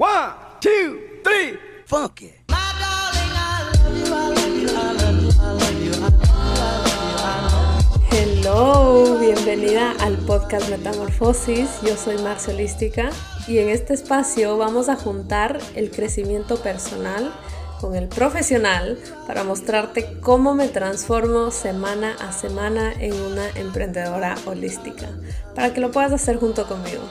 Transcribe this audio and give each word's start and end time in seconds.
One, 0.00 0.32
two, 0.60 0.98
three, 1.22 1.58
funky. 1.84 2.32
Hello, 8.10 9.18
bienvenida 9.18 9.92
al 10.00 10.16
podcast 10.24 10.70
Metamorfosis. 10.70 11.82
Yo 11.82 11.98
soy 11.98 12.16
Marcia 12.22 12.54
Holística 12.54 13.10
y 13.46 13.58
en 13.58 13.68
este 13.68 13.92
espacio 13.92 14.56
vamos 14.56 14.88
a 14.88 14.96
juntar 14.96 15.58
el 15.74 15.90
crecimiento 15.90 16.56
personal 16.62 17.34
con 17.78 17.94
el 17.94 18.08
profesional 18.08 18.98
para 19.26 19.44
mostrarte 19.44 20.18
cómo 20.20 20.54
me 20.54 20.68
transformo 20.68 21.50
semana 21.50 22.16
a 22.26 22.32
semana 22.32 22.94
en 22.94 23.12
una 23.20 23.50
emprendedora 23.50 24.36
holística, 24.46 25.10
para 25.54 25.74
que 25.74 25.82
lo 25.82 25.90
puedas 25.90 26.12
hacer 26.12 26.38
junto 26.38 26.66
conmigo. 26.66 27.02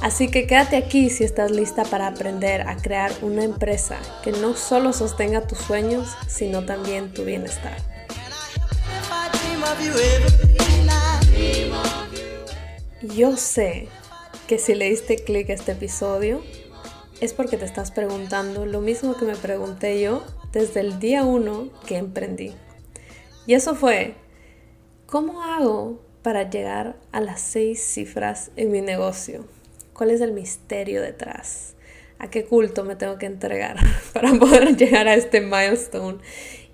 Así 0.00 0.28
que 0.28 0.46
quédate 0.46 0.76
aquí 0.76 1.10
si 1.10 1.24
estás 1.24 1.50
lista 1.50 1.82
para 1.82 2.06
aprender 2.06 2.62
a 2.62 2.76
crear 2.76 3.10
una 3.20 3.42
empresa 3.42 3.98
que 4.22 4.30
no 4.30 4.54
solo 4.54 4.92
sostenga 4.92 5.48
tus 5.48 5.58
sueños, 5.58 6.16
sino 6.28 6.64
también 6.64 7.12
tu 7.12 7.24
bienestar. 7.24 7.76
Yo 13.02 13.36
sé 13.36 13.88
que 14.46 14.58
si 14.58 14.74
le 14.74 14.90
diste 14.90 15.16
clic 15.16 15.50
a 15.50 15.54
este 15.54 15.72
episodio 15.72 16.42
es 17.20 17.32
porque 17.32 17.56
te 17.56 17.64
estás 17.64 17.90
preguntando 17.90 18.66
lo 18.66 18.80
mismo 18.80 19.16
que 19.16 19.24
me 19.24 19.34
pregunté 19.34 20.00
yo 20.00 20.24
desde 20.52 20.80
el 20.80 21.00
día 21.00 21.24
uno 21.24 21.70
que 21.86 21.96
emprendí. 21.96 22.54
Y 23.46 23.54
eso 23.54 23.74
fue, 23.74 24.14
¿cómo 25.06 25.42
hago 25.42 26.00
para 26.22 26.48
llegar 26.48 26.96
a 27.10 27.20
las 27.20 27.40
seis 27.40 27.82
cifras 27.82 28.52
en 28.54 28.70
mi 28.70 28.80
negocio? 28.80 29.57
¿Cuál 29.98 30.12
es 30.12 30.20
el 30.20 30.30
misterio 30.30 31.02
detrás? 31.02 31.74
¿A 32.20 32.30
qué 32.30 32.44
culto 32.44 32.84
me 32.84 32.94
tengo 32.94 33.18
que 33.18 33.26
entregar 33.26 33.76
para 34.12 34.32
poder 34.34 34.76
llegar 34.76 35.08
a 35.08 35.14
este 35.14 35.40
milestone? 35.40 36.18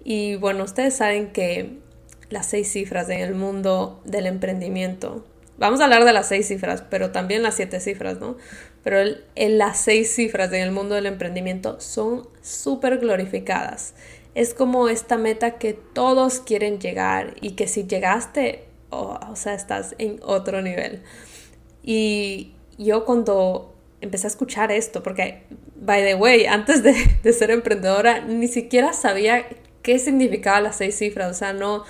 Y 0.05 0.37
bueno, 0.37 0.65
ustedes 0.65 0.95
saben 0.95 1.33
que 1.33 1.79
las 2.29 2.45
seis 2.45 2.71
cifras 2.71 3.09
en 3.09 3.21
el 3.21 3.35
mundo 3.35 4.03
del 4.05 4.27
emprendimiento 4.27 5.25
Vamos 5.57 5.81
a 5.81 5.85
hablar 5.85 6.05
de 6.05 6.13
las 6.13 6.29
seis 6.29 6.49
cifras, 6.49 6.83
pero 6.91 7.13
también 7.13 7.43
las 7.43 7.55
siete 7.55 7.79
cifras, 7.79 8.19
¿no? 8.19 8.37
Pero 8.83 8.99
el, 8.99 9.25
las 9.57 9.79
seis 9.79 10.13
cifras 10.13 10.53
en 10.53 10.63
el 10.63 10.73
mundo 10.73 10.97
del 10.97 11.07
emprendimiento 11.07 11.81
son 11.81 12.29
súper 12.43 12.99
glorificadas. 12.99 13.95
Es 14.35 14.53
como 14.53 14.89
esta 14.89 15.17
meta 15.17 15.53
que 15.59 15.73
todos 15.73 16.41
quieren 16.41 16.81
llegar 16.81 17.37
y 17.41 17.53
que 17.53 17.69
si 17.69 17.85
llegaste, 17.87 18.65
oh, 18.91 19.19
o 19.31 19.37
sea, 19.37 19.55
estás 19.55 19.95
en 19.99 20.19
otro 20.25 20.61
nivel. 20.61 21.03
Y 21.85 22.54
yo 22.79 23.05
cuando 23.05 23.75
empecé 24.01 24.27
a 24.27 24.29
escuchar 24.29 24.73
esto, 24.73 25.03
porque, 25.03 25.43
by 25.77 26.03
the 26.03 26.15
way, 26.15 26.47
antes 26.47 26.83
de, 26.83 26.95
de 27.23 27.33
ser 27.33 27.51
emprendedora, 27.51 28.21
ni 28.21 28.49
siquiera 28.49 28.93
sabía 28.93 29.47
qué 29.83 29.99
significaba 29.99 30.61
las 30.61 30.77
seis 30.77 30.97
cifras, 30.97 31.31
o 31.31 31.35
sea, 31.35 31.53
no, 31.53 31.85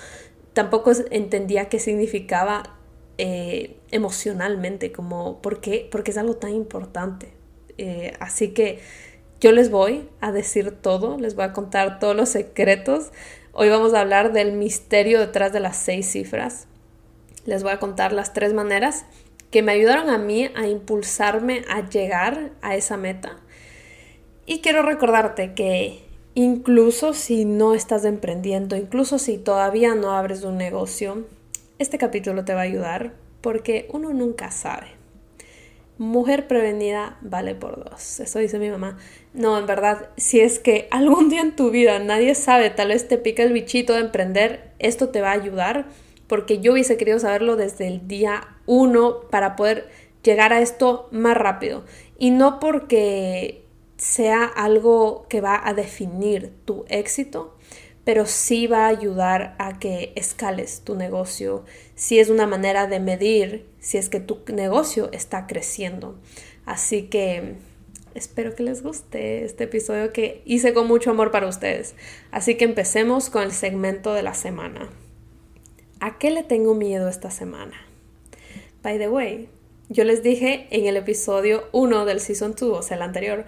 tampoco 0.53 0.91
entendía 1.11 1.69
qué 1.69 1.79
significaba 1.79 2.75
eh, 3.17 3.77
emocionalmente, 3.91 4.91
como 4.91 5.41
¿por 5.41 5.61
qué? 5.61 5.87
Porque 5.91 6.11
es 6.11 6.17
algo 6.17 6.35
tan 6.35 6.51
importante. 6.51 7.33
Eh, 7.77 8.13
así 8.19 8.49
que 8.49 8.79
yo 9.39 9.51
les 9.51 9.69
voy 9.69 10.09
a 10.19 10.31
decir 10.31 10.71
todo, 10.71 11.17
les 11.17 11.35
voy 11.35 11.45
a 11.45 11.53
contar 11.53 11.99
todos 11.99 12.15
los 12.15 12.29
secretos. 12.29 13.11
Hoy 13.53 13.69
vamos 13.69 13.93
a 13.93 14.01
hablar 14.01 14.33
del 14.33 14.53
misterio 14.53 15.19
detrás 15.19 15.53
de 15.53 15.59
las 15.59 15.77
seis 15.77 16.11
cifras. 16.11 16.67
Les 17.45 17.63
voy 17.63 17.71
a 17.71 17.79
contar 17.79 18.11
las 18.11 18.33
tres 18.33 18.53
maneras 18.53 19.05
que 19.51 19.61
me 19.61 19.71
ayudaron 19.71 20.09
a 20.09 20.17
mí 20.17 20.49
a 20.55 20.67
impulsarme 20.67 21.63
a 21.69 21.87
llegar 21.87 22.51
a 22.61 22.75
esa 22.75 22.97
meta. 22.97 23.37
Y 24.45 24.59
quiero 24.59 24.81
recordarte 24.81 25.53
que 25.53 26.03
incluso 26.35 27.13
si 27.13 27.45
no 27.45 27.73
estás 27.73 28.05
emprendiendo, 28.05 28.75
incluso 28.75 29.17
si 29.17 29.37
todavía 29.37 29.95
no 29.95 30.11
abres 30.11 30.43
un 30.43 30.57
negocio, 30.57 31.25
este 31.79 31.97
capítulo 31.97 32.45
te 32.45 32.53
va 32.53 32.61
a 32.61 32.63
ayudar 32.63 33.13
porque 33.41 33.87
uno 33.91 34.13
nunca 34.13 34.51
sabe. 34.51 34.87
Mujer 35.97 36.47
prevenida 36.47 37.17
vale 37.21 37.55
por 37.55 37.89
dos. 37.89 38.19
Eso 38.19 38.39
dice 38.39 38.59
mi 38.59 38.69
mamá. 38.69 38.97
No, 39.33 39.57
en 39.57 39.65
verdad, 39.65 40.09
si 40.17 40.41
es 40.41 40.59
que 40.59 40.89
algún 40.91 41.29
día 41.29 41.41
en 41.41 41.55
tu 41.55 41.71
vida 41.71 41.99
nadie 41.99 42.35
sabe, 42.35 42.69
tal 42.69 42.89
vez 42.89 43.07
te 43.07 43.17
pica 43.17 43.43
el 43.43 43.53
bichito 43.53 43.93
de 43.93 44.01
emprender, 44.01 44.71
esto 44.79 45.09
te 45.09 45.21
va 45.21 45.29
a 45.29 45.35
ayudar 45.35 45.85
porque 46.27 46.59
yo 46.59 46.73
hubiese 46.73 46.97
querido 46.97 47.19
saberlo 47.19 47.55
desde 47.55 47.87
el 47.87 48.07
día 48.07 48.57
uno 48.65 49.21
para 49.29 49.55
poder 49.55 49.89
llegar 50.23 50.53
a 50.53 50.61
esto 50.61 51.07
más 51.11 51.37
rápido. 51.37 51.85
Y 52.17 52.31
no 52.31 52.59
porque 52.59 53.63
sea 53.97 54.43
algo 54.45 55.25
que 55.29 55.41
va 55.41 55.61
a 55.63 55.73
definir 55.73 56.53
tu 56.65 56.85
éxito, 56.89 57.55
pero 58.03 58.25
sí 58.25 58.67
va 58.67 58.85
a 58.85 58.89
ayudar 58.89 59.55
a 59.57 59.79
que 59.79 60.13
escales 60.15 60.81
tu 60.81 60.95
negocio, 60.95 61.63
si 61.95 62.19
es 62.19 62.29
una 62.29 62.45
manera 62.45 62.87
de 62.87 62.99
medir 62.99 63.65
si 63.79 63.97
es 63.97 64.09
que 64.09 64.19
tu 64.19 64.39
negocio 64.53 65.09
está 65.11 65.47
creciendo. 65.47 66.19
Así 66.65 67.03
que 67.03 67.55
espero 68.13 68.55
que 68.55 68.63
les 68.63 68.81
guste 68.81 69.43
este 69.43 69.65
episodio 69.65 70.11
que 70.11 70.41
hice 70.45 70.73
con 70.73 70.87
mucho 70.87 71.11
amor 71.11 71.31
para 71.31 71.47
ustedes. 71.47 71.95
Así 72.31 72.55
que 72.55 72.65
empecemos 72.65 73.29
con 73.29 73.43
el 73.43 73.51
segmento 73.51 74.13
de 74.13 74.23
la 74.23 74.33
semana. 74.33 74.89
¿A 76.05 76.19
qué 76.19 76.29
le 76.29 76.43
tengo 76.43 76.75
miedo 76.75 77.09
esta 77.09 77.31
semana? 77.31 77.73
By 78.83 78.99
the 78.99 79.09
way, 79.09 79.49
yo 79.89 80.03
les 80.03 80.21
dije 80.21 80.67
en 80.69 80.85
el 80.85 80.97
episodio 80.97 81.67
1 81.71 82.05
del 82.05 82.19
Season 82.19 82.53
2, 82.53 82.77
o 82.77 82.83
sea, 82.83 82.95
el 82.95 83.01
anterior, 83.01 83.45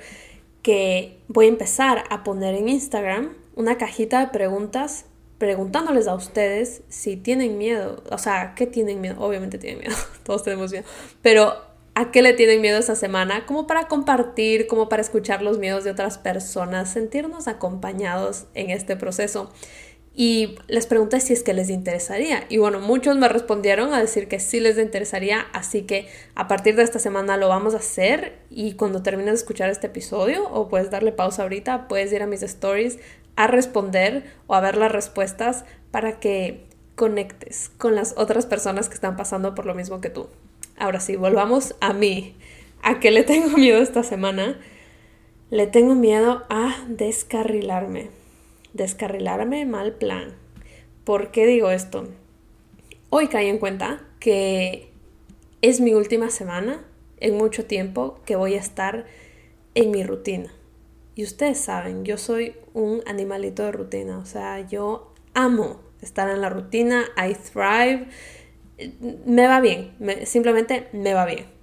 que 0.63 1.19
voy 1.27 1.45
a 1.45 1.49
empezar 1.49 2.05
a 2.09 2.23
poner 2.23 2.55
en 2.55 2.67
Instagram 2.67 3.35
una 3.55 3.77
cajita 3.77 4.21
de 4.21 4.31
preguntas 4.31 5.05
preguntándoles 5.37 6.07
a 6.07 6.15
ustedes 6.15 6.81
si 6.89 7.15
tienen 7.15 7.59
miedo, 7.59 8.03
o 8.09 8.17
sea, 8.17 8.55
¿qué 8.55 8.65
tienen 8.65 9.01
miedo? 9.01 9.23
Obviamente 9.23 9.59
tienen 9.59 9.81
miedo, 9.81 9.95
todos 10.23 10.41
tenemos 10.41 10.71
miedo, 10.71 10.85
pero 11.21 11.53
¿a 11.93 12.09
qué 12.09 12.23
le 12.23 12.33
tienen 12.33 12.59
miedo 12.61 12.79
esta 12.79 12.95
semana? 12.95 13.45
Como 13.45 13.67
para 13.67 13.87
compartir, 13.87 14.65
como 14.65 14.89
para 14.89 15.03
escuchar 15.03 15.43
los 15.43 15.59
miedos 15.59 15.83
de 15.83 15.91
otras 15.91 16.17
personas, 16.17 16.91
sentirnos 16.91 17.47
acompañados 17.47 18.45
en 18.55 18.71
este 18.71 18.95
proceso 18.95 19.51
y 20.19 20.55
les 20.67 20.87
pregunté 20.87 21.19
si 21.19 21.33
es 21.33 21.43
que 21.43 21.53
les 21.53 21.69
interesaría. 21.69 22.45
Y 22.49 22.57
bueno, 22.57 22.79
muchos 22.79 23.15
me 23.17 23.29
respondieron 23.29 23.93
a 23.93 24.01
decir 24.01 24.27
que 24.27 24.39
sí 24.39 24.59
les 24.59 24.79
interesaría, 24.79 25.41
así 25.53 25.83
que 25.83 26.07
a 26.33 26.47
partir 26.47 26.75
de 26.75 26.81
esta 26.81 26.97
semana 26.97 27.37
lo 27.37 27.49
vamos 27.49 27.75
a 27.75 27.77
hacer 27.77 28.39
y 28.49 28.73
cuando 28.73 29.03
termines 29.03 29.33
de 29.33 29.37
escuchar 29.37 29.69
este 29.69 29.85
episodio 29.85 30.49
o 30.49 30.69
puedes 30.69 30.89
darle 30.89 31.11
pausa 31.11 31.43
ahorita, 31.43 31.87
puedes 31.87 32.11
ir 32.11 32.23
a 32.23 32.25
mis 32.25 32.41
stories 32.41 32.97
a 33.35 33.45
responder 33.45 34.23
o 34.47 34.55
a 34.55 34.59
ver 34.59 34.75
las 34.75 34.91
respuestas 34.91 35.65
para 35.91 36.19
que 36.19 36.65
conectes 36.95 37.69
con 37.77 37.93
las 37.93 38.15
otras 38.17 38.47
personas 38.47 38.89
que 38.89 38.95
están 38.95 39.17
pasando 39.17 39.53
por 39.53 39.67
lo 39.67 39.75
mismo 39.75 40.01
que 40.01 40.09
tú. 40.09 40.29
Ahora 40.79 40.99
sí, 40.99 41.15
volvamos 41.15 41.75
a 41.79 41.93
mí. 41.93 42.35
¿A 42.81 42.99
qué 42.99 43.11
le 43.11 43.21
tengo 43.23 43.55
miedo 43.55 43.83
esta 43.83 44.01
semana? 44.01 44.59
Le 45.51 45.67
tengo 45.67 45.93
miedo 45.93 46.43
a 46.49 46.75
descarrilarme 46.87 48.16
descarrilarme 48.73 49.65
mal 49.65 49.93
plan. 49.93 50.35
¿Por 51.03 51.31
qué 51.31 51.45
digo 51.45 51.71
esto? 51.71 52.07
Hoy 53.09 53.27
caí 53.27 53.47
en 53.47 53.59
cuenta 53.59 54.03
que 54.19 54.91
es 55.61 55.79
mi 55.79 55.93
última 55.93 56.29
semana 56.29 56.83
en 57.19 57.37
mucho 57.37 57.65
tiempo 57.65 58.19
que 58.25 58.35
voy 58.35 58.55
a 58.55 58.59
estar 58.59 59.05
en 59.75 59.91
mi 59.91 60.03
rutina. 60.03 60.51
Y 61.15 61.23
ustedes 61.23 61.57
saben, 61.59 62.05
yo 62.05 62.17
soy 62.17 62.55
un 62.73 63.01
animalito 63.07 63.63
de 63.63 63.71
rutina, 63.71 64.19
o 64.19 64.25
sea, 64.25 64.67
yo 64.67 65.13
amo 65.33 65.81
estar 66.01 66.29
en 66.29 66.41
la 66.41 66.49
rutina, 66.49 67.05
I 67.17 67.33
thrive, 67.33 68.07
me 69.25 69.47
va 69.47 69.59
bien, 69.59 69.95
simplemente 70.25 70.87
me 70.93 71.13
va 71.13 71.25
bien. 71.25 71.56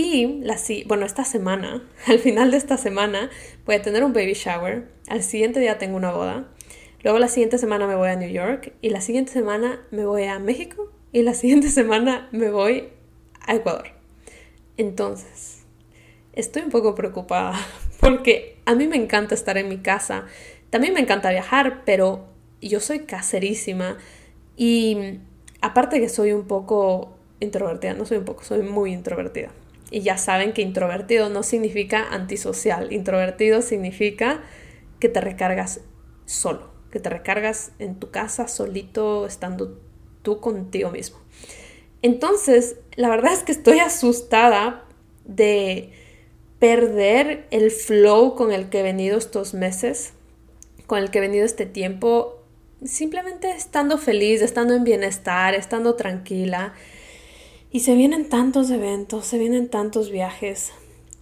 Y 0.00 0.38
la, 0.44 0.56
bueno, 0.86 1.04
esta 1.04 1.24
semana, 1.24 1.82
al 2.06 2.20
final 2.20 2.52
de 2.52 2.56
esta 2.56 2.76
semana, 2.76 3.30
voy 3.66 3.74
a 3.74 3.82
tener 3.82 4.04
un 4.04 4.12
baby 4.12 4.34
shower. 4.34 4.86
Al 5.08 5.24
siguiente 5.24 5.58
día 5.58 5.78
tengo 5.78 5.96
una 5.96 6.12
boda. 6.12 6.46
Luego 7.02 7.18
la 7.18 7.26
siguiente 7.26 7.58
semana 7.58 7.88
me 7.88 7.96
voy 7.96 8.08
a 8.10 8.14
New 8.14 8.30
York. 8.30 8.74
Y 8.80 8.90
la 8.90 9.00
siguiente 9.00 9.32
semana 9.32 9.84
me 9.90 10.06
voy 10.06 10.22
a 10.22 10.38
México. 10.38 10.92
Y 11.10 11.22
la 11.22 11.34
siguiente 11.34 11.68
semana 11.80 12.28
me 12.30 12.48
voy 12.48 12.90
a 13.40 13.56
Ecuador. 13.56 13.88
Entonces, 14.76 15.64
estoy 16.32 16.62
un 16.62 16.70
poco 16.70 16.94
preocupada 16.94 17.58
porque 18.00 18.60
a 18.66 18.76
mí 18.76 18.86
me 18.86 18.96
encanta 18.96 19.34
estar 19.34 19.58
en 19.58 19.68
mi 19.68 19.78
casa. 19.78 20.26
También 20.70 20.94
me 20.94 21.00
encanta 21.00 21.30
viajar, 21.30 21.82
pero 21.84 22.28
yo 22.60 22.78
soy 22.78 23.00
caserísima. 23.00 23.98
Y 24.56 25.18
aparte 25.60 26.00
que 26.00 26.08
soy 26.08 26.30
un 26.30 26.46
poco 26.46 27.18
introvertida, 27.40 27.94
no 27.94 28.04
soy 28.04 28.18
un 28.18 28.24
poco, 28.24 28.44
soy 28.44 28.62
muy 28.62 28.92
introvertida. 28.92 29.50
Y 29.90 30.00
ya 30.00 30.18
saben 30.18 30.52
que 30.52 30.62
introvertido 30.62 31.30
no 31.30 31.42
significa 31.42 32.06
antisocial. 32.10 32.92
Introvertido 32.92 33.62
significa 33.62 34.42
que 35.00 35.08
te 35.08 35.20
recargas 35.20 35.80
solo, 36.26 36.70
que 36.90 37.00
te 37.00 37.08
recargas 37.08 37.72
en 37.78 37.98
tu 37.98 38.10
casa 38.10 38.48
solito, 38.48 39.26
estando 39.26 39.80
tú 40.22 40.40
contigo 40.40 40.90
mismo. 40.90 41.18
Entonces, 42.02 42.76
la 42.96 43.08
verdad 43.08 43.32
es 43.32 43.42
que 43.42 43.52
estoy 43.52 43.78
asustada 43.78 44.84
de 45.24 45.92
perder 46.58 47.46
el 47.50 47.70
flow 47.70 48.34
con 48.34 48.52
el 48.52 48.68
que 48.68 48.80
he 48.80 48.82
venido 48.82 49.18
estos 49.18 49.54
meses, 49.54 50.12
con 50.86 50.98
el 50.98 51.10
que 51.10 51.18
he 51.18 51.20
venido 51.20 51.44
este 51.44 51.66
tiempo, 51.66 52.42
simplemente 52.84 53.50
estando 53.50 53.98
feliz, 53.98 54.42
estando 54.42 54.74
en 54.74 54.84
bienestar, 54.84 55.54
estando 55.54 55.94
tranquila. 55.94 56.74
Y 57.70 57.80
se 57.80 57.94
vienen 57.94 58.28
tantos 58.28 58.70
eventos, 58.70 59.26
se 59.26 59.38
vienen 59.38 59.68
tantos 59.68 60.10
viajes 60.10 60.72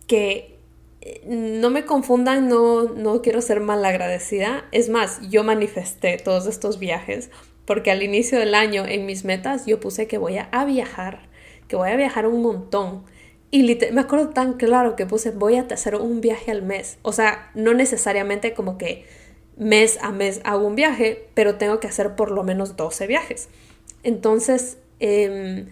que 0.07 0.59
eh, 1.01 1.23
no 1.27 1.71
me 1.71 1.85
confundan, 1.85 2.49
no, 2.49 2.85
no 2.85 3.23
quiero 3.23 3.41
ser 3.41 3.61
mal 3.61 3.85
agradecida. 3.85 4.65
Es 4.73 4.89
más, 4.89 5.21
yo 5.29 5.43
manifesté 5.43 6.19
todos 6.19 6.47
estos 6.47 6.79
viajes 6.79 7.31
porque 7.67 7.91
al 7.91 8.03
inicio 8.03 8.39
del 8.39 8.55
año 8.55 8.85
en 8.87 9.05
mis 9.05 9.25
metas 9.25 9.67
yo 9.67 9.81
puse 9.81 10.07
que 10.07 10.19
voy 10.19 10.39
a 10.39 10.65
viajar, 10.65 11.29
que 11.69 11.77
voy 11.77 11.91
a 11.91 11.97
viajar 11.97 12.27
un 12.27 12.41
montón. 12.41 13.05
Y 13.51 13.63
me 13.93 14.01
acuerdo 14.01 14.31
tan 14.31 14.55
claro 14.55 14.97
que 14.97 15.07
puse 15.07 15.31
voy 15.31 15.57
a 15.57 15.63
hacer 15.63 15.97
un 15.97 16.21
viaje 16.21 16.51
al 16.51 16.63
mes. 16.63 16.99
O 17.03 17.13
sea, 17.13 17.51
no 17.55 17.75
necesariamente 17.75 18.55
como 18.55 18.79
que 18.79 19.05
mes 19.57 19.99
a 20.01 20.13
mes 20.13 20.41
hago 20.45 20.67
un 20.67 20.77
viaje, 20.77 21.29
pero 21.35 21.57
tengo 21.57 21.81
que 21.81 21.89
hacer 21.89 22.15
por 22.15 22.31
lo 22.31 22.45
menos 22.45 22.77
12 22.77 23.07
viajes. 23.07 23.49
Entonces, 24.03 24.79
em, 25.01 25.67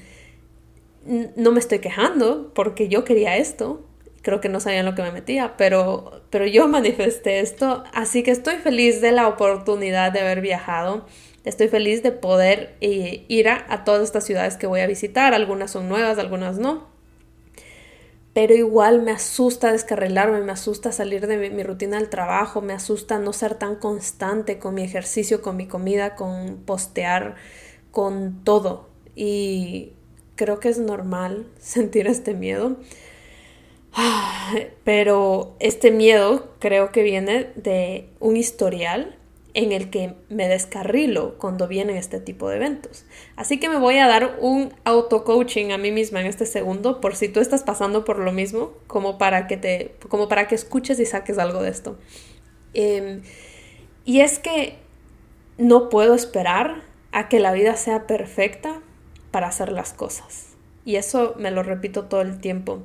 no 1.37 1.53
me 1.53 1.61
estoy 1.61 1.81
quejando 1.81 2.53
porque 2.55 2.89
yo 2.89 3.05
quería 3.05 3.37
esto. 3.37 3.85
Creo 4.23 4.41
que 4.41 4.49
no 4.49 4.59
sabían 4.61 4.87
lo 4.87 4.95
que 4.95 5.03
me 5.03 5.13
metía, 5.13 5.57
pero, 5.57 6.23
pero 6.31 6.47
yo 6.47 6.67
manifesté 6.69 7.41
esto. 7.41 7.85
Así 7.93 8.23
que 8.23 8.31
estoy 8.31 8.57
feliz 8.57 9.01
de 9.01 9.13
la 9.13 9.29
oportunidad 9.29 10.13
de 10.13 10.21
haber 10.21 10.41
viajado. 10.41 11.07
Estoy 11.45 11.69
feliz 11.69 12.03
de 12.03 12.13
poder 12.13 12.75
eh, 12.81 13.27
ir 13.29 13.49
a, 13.49 13.85
todas 13.85 14.03
estas 14.03 14.25
ciudades 14.25 14.57
que 14.57 14.67
voy 14.67 14.81
a 14.81 14.87
visitar. 14.87 15.35
Algunas 15.35 15.71
son 15.71 15.89
nuevas, 15.89 16.19
algunas 16.19 16.59
no 16.59 16.95
pero 18.35 18.53
igual 18.53 19.01
me 19.03 19.13
asusta 19.13 19.71
descarrilarme, 19.71 20.41
me 20.41 20.51
asusta 20.51 20.91
salir 20.91 21.29
de 21.29 21.51
mi, 21.51 21.63
rutina 21.63 21.99
del 21.99 22.09
trabajo, 22.09 22.61
me 22.61 22.73
asusta 22.73 23.21
no 23.21 23.33
ser 23.33 23.55
tan 23.55 23.77
constante 23.77 24.59
con 24.59 24.75
mi 24.75 24.83
ejercicio, 24.83 25.41
con 25.41 25.57
mi 25.57 25.69
comida, 25.69 26.17
con 26.17 26.57
postear, 26.67 27.37
con 27.93 28.43
todo. 28.43 28.89
Y 29.15 29.93
creo 30.37 30.61
que 30.61 30.69
es 30.69 30.79
normal 30.79 31.47
sentir 31.59 32.07
este 32.07 32.35
miedo. 32.35 32.77
Pero 34.85 35.55
este 35.61 35.91
miedo 35.91 36.55
creo 36.59 36.93
que 36.93 37.03
viene 37.03 37.51
de 37.57 38.09
un 38.21 38.37
historial 38.37 39.17
en 39.55 39.71
el 39.71 39.89
que 39.89 40.15
me 40.29 40.49
descarrilo 40.49 41.39
cuando 41.39 41.69
vienen 41.69 41.97
este 41.97 42.19
tipo 42.19 42.49
de 42.49 42.57
eventos. 42.57 43.05
Así 43.37 43.61
que 43.61 43.69
me 43.69 43.79
voy 43.79 43.99
a 43.99 44.09
dar 44.09 44.37
un 44.41 44.75
auto-coaching 44.83 45.71
a 45.71 45.79
mí 45.79 45.93
misma 45.93 46.21
en 46.21 46.27
este 46.27 46.45
segundo 46.45 47.01
por 47.01 47.15
si 47.15 47.29
tú 47.29 47.39
estás 47.39 47.63
pasando 47.63 48.05
por 48.05 48.19
lo 48.19 48.33
mismo, 48.33 48.73
como 48.89 49.17
para 49.17 49.47
que, 49.47 49.57
te, 49.57 49.95
como 50.09 50.29
para 50.29 50.49
que 50.49 50.57
escuches 50.57 50.99
y 50.99 51.07
saques 51.07 51.39
algo 51.39 51.63
de 51.63 51.71
esto. 51.71 51.97
Em, 52.75 53.23
y 54.05 54.21
es 54.21 54.41
que 54.41 54.77
no 55.57 55.89
puedo 55.89 56.15
esperar 56.15 56.83
a 57.13 57.29
que 57.29 57.39
la 57.39 57.53
vida 57.53 57.77
sea 57.77 58.09
perfecta 58.09 58.83
para 59.35 59.49
hacer 59.49 59.73
las 59.73 59.93
cosas. 59.93 60.51
Y 60.85 60.95
eso 60.95 61.35
me 61.37 61.51
lo 61.51 61.65
repito 61.65 62.05
todo 62.05 62.21
el 62.21 62.39
tiempo. 62.39 62.85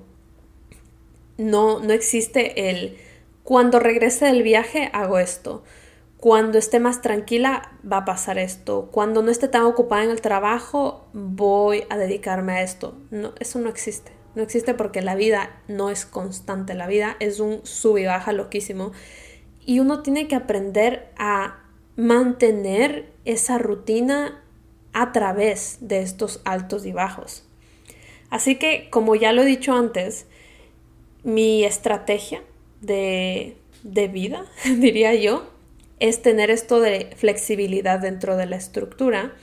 No, 1.37 1.79
no 1.79 1.93
existe 1.93 2.71
el 2.71 2.97
cuando 3.43 3.79
regrese 3.79 4.25
del 4.25 4.41
viaje 4.41 4.89
hago 4.91 5.19
esto 5.19 5.63
cuando 6.19 6.57
esté 6.57 6.79
más 6.79 7.03
tranquila 7.03 7.71
va 7.89 7.97
a 7.97 8.05
pasar 8.05 8.39
esto. 8.39 8.89
Cuando 8.91 9.21
no 9.21 9.29
esté 9.29 9.47
tan 9.47 9.63
ocupada 9.63 10.03
en 10.03 10.09
el 10.09 10.21
trabajo 10.21 11.07
voy 11.13 11.83
a 11.89 11.97
dedicarme 11.97 12.53
a 12.53 12.63
esto. 12.63 12.97
No, 13.09 13.33
eso 13.39 13.59
no 13.59 13.69
existe. 13.69 14.11
No 14.33 14.41
existe 14.41 14.73
porque 14.73 15.03
la 15.03 15.13
vida 15.13 15.61
no 15.67 15.91
es 15.91 16.07
constante. 16.07 16.73
La 16.73 16.87
vida 16.87 17.15
es 17.19 17.39
un 17.39 17.61
sub 17.63 17.97
y 17.99 18.05
baja 18.05 18.33
loquísimo. 18.33 18.91
Y 19.65 19.79
uno 19.79 20.01
tiene 20.01 20.27
que 20.27 20.35
aprender 20.35 21.09
a 21.15 21.59
mantener 21.95 23.13
esa 23.23 23.57
rutina 23.57 24.43
a 24.93 25.11
través 25.11 25.77
de 25.81 26.01
estos 26.01 26.41
altos 26.45 26.85
y 26.85 26.91
bajos. 26.91 27.43
Así 28.29 28.55
que, 28.55 28.89
como 28.89 29.15
ya 29.15 29.31
lo 29.33 29.41
he 29.41 29.45
dicho 29.45 29.73
antes, 29.73 30.25
mi 31.23 31.63
estrategia 31.63 32.43
de, 32.81 33.57
de 33.83 34.07
vida, 34.07 34.45
diría 34.77 35.15
yo, 35.15 35.49
es 35.99 36.21
tener 36.21 36.49
esto 36.49 36.79
de 36.79 37.09
flexibilidad 37.15 37.99
dentro 37.99 38.37
de 38.37 38.45
la 38.45 38.55
estructura, 38.55 39.33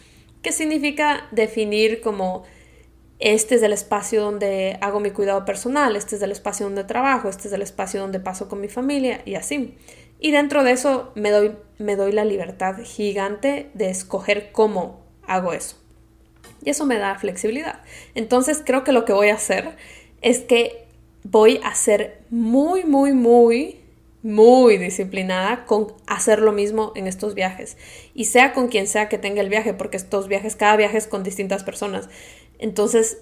que 0.43 0.52
significa 0.52 1.26
definir 1.32 2.00
como 2.00 2.44
este 3.19 3.54
es 3.54 3.62
el 3.62 3.72
espacio 3.72 4.22
donde 4.22 4.78
hago 4.81 5.00
mi 5.00 5.10
cuidado 5.10 5.44
personal, 5.44 5.96
este 5.96 6.16
es 6.16 6.22
el 6.22 6.32
espacio 6.32 6.66
donde 6.66 6.84
trabajo, 6.84 7.28
este 7.28 7.48
es 7.48 7.54
el 7.54 7.62
espacio 7.62 8.00
donde 8.00 8.20
paso 8.20 8.48
con 8.48 8.60
mi 8.60 8.69
familia 8.69 9.22
y 9.25 9.37
así. 9.37 9.75
Y 10.19 10.32
dentro 10.32 10.64
de 10.64 10.72
eso 10.72 11.12
me 11.14 11.31
doy, 11.31 11.56
me 11.78 11.96
doy 11.96 12.12
la 12.12 12.25
libertad 12.25 12.76
gigante 12.82 13.70
de 13.75 13.90
escoger 13.90 14.52
cómo 14.52 15.06
hago 15.26 15.52
eso. 15.52 15.76
Y 16.62 16.70
eso 16.70 16.87
me 16.87 16.99
da 16.99 17.19
flexibilidad. 17.19 17.81
Entonces 18.14 18.62
creo 18.64 18.84
que 18.84 18.93
lo 18.93 19.05
que 19.05 19.12
voy 19.12 19.28
a 19.28 19.34
hacer 19.34 19.76
es 20.23 20.40
que 20.40 20.87
voy 21.23 21.61
a 21.62 21.75
ser 21.75 22.23
muy, 22.31 22.84
muy, 22.84 23.12
muy 23.12 23.81
muy 24.26 24.76
disciplinada 24.76 25.67
con 25.67 25.93
hacer 26.08 26.40
lo 26.40 26.50
mismo 26.50 26.90
en 26.96 27.06
estos 27.06 27.34
viajes. 27.34 27.76
Y 28.12 28.25
sea 28.25 28.52
con 28.52 28.67
quien 28.67 28.88
sea 28.88 29.08
que 29.08 29.19
tenga 29.19 29.40
el 29.40 29.49
viaje, 29.49 29.73
porque 29.73 29.96
estos 29.96 30.26
viajes, 30.26 30.56
cada 30.56 30.76
viaje 30.76 30.99
es 30.99 31.06
con 31.06 31.23
distintas 31.23 31.62
personas. 31.62 32.08
Entonces, 32.58 33.19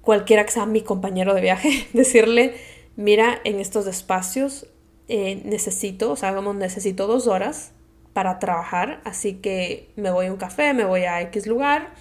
cualquiera 0.00 0.44
que 0.44 0.50
sea 0.50 0.66
mi 0.66 0.82
compañero 0.82 1.32
de 1.32 1.42
viaje, 1.42 1.86
decirle, 1.92 2.56
mira, 2.96 3.40
en 3.44 3.60
estos 3.60 3.86
espacios 3.86 4.66
eh, 5.06 5.42
necesito, 5.44 6.10
o 6.10 6.16
sea, 6.16 6.32
vamos, 6.32 6.56
necesito 6.56 7.06
dos 7.06 7.28
horas 7.28 7.70
para 8.16 8.38
trabajar, 8.38 9.02
así 9.04 9.34
que 9.34 9.90
me 9.94 10.10
voy 10.10 10.24
a 10.24 10.32
un 10.32 10.38
café, 10.38 10.72
me 10.72 10.86
voy 10.86 11.02
a 11.02 11.20
X 11.20 11.46
lugar 11.46 11.92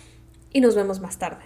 y 0.53 0.61
nos 0.61 0.73
vemos 0.73 1.01
más 1.01 1.19
tarde. 1.19 1.43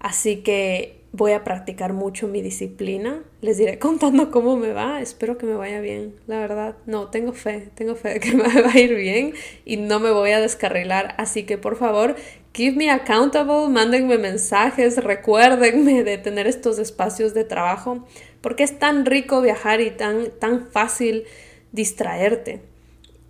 Así 0.00 0.38
que 0.38 1.04
voy 1.12 1.30
a 1.30 1.44
practicar 1.44 1.92
mucho 1.92 2.26
mi 2.26 2.42
disciplina. 2.42 3.22
Les 3.42 3.58
diré 3.58 3.78
contando 3.88 4.32
cómo 4.32 4.56
me 4.56 4.72
va. 4.72 5.00
Espero 5.00 5.38
que 5.38 5.46
me 5.46 5.54
vaya 5.54 5.80
bien, 5.80 6.16
la 6.26 6.40
verdad. 6.40 6.74
No, 6.84 7.10
tengo 7.10 7.32
fe, 7.32 7.70
tengo 7.76 7.94
fe 7.94 8.14
de 8.14 8.18
que 8.18 8.32
me 8.34 8.42
va 8.42 8.72
a 8.72 8.80
ir 8.80 8.96
bien 8.96 9.34
y 9.64 9.76
no 9.76 10.00
me 10.00 10.10
voy 10.10 10.32
a 10.32 10.40
descarrilar. 10.40 11.14
Así 11.16 11.44
que 11.44 11.56
por 11.56 11.76
favor, 11.76 12.16
keep 12.50 12.74
me 12.74 12.90
accountable, 12.90 13.68
mándenme 13.68 14.18
mensajes, 14.18 14.96
recuérdenme 14.96 16.02
de 16.02 16.18
tener 16.18 16.48
estos 16.48 16.80
espacios 16.80 17.34
de 17.34 17.44
trabajo, 17.44 18.04
porque 18.40 18.64
es 18.64 18.80
tan 18.80 19.06
rico 19.06 19.40
viajar 19.42 19.80
y 19.80 19.92
tan, 19.92 20.32
tan 20.40 20.66
fácil 20.72 21.22
distraerte. 21.70 22.71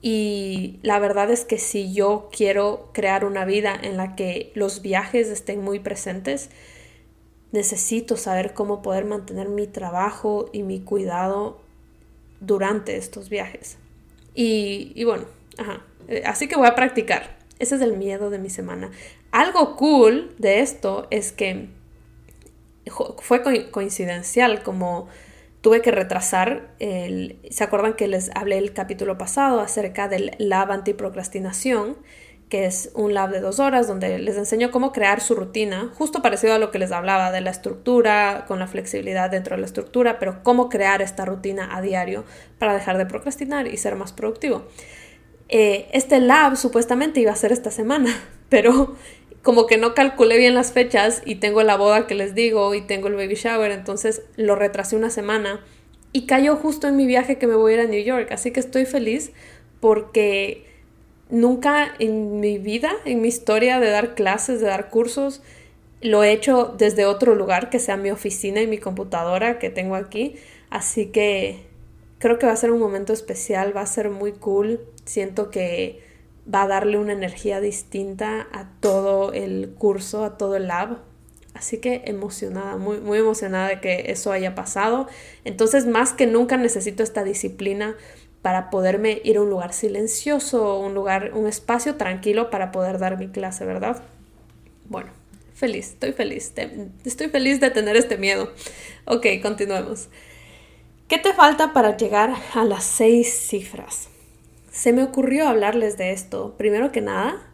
Y 0.04 0.80
la 0.82 0.98
verdad 0.98 1.30
es 1.30 1.44
que 1.44 1.58
si 1.58 1.94
yo 1.94 2.28
quiero 2.36 2.90
crear 2.92 3.24
una 3.24 3.44
vida 3.44 3.78
en 3.80 3.96
la 3.96 4.16
que 4.16 4.50
los 4.56 4.82
viajes 4.82 5.28
estén 5.28 5.62
muy 5.62 5.78
presentes, 5.78 6.50
necesito 7.52 8.16
saber 8.16 8.52
cómo 8.52 8.82
poder 8.82 9.04
mantener 9.04 9.48
mi 9.48 9.68
trabajo 9.68 10.50
y 10.52 10.64
mi 10.64 10.80
cuidado 10.80 11.60
durante 12.40 12.96
estos 12.96 13.28
viajes. 13.28 13.78
Y, 14.34 15.04
bueno, 15.04 15.26
ajá. 15.56 15.84
Eh, 16.08 16.24
así 16.26 16.48
que 16.48 16.56
voy 16.56 16.66
a 16.66 16.74
practicar. 16.74 17.36
Ese 17.60 17.76
es 17.76 17.80
el 17.80 17.96
miedo 17.96 18.28
de 18.30 18.38
mi 18.38 18.50
semana. 18.50 18.90
Algo 19.30 19.76
cool 19.76 20.34
de 20.38 20.60
esto 20.60 21.06
es 21.10 21.30
que 21.30 21.68
fue 23.18 23.42
coincidencial, 23.70 24.64
como 24.64 25.06
tuve 25.62 25.80
que 25.80 25.90
retrasar 25.90 26.74
el... 26.78 27.40
¿Se 27.50 27.64
acuerdan 27.64 27.94
que 27.94 28.08
les 28.08 28.30
hablé 28.34 28.58
el 28.58 28.74
capítulo 28.74 29.16
pasado 29.16 29.60
acerca 29.60 30.08
del 30.08 30.32
lab 30.38 30.70
antiprocrastinación? 30.70 31.96
que 32.52 32.66
es 32.66 32.90
un 32.92 33.14
lab 33.14 33.30
de 33.30 33.40
dos 33.40 33.60
horas 33.60 33.88
donde 33.88 34.18
les 34.18 34.36
enseño 34.36 34.70
cómo 34.70 34.92
crear 34.92 35.22
su 35.22 35.34
rutina, 35.34 35.90
justo 35.94 36.20
parecido 36.20 36.52
a 36.52 36.58
lo 36.58 36.70
que 36.70 36.78
les 36.78 36.92
hablaba 36.92 37.32
de 37.32 37.40
la 37.40 37.48
estructura, 37.48 38.44
con 38.46 38.58
la 38.58 38.66
flexibilidad 38.66 39.30
dentro 39.30 39.56
de 39.56 39.60
la 39.60 39.66
estructura, 39.66 40.18
pero 40.18 40.42
cómo 40.42 40.68
crear 40.68 41.00
esta 41.00 41.24
rutina 41.24 41.74
a 41.74 41.80
diario 41.80 42.26
para 42.58 42.74
dejar 42.74 42.98
de 42.98 43.06
procrastinar 43.06 43.68
y 43.68 43.78
ser 43.78 43.96
más 43.96 44.12
productivo. 44.12 44.66
Eh, 45.48 45.88
este 45.94 46.20
lab 46.20 46.58
supuestamente 46.58 47.20
iba 47.20 47.32
a 47.32 47.36
ser 47.36 47.52
esta 47.52 47.70
semana, 47.70 48.14
pero 48.50 48.96
como 49.42 49.66
que 49.66 49.76
no 49.76 49.94
calculé 49.94 50.38
bien 50.38 50.54
las 50.54 50.72
fechas 50.72 51.22
y 51.24 51.36
tengo 51.36 51.62
la 51.62 51.76
boda 51.76 52.06
que 52.06 52.14
les 52.14 52.34
digo 52.34 52.74
y 52.74 52.80
tengo 52.80 53.08
el 53.08 53.14
baby 53.14 53.34
shower, 53.34 53.72
entonces 53.72 54.22
lo 54.36 54.54
retrasé 54.54 54.96
una 54.96 55.10
semana 55.10 55.60
y 56.12 56.26
cayó 56.26 56.56
justo 56.56 56.88
en 56.88 56.96
mi 56.96 57.06
viaje 57.06 57.38
que 57.38 57.46
me 57.46 57.54
voy 57.54 57.72
a 57.72 57.74
ir 57.76 57.80
a 57.80 57.86
New 57.86 58.02
York, 58.02 58.30
así 58.30 58.50
que 58.52 58.60
estoy 58.60 58.86
feliz 58.86 59.32
porque 59.80 60.64
nunca 61.28 61.92
en 61.98 62.40
mi 62.40 62.58
vida, 62.58 62.92
en 63.04 63.20
mi 63.20 63.28
historia 63.28 63.80
de 63.80 63.90
dar 63.90 64.14
clases, 64.14 64.60
de 64.60 64.66
dar 64.66 64.90
cursos, 64.90 65.42
lo 66.02 66.22
he 66.22 66.32
hecho 66.32 66.74
desde 66.76 67.06
otro 67.06 67.34
lugar 67.34 67.70
que 67.70 67.78
sea 67.78 67.96
mi 67.96 68.10
oficina 68.10 68.60
y 68.60 68.66
mi 68.66 68.78
computadora 68.78 69.58
que 69.58 69.70
tengo 69.70 69.94
aquí. 69.94 70.34
Así 70.68 71.06
que 71.06 71.60
creo 72.18 72.38
que 72.38 72.46
va 72.46 72.52
a 72.52 72.56
ser 72.56 72.70
un 72.70 72.80
momento 72.80 73.12
especial, 73.12 73.74
va 73.76 73.82
a 73.82 73.86
ser 73.86 74.10
muy 74.10 74.32
cool. 74.32 74.80
Siento 75.04 75.50
que 75.50 76.00
va 76.52 76.62
a 76.62 76.66
darle 76.66 76.98
una 76.98 77.12
energía 77.12 77.60
distinta 77.60 78.48
a 78.52 78.68
todo 78.80 79.32
el 79.32 79.74
curso, 79.78 80.24
a 80.24 80.36
todo 80.36 80.56
el 80.56 80.68
lab. 80.68 80.98
Así 81.54 81.78
que 81.78 82.02
emocionada, 82.06 82.76
muy, 82.78 82.98
muy 82.98 83.18
emocionada 83.18 83.68
de 83.68 83.80
que 83.80 84.10
eso 84.10 84.32
haya 84.32 84.54
pasado. 84.54 85.06
Entonces, 85.44 85.86
más 85.86 86.12
que 86.12 86.26
nunca 86.26 86.56
necesito 86.56 87.02
esta 87.02 87.24
disciplina 87.24 87.94
para 88.40 88.70
poderme 88.70 89.20
ir 89.22 89.36
a 89.36 89.42
un 89.42 89.50
lugar 89.50 89.72
silencioso, 89.72 90.78
un 90.78 90.94
lugar, 90.94 91.32
un 91.34 91.46
espacio 91.46 91.96
tranquilo 91.96 92.50
para 92.50 92.72
poder 92.72 92.98
dar 92.98 93.18
mi 93.18 93.28
clase, 93.28 93.64
¿verdad? 93.64 94.02
Bueno, 94.88 95.10
feliz, 95.54 95.90
estoy 95.90 96.12
feliz, 96.12 96.52
estoy 97.04 97.28
feliz 97.28 97.60
de 97.60 97.70
tener 97.70 97.96
este 97.96 98.18
miedo. 98.18 98.52
Ok, 99.04 99.26
continuemos. 99.42 100.08
¿Qué 101.06 101.18
te 101.18 101.34
falta 101.34 101.72
para 101.72 101.96
llegar 101.96 102.34
a 102.54 102.64
las 102.64 102.84
seis 102.84 103.46
cifras? 103.48 104.08
Se 104.72 104.94
me 104.94 105.02
ocurrió 105.02 105.48
hablarles 105.48 105.98
de 105.98 106.12
esto, 106.12 106.54
primero 106.56 106.92
que 106.92 107.02
nada, 107.02 107.46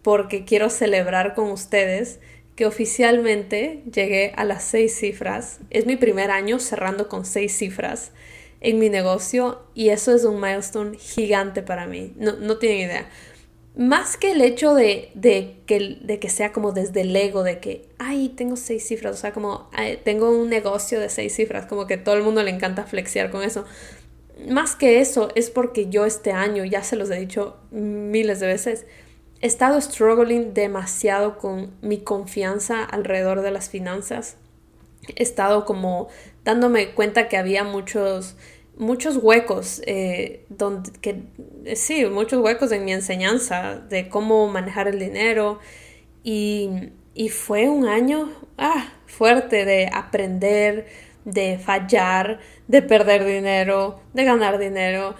porque 0.00 0.46
quiero 0.46 0.70
celebrar 0.70 1.34
con 1.34 1.50
ustedes 1.50 2.20
que 2.56 2.64
oficialmente 2.64 3.82
llegué 3.92 4.32
a 4.36 4.44
las 4.44 4.64
seis 4.64 4.98
cifras. 4.98 5.58
Es 5.68 5.84
mi 5.84 5.96
primer 5.96 6.30
año 6.30 6.58
cerrando 6.58 7.08
con 7.08 7.26
seis 7.26 7.54
cifras 7.54 8.12
en 8.62 8.78
mi 8.78 8.88
negocio 8.88 9.62
y 9.74 9.90
eso 9.90 10.14
es 10.14 10.24
un 10.24 10.40
milestone 10.40 10.96
gigante 10.96 11.62
para 11.62 11.86
mí. 11.86 12.14
No, 12.16 12.32
no 12.36 12.56
tienen 12.56 12.78
idea. 12.78 13.10
Más 13.76 14.16
que 14.16 14.32
el 14.32 14.40
hecho 14.40 14.72
de, 14.74 15.10
que, 15.66 15.98
de 16.00 16.18
que 16.18 16.30
sea 16.30 16.52
como 16.52 16.72
desde 16.72 17.02
el 17.02 17.14
ego, 17.14 17.42
de 17.42 17.58
que, 17.58 17.88
ay, 17.98 18.30
tengo 18.30 18.56
seis 18.56 18.86
cifras, 18.86 19.16
o 19.16 19.20
sea, 19.20 19.32
como, 19.32 19.68
tengo 20.04 20.30
un 20.30 20.48
negocio 20.48 20.98
de 20.98 21.10
seis 21.10 21.34
cifras, 21.34 21.66
como 21.66 21.86
que 21.86 21.98
todo 21.98 22.14
el 22.14 22.22
mundo 22.22 22.42
le 22.42 22.52
encanta 22.52 22.84
flexiar 22.84 23.30
con 23.30 23.42
eso. 23.42 23.66
Más 24.48 24.74
que 24.76 25.00
eso, 25.00 25.30
es 25.34 25.50
porque 25.50 25.88
yo 25.88 26.04
este 26.04 26.32
año, 26.32 26.64
ya 26.64 26.82
se 26.82 26.96
los 26.96 27.10
he 27.10 27.18
dicho 27.18 27.56
miles 27.70 28.40
de 28.40 28.46
veces, 28.48 28.86
he 29.40 29.46
estado 29.46 29.80
struggling 29.80 30.54
demasiado 30.54 31.38
con 31.38 31.72
mi 31.82 31.98
confianza 31.98 32.84
alrededor 32.84 33.42
de 33.42 33.50
las 33.50 33.68
finanzas. 33.68 34.36
He 35.14 35.22
estado 35.22 35.64
como 35.64 36.08
dándome 36.44 36.90
cuenta 36.94 37.28
que 37.28 37.36
había 37.36 37.62
muchos 37.62 38.36
muchos 38.76 39.16
huecos, 39.16 39.82
eh, 39.86 40.44
donde, 40.48 40.92
que, 41.00 41.22
sí, 41.76 42.04
muchos 42.06 42.42
huecos 42.42 42.72
en 42.72 42.84
mi 42.84 42.92
enseñanza 42.92 43.76
de 43.76 44.08
cómo 44.08 44.48
manejar 44.48 44.88
el 44.88 44.98
dinero 44.98 45.60
y, 46.22 46.90
y 47.14 47.28
fue 47.28 47.68
un 47.68 47.86
año 47.86 48.32
ah, 48.58 48.92
fuerte 49.06 49.64
de 49.64 49.88
aprender, 49.92 50.86
de 51.24 51.58
fallar, 51.58 52.40
de 52.68 52.82
perder 52.82 53.24
dinero, 53.24 54.00
de 54.12 54.24
ganar 54.24 54.58
dinero 54.58 55.14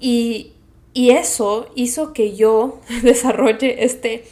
y, 0.00 0.52
y 0.92 1.10
eso 1.10 1.70
hizo 1.74 2.12
que 2.12 2.34
yo 2.36 2.80
desarrolle 3.02 3.84
este 3.84 4.24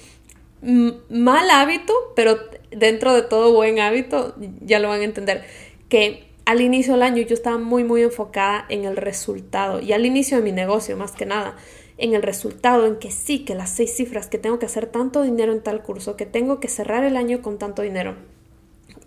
mal 0.63 1.51
hábito, 1.51 1.93
pero 2.15 2.39
dentro 2.71 3.13
de 3.13 3.23
todo 3.23 3.53
buen 3.53 3.81
hábito, 3.81 4.35
ya 4.61 4.79
lo 4.79 4.89
van 4.89 5.01
a 5.01 5.05
entender, 5.05 5.45
que 5.89 6.25
al 6.45 6.61
inicio 6.61 6.95
del 6.95 7.03
año 7.03 7.23
yo 7.23 7.35
estaba 7.35 7.59
muy, 7.59 7.85
muy 7.85 8.03
enfocada 8.03 8.65
en 8.69 8.85
el 8.85 8.97
resultado 8.97 9.81
y 9.81 9.93
al 9.93 10.07
inicio 10.07 10.37
de 10.37 10.43
mi 10.43 10.53
negocio 10.53 10.97
más 10.97 11.13
que 11.13 11.27
nada, 11.27 11.57
en 11.99 12.15
el 12.15 12.23
resultado, 12.23 12.87
en 12.87 12.97
que 12.97 13.11
sí, 13.11 13.45
que 13.45 13.55
las 13.55 13.71
seis 13.71 13.95
cifras, 13.95 14.27
que 14.27 14.39
tengo 14.39 14.59
que 14.59 14.67
hacer 14.67 14.87
tanto 14.87 15.23
dinero 15.23 15.53
en 15.53 15.63
tal 15.63 15.83
curso, 15.83 16.17
que 16.17 16.27
tengo 16.27 16.59
que 16.59 16.69
cerrar 16.69 17.05
el 17.05 17.17
año 17.17 17.43
con 17.43 17.59
tanto 17.59 17.83
dinero. 17.83 18.17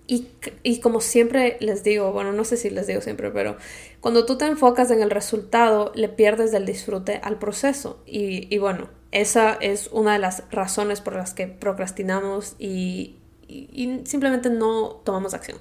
Y, 0.08 0.28
y, 0.62 0.82
como 0.82 1.02
siempre 1.02 1.58
les 1.60 1.84
digo, 1.84 2.12
bueno, 2.12 2.32
no 2.32 2.44
sé 2.44 2.58
si 2.58 2.70
les 2.70 2.86
digo 2.86 3.02
siempre, 3.02 3.32
pero 3.32 3.58
cuando 4.02 4.26
tú 4.26 4.38
te 4.38 4.46
enfocas 4.46 4.92
en 4.92 5.02
el 5.02 5.10
resultado, 5.10 5.92
le 5.96 6.10
pierdes 6.10 6.52
del 6.52 6.66
disfrute 6.68 7.20
al 7.24 7.40
proceso. 7.40 8.04
Y, 8.06 8.54
y 8.54 8.60
bueno, 8.60 8.90
esa 9.12 9.54
es 9.54 9.90
una 9.92 10.14
de 10.14 10.20
las 10.20 10.44
razones 10.52 11.02
por 11.02 11.16
las 11.16 11.34
que 11.34 11.48
procrastinamos 11.48 12.56
y, 12.60 13.16
y 13.48 14.02
simplemente 14.06 14.50
no 14.50 15.02
tomamos 15.04 15.34
acción. 15.34 15.58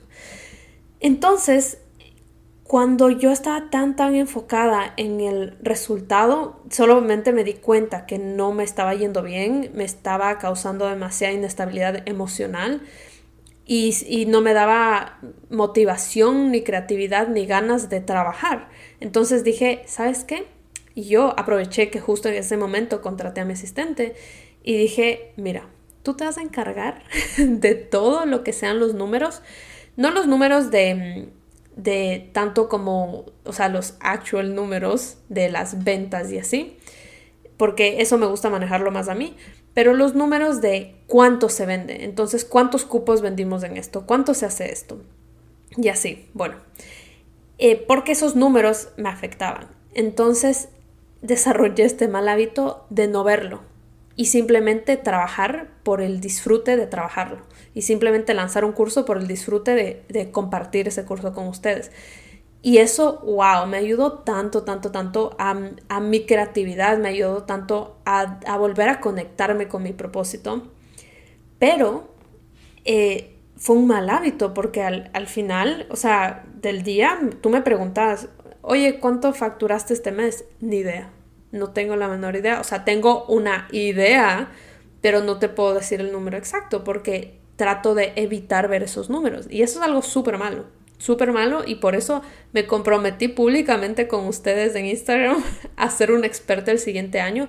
Entonces, 1.01 1.79
cuando 2.65 3.11
yo 3.11 3.31
estaba 3.31 3.71
tan, 3.71 3.95
tan 3.95 4.15
enfocada 4.15 4.95
en 4.97 5.21
el 5.21 5.57
resultado, 5.63 6.61
solamente 6.71 7.33
me 7.33 7.45
di 7.45 7.55
cuenta 7.55 8.07
que 8.07 8.19
no 8.19 8.53
me 8.53 8.65
estaba 8.65 8.95
yendo 8.95 9.23
bien, 9.23 9.71
me 9.75 9.85
estaba 9.85 10.39
causando 10.39 10.87
demasiada 10.87 11.35
inestabilidad 11.35 12.09
emocional 12.09 12.81
y, 13.66 14.26
no 14.26 14.40
me 14.40 14.52
daba 14.52 15.18
motivación, 15.50 16.50
ni 16.50 16.62
creatividad, 16.62 17.28
ni 17.28 17.47
ganas 17.47 17.88
de 17.88 18.00
trabajar. 18.00 18.68
Entonces 19.00 19.44
dije, 19.44 19.83
¿sabes 19.87 20.25
qué? 20.25 20.47
Y 20.94 21.04
yo 21.04 21.38
aproveché 21.38 21.90
que 21.90 22.00
justo 22.00 22.28
en 22.28 22.35
ese 22.35 22.56
momento 22.56 23.02
contraté 23.02 23.40
a 23.40 23.44
mi 23.44 23.54
asistente 23.54 24.14
y 24.62 24.76
dije, 24.76 25.33
mira, 25.37 25.68
tú 26.02 26.14
te 26.14 26.25
vas 26.25 26.38
a 26.38 26.42
encargar 26.42 27.02
de 27.38 27.75
todo 27.75 28.26
lo 28.26 28.44
que 28.44 28.52
sean 28.52 28.78
los 28.78 28.94
números 28.94 29.42
no 29.97 30.11
los 30.11 30.26
números 30.26 30.71
de, 30.71 31.28
de 31.76 32.30
tanto 32.33 32.68
como, 32.68 33.26
o 33.44 33.52
sea, 33.52 33.68
los 33.68 33.94
actual 34.00 34.54
números 34.54 35.18
de 35.28 35.50
las 35.50 35.85
ventas 35.85 36.33
y 36.33 36.38
así, 36.38 36.78
porque 37.56 38.00
eso 38.00 38.18
me 38.18 38.26
gusta 38.26 38.50
manejarlo 38.50 38.90
más 38.90 39.09
a 39.09 39.14
mí, 39.14 39.37
pero 39.75 39.93
los 39.93 40.14
números 40.14 40.61
de 40.61 40.97
cuánto 41.07 41.49
se 41.49 41.66
vende, 41.66 42.04
entonces 42.04 42.45
cuántos 42.45 42.85
cupos 42.85 43.21
vendimos 43.21 43.62
en 43.64 43.76
esto, 43.76 44.07
cuánto 44.07 44.35
se 44.35 44.47
hace 44.47 44.73
esto, 44.73 45.02
y 45.76 45.88
así, 45.88 46.28
bueno, 46.33 46.57
eh, 47.59 47.76
porque 47.87 48.12
esos 48.12 48.37
números 48.37 48.88
me 48.97 49.09
afectaban. 49.09 49.69
Entonces 49.93 50.69
desarrollé 51.23 51.85
este 51.85 52.09
mal 52.09 52.28
hábito 52.28 52.87
de 52.90 53.09
no 53.09 53.25
verlo, 53.25 53.62
y 54.16 54.26
simplemente 54.26 54.97
trabajar 54.97 55.69
por 55.83 56.00
el 56.00 56.21
disfrute 56.21 56.76
de 56.76 56.87
trabajarlo 56.87 57.38
y 57.75 57.83
simplemente 57.83 58.35
lanzar 58.35 58.64
un 58.64 58.73
curso 58.73 59.04
por 59.04 59.19
el 59.19 59.26
disfrute 59.26 60.04
de, 60.09 60.31
compartir 60.31 60.88
ese 60.88 61.04
curso 61.04 61.33
con 61.33 61.49
ustedes. 61.49 61.90
Y 62.64 62.78
eso, 62.78 63.21
wow, 63.21 63.66
me 63.68 63.76
ayudó 63.76 64.14
tanto, 64.21 64.64
tanto, 64.64 64.90
tanto 64.90 65.37
a, 65.38 65.54
mi 66.00 66.26
creatividad, 66.26 66.99
me 66.99 67.11
ayudó 67.11 67.44
tanto 67.44 67.99
a, 68.04 68.56
volver 68.59 68.88
a 68.88 69.00
conectarme 69.00 69.68
con 69.68 69.83
mi 69.83 69.92
propósito. 69.92 70.62
Pero 71.59 72.09
eh, 72.85 73.37
fue 73.56 73.76
un 73.76 73.87
mal 73.87 74.09
hábito 74.11 74.54
porque 74.54 74.83
al, 74.83 75.11
al, 75.12 75.26
final, 75.26 75.87
o 75.90 75.97
sea, 75.97 76.44
del 76.54 76.83
día, 76.83 77.21
tú 77.40 77.50
me 77.50 77.61
preguntas, 77.61 78.28
oye, 78.62 78.99
¿cuánto 78.99 79.33
facturaste 79.33 79.92
este 79.94 80.11
mes? 80.11 80.44
Ni 80.61 80.78
idea 80.78 81.12
no 81.54 81.71
tengo 81.71 81.97
la 81.97 82.09
menor 82.09 82.37
idea. 82.37 82.61
O 82.61 82.64
sea, 82.64 82.85
tengo 82.85 83.25
una 83.26 83.68
idea, 83.71 84.50
pero 85.00 85.23
no 85.23 85.38
te 85.38 85.49
puedo 85.49 85.73
decir 85.75 86.00
el 86.00 86.12
número 86.12 86.37
exacto 86.37 86.85
porque 86.85 87.38
trato 87.56 87.94
de 87.94 88.12
evitar 88.16 88.68
ver 88.68 88.83
esos 88.83 89.09
números. 89.09 89.47
Y 89.49 89.62
eso 89.62 89.78
es 89.78 89.85
algo 89.85 90.02
súper 90.02 90.37
malo, 90.37 90.66
súper 91.04 91.32
malo. 91.32 91.62
Y 91.66 91.76
por 91.76 91.94
eso 91.94 92.23
me 92.52 92.66
comprometí 92.66 93.28
públicamente 93.28 94.08
con 94.08 94.26
ustedes 94.26 94.75
en 94.75 94.87
Instagram 94.87 95.42
a 95.76 95.90
ser 95.90 96.12
un 96.12 96.25
experto 96.25 96.70
el 96.70 96.78
siguiente 96.78 97.20
año. 97.20 97.49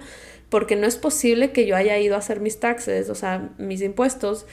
Porque 0.50 0.76
no 0.76 0.86
es 0.86 0.98
posible 0.98 1.52
que 1.52 1.66
yo 1.66 1.76
haya 1.76 1.98
ido 1.98 2.16
a 2.16 2.20
hacer 2.20 2.40
mis 2.40 2.60
taxes, 2.60 3.10
o 3.10 3.16
sea, 3.16 3.50
mis 3.58 3.82
impuestos, 3.82 4.46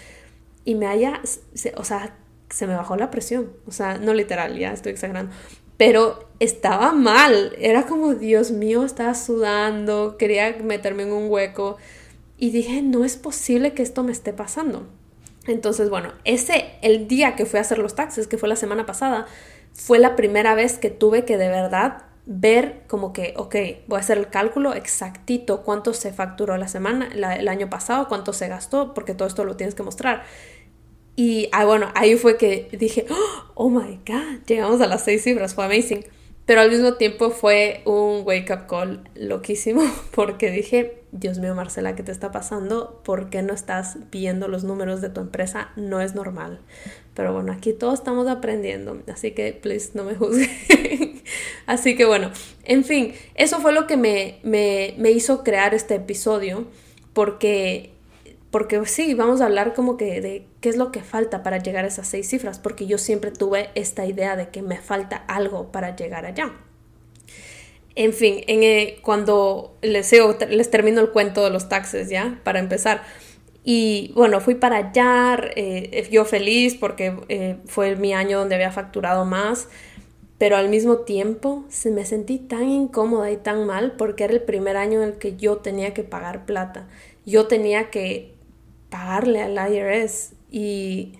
y 0.64 0.74
me 0.74 0.86
haya, 0.86 1.20
o 1.76 1.84
sea, 1.84 2.16
se 2.48 2.66
me 2.66 2.74
bajó 2.74 2.96
la 2.96 3.10
presión. 3.10 3.52
O 3.66 3.72
sea, 3.72 3.98
no 3.98 4.14
literal, 4.14 4.58
ya 4.58 4.72
estoy 4.72 4.92
exagerando 4.92 5.32
pero 5.76 6.28
estaba 6.38 6.92
mal, 6.92 7.56
era 7.58 7.86
como, 7.86 8.14
Dios 8.14 8.52
mío, 8.52 8.84
estaba 8.84 9.14
sudando, 9.14 10.16
quería 10.16 10.56
meterme 10.62 11.02
en 11.02 11.12
un 11.12 11.28
hueco 11.28 11.76
y 12.38 12.50
dije, 12.50 12.82
no 12.82 13.04
es 13.04 13.16
posible 13.16 13.72
que 13.72 13.82
esto 13.82 14.04
me 14.04 14.12
esté 14.12 14.32
pasando. 14.32 14.86
Entonces, 15.46 15.90
bueno, 15.90 16.12
ese, 16.24 16.70
el 16.82 17.08
día 17.08 17.34
que 17.34 17.46
fui 17.46 17.58
a 17.58 17.62
hacer 17.62 17.78
los 17.78 17.94
taxes, 17.94 18.28
que 18.28 18.38
fue 18.38 18.48
la 18.48 18.56
semana 18.56 18.86
pasada, 18.86 19.26
fue 19.72 19.98
la 19.98 20.14
primera 20.16 20.54
vez 20.54 20.78
que 20.78 20.90
tuve 20.90 21.24
que 21.24 21.36
de 21.36 21.48
verdad 21.48 22.04
ver 22.24 22.82
como 22.86 23.12
que, 23.12 23.34
ok, 23.36 23.56
voy 23.88 23.96
a 23.96 24.00
hacer 24.00 24.18
el 24.18 24.28
cálculo 24.28 24.74
exactito, 24.74 25.62
cuánto 25.62 25.92
se 25.92 26.12
facturó 26.12 26.56
la 26.56 26.68
semana, 26.68 27.08
el 27.12 27.48
año 27.48 27.68
pasado, 27.68 28.06
cuánto 28.08 28.32
se 28.32 28.48
gastó, 28.48 28.94
porque 28.94 29.14
todo 29.14 29.26
esto 29.26 29.44
lo 29.44 29.56
tienes 29.56 29.74
que 29.74 29.82
mostrar. 29.82 30.22
Y 31.16 31.48
ah, 31.52 31.64
bueno, 31.64 31.90
ahí 31.94 32.16
fue 32.16 32.36
que 32.36 32.68
dije, 32.72 33.06
oh 33.54 33.68
my 33.68 34.00
god, 34.06 34.44
llegamos 34.46 34.80
a 34.80 34.86
las 34.86 35.04
seis 35.04 35.22
cifras, 35.22 35.54
fue 35.54 35.64
amazing. 35.64 36.04
Pero 36.46 36.60
al 36.60 36.70
mismo 36.70 36.94
tiempo 36.94 37.30
fue 37.30 37.82
un 37.84 38.22
wake 38.24 38.50
up 38.50 38.66
call 38.68 39.08
loquísimo 39.14 39.82
porque 40.14 40.50
dije, 40.50 41.02
Dios 41.12 41.38
mío, 41.38 41.54
Marcela, 41.54 41.94
¿qué 41.94 42.02
te 42.02 42.10
está 42.10 42.32
pasando? 42.32 43.00
¿Por 43.04 43.30
qué 43.30 43.42
no 43.42 43.52
estás 43.52 43.98
viendo 44.10 44.48
los 44.48 44.64
números 44.64 45.00
de 45.00 45.10
tu 45.10 45.20
empresa? 45.20 45.70
No 45.76 46.00
es 46.00 46.14
normal. 46.14 46.60
Pero 47.14 47.32
bueno, 47.32 47.52
aquí 47.52 47.72
todos 47.72 47.94
estamos 47.94 48.26
aprendiendo, 48.26 49.00
así 49.12 49.32
que 49.32 49.52
please 49.52 49.90
no 49.94 50.04
me 50.04 50.14
juzguen. 50.14 51.22
así 51.66 51.94
que 51.94 52.06
bueno, 52.06 52.30
en 52.64 52.84
fin, 52.84 53.12
eso 53.34 53.60
fue 53.60 53.72
lo 53.72 53.86
que 53.86 53.96
me, 53.96 54.40
me, 54.42 54.94
me 54.98 55.10
hizo 55.10 55.44
crear 55.44 55.74
este 55.74 55.96
episodio 55.96 56.66
porque 57.12 57.91
porque 58.52 58.84
sí, 58.84 59.14
vamos 59.14 59.40
a 59.40 59.46
hablar 59.46 59.72
como 59.72 59.96
que 59.96 60.20
de 60.20 60.46
qué 60.60 60.68
es 60.68 60.76
lo 60.76 60.92
que 60.92 61.00
falta 61.00 61.42
para 61.42 61.56
llegar 61.56 61.86
a 61.86 61.88
esas 61.88 62.06
seis 62.06 62.28
cifras, 62.28 62.58
porque 62.58 62.86
yo 62.86 62.98
siempre 62.98 63.30
tuve 63.30 63.70
esta 63.74 64.04
idea 64.04 64.36
de 64.36 64.50
que 64.50 64.60
me 64.60 64.76
falta 64.76 65.16
algo 65.26 65.72
para 65.72 65.96
llegar 65.96 66.26
allá. 66.26 66.52
En 67.94 68.12
fin, 68.12 68.44
eh, 68.46 68.98
cuando 69.00 69.78
les, 69.80 70.10
termino 70.70 71.00
el 71.00 71.10
cuento 71.10 71.42
de 71.42 71.48
los 71.48 71.70
taxes, 71.70 72.10
¿ya? 72.10 72.40
Para 72.44 72.58
empezar. 72.58 73.02
Y 73.64 74.12
bueno, 74.14 74.38
fui 74.40 74.54
para 74.54 74.76
allá, 74.76 75.38
eh, 75.56 76.06
yo 76.10 76.26
feliz 76.26 76.74
porque 76.74 77.16
eh, 77.30 77.56
fue 77.64 77.96
mi 77.96 78.12
año 78.12 78.38
donde 78.38 78.56
había 78.56 78.70
facturado 78.70 79.24
más, 79.24 79.68
pero 80.36 80.56
al 80.56 80.68
mismo 80.68 80.98
tiempo 80.98 81.64
se 81.70 81.90
me 81.90 82.04
sentí 82.04 82.38
tan 82.38 82.68
incómoda 82.68 83.30
y 83.30 83.38
tan 83.38 83.66
mal 83.66 83.92
porque 83.96 84.24
era 84.24 84.34
el 84.34 84.42
primer 84.42 84.76
año 84.76 85.02
en 85.02 85.08
el 85.08 85.14
que 85.14 85.36
yo 85.36 85.58
tenía 85.58 85.94
que 85.94 86.02
pagar 86.02 86.44
plata. 86.44 86.86
Yo 87.24 87.46
tenía 87.46 87.88
que 87.90 88.31
pagarle 88.92 89.40
al 89.42 89.72
IRS 89.72 90.34
y 90.50 91.18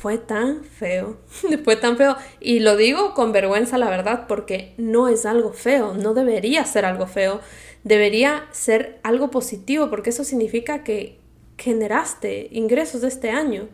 fue 0.00 0.18
tan 0.18 0.64
feo, 0.64 1.18
fue 1.64 1.76
tan 1.76 1.96
feo. 1.96 2.16
Y 2.40 2.60
lo 2.60 2.76
digo 2.76 3.14
con 3.14 3.32
vergüenza, 3.32 3.78
la 3.78 3.90
verdad, 3.90 4.26
porque 4.26 4.74
no 4.78 5.06
es 5.06 5.26
algo 5.26 5.52
feo, 5.52 5.94
no 5.94 6.14
debería 6.14 6.64
ser 6.64 6.86
algo 6.86 7.06
feo, 7.06 7.40
debería 7.84 8.46
ser 8.50 8.98
algo 9.04 9.30
positivo, 9.30 9.90
porque 9.90 10.10
eso 10.10 10.24
significa 10.24 10.82
que 10.82 11.20
generaste 11.58 12.48
ingresos 12.50 13.02
de 13.02 13.08
este 13.08 13.30
año. 13.30 13.68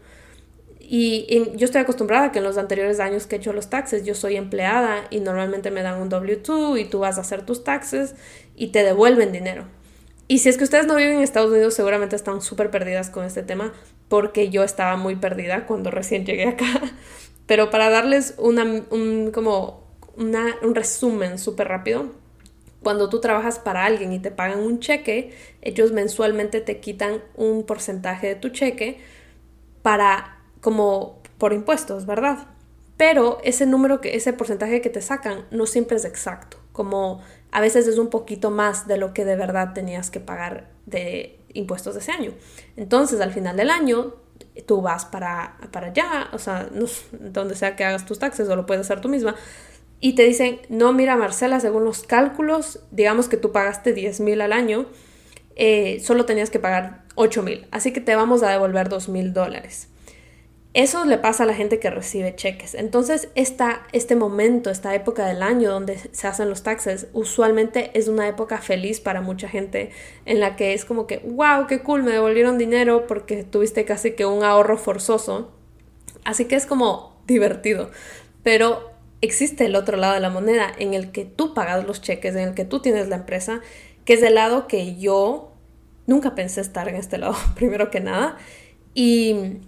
Y, 0.80 1.54
yo 1.56 1.64
estoy 1.64 1.80
acostumbrada 1.80 2.32
que 2.32 2.38
en 2.38 2.44
los 2.44 2.58
anteriores 2.58 2.98
años 2.98 3.26
que 3.26 3.36
he 3.36 3.38
hecho 3.38 3.52
los 3.52 3.70
taxes, 3.70 4.04
yo 4.04 4.14
soy 4.14 4.36
empleada 4.36 5.04
y 5.10 5.20
normalmente 5.20 5.70
me 5.70 5.82
dan 5.82 6.02
un 6.02 6.10
W2 6.10 6.80
y 6.80 6.84
tú 6.86 6.98
vas 6.98 7.18
a 7.18 7.22
hacer 7.22 7.46
tus 7.46 7.62
taxes 7.62 8.16
y 8.56 8.68
te 8.68 8.82
devuelven 8.82 9.32
dinero. 9.32 9.64
Y 10.32 10.38
si 10.38 10.48
es 10.48 10.56
que 10.56 10.64
ustedes 10.64 10.86
no 10.86 10.96
viven 10.96 11.16
en 11.16 11.20
Estados 11.20 11.50
Unidos, 11.50 11.74
seguramente 11.74 12.16
están 12.16 12.40
súper 12.40 12.70
perdidas 12.70 13.10
con 13.10 13.26
este 13.26 13.42
tema, 13.42 13.74
porque 14.08 14.48
yo 14.48 14.64
estaba 14.64 14.96
muy 14.96 15.14
perdida 15.14 15.66
cuando 15.66 15.90
recién 15.90 16.24
llegué 16.24 16.48
acá. 16.48 16.64
Pero 17.46 17.68
para 17.68 17.90
darles 17.90 18.34
una, 18.38 18.64
un, 18.88 19.30
como 19.30 19.84
un 20.16 20.74
resumen 20.74 21.38
súper 21.38 21.68
rápido, 21.68 22.12
cuando 22.82 23.10
tú 23.10 23.20
trabajas 23.20 23.58
para 23.58 23.84
alguien 23.84 24.10
y 24.14 24.20
te 24.20 24.30
pagan 24.30 24.60
un 24.60 24.80
cheque, 24.80 25.36
ellos 25.60 25.92
mensualmente 25.92 26.62
te 26.62 26.80
quitan 26.80 27.20
un 27.36 27.66
porcentaje 27.66 28.28
de 28.28 28.34
tu 28.34 28.48
cheque 28.48 29.00
para 29.82 30.38
como 30.62 31.20
por 31.36 31.52
impuestos, 31.52 32.06
¿verdad? 32.06 32.46
Pero 32.96 33.36
ese 33.44 33.66
número 33.66 34.00
que 34.00 34.16
ese 34.16 34.32
porcentaje 34.32 34.80
que 34.80 34.88
te 34.88 35.02
sacan 35.02 35.44
no 35.50 35.66
siempre 35.66 35.98
es 35.98 36.06
exacto, 36.06 36.56
como 36.72 37.20
a 37.52 37.60
veces 37.60 37.86
es 37.86 37.98
un 37.98 38.08
poquito 38.08 38.50
más 38.50 38.88
de 38.88 38.96
lo 38.96 39.12
que 39.12 39.24
de 39.24 39.36
verdad 39.36 39.74
tenías 39.74 40.10
que 40.10 40.20
pagar 40.20 40.70
de 40.86 41.38
impuestos 41.52 41.94
ese 41.96 42.10
año. 42.10 42.32
Entonces, 42.76 43.20
al 43.20 43.30
final 43.30 43.56
del 43.56 43.70
año 43.70 44.14
tú 44.66 44.80
vas 44.80 45.04
para, 45.04 45.56
para 45.70 45.88
allá, 45.88 46.28
o 46.32 46.38
sea, 46.38 46.68
donde 47.12 47.54
sea 47.54 47.76
que 47.76 47.84
hagas 47.84 48.06
tus 48.06 48.18
taxes 48.18 48.48
o 48.48 48.56
lo 48.56 48.66
puedes 48.66 48.80
hacer 48.80 49.00
tú 49.00 49.08
misma, 49.08 49.36
y 50.00 50.14
te 50.14 50.24
dicen, 50.24 50.60
no, 50.68 50.92
mira 50.92 51.14
Marcela, 51.14 51.60
según 51.60 51.84
los 51.84 52.02
cálculos, 52.02 52.80
digamos 52.90 53.28
que 53.28 53.36
tú 53.36 53.52
pagaste 53.52 53.92
10 53.92 54.20
mil 54.20 54.40
al 54.40 54.52
año, 54.52 54.86
eh, 55.54 56.00
solo 56.02 56.24
tenías 56.24 56.50
que 56.50 56.58
pagar 56.58 57.04
8 57.14 57.42
mil, 57.42 57.66
así 57.70 57.92
que 57.92 58.00
te 58.00 58.16
vamos 58.16 58.42
a 58.42 58.50
devolver 58.50 58.88
2 58.88 59.08
mil 59.10 59.32
dólares. 59.32 59.88
Eso 60.74 61.04
le 61.04 61.18
pasa 61.18 61.42
a 61.42 61.46
la 61.46 61.54
gente 61.54 61.78
que 61.78 61.90
recibe 61.90 62.34
cheques. 62.34 62.74
Entonces, 62.74 63.28
esta, 63.34 63.82
este 63.92 64.16
momento, 64.16 64.70
esta 64.70 64.94
época 64.94 65.26
del 65.26 65.42
año 65.42 65.70
donde 65.70 65.98
se 65.98 66.26
hacen 66.26 66.48
los 66.48 66.62
taxes, 66.62 67.08
usualmente 67.12 67.90
es 67.92 68.08
una 68.08 68.26
época 68.26 68.56
feliz 68.56 68.98
para 68.98 69.20
mucha 69.20 69.48
gente 69.48 69.90
en 70.24 70.40
la 70.40 70.56
que 70.56 70.72
es 70.72 70.86
como 70.86 71.06
que, 71.06 71.18
wow, 71.18 71.66
qué 71.66 71.82
cool, 71.82 72.02
me 72.02 72.12
devolvieron 72.12 72.56
dinero 72.56 73.06
porque 73.06 73.44
tuviste 73.44 73.84
casi 73.84 74.12
que 74.12 74.24
un 74.24 74.44
ahorro 74.44 74.78
forzoso. 74.78 75.52
Así 76.24 76.46
que 76.46 76.56
es 76.56 76.64
como 76.64 77.20
divertido. 77.26 77.90
Pero 78.42 78.92
existe 79.20 79.66
el 79.66 79.76
otro 79.76 79.98
lado 79.98 80.14
de 80.14 80.20
la 80.20 80.30
moneda 80.30 80.72
en 80.78 80.94
el 80.94 81.12
que 81.12 81.26
tú 81.26 81.52
pagas 81.52 81.84
los 81.86 82.00
cheques, 82.00 82.34
en 82.34 82.48
el 82.48 82.54
que 82.54 82.64
tú 82.64 82.80
tienes 82.80 83.08
la 83.08 83.16
empresa, 83.16 83.60
que 84.06 84.14
es 84.14 84.22
el 84.22 84.36
lado 84.36 84.68
que 84.68 84.96
yo 84.96 85.52
nunca 86.06 86.34
pensé 86.34 86.62
estar 86.62 86.88
en 86.88 86.96
este 86.96 87.18
lado, 87.18 87.36
primero 87.56 87.90
que 87.90 88.00
nada. 88.00 88.38
Y 88.94 89.60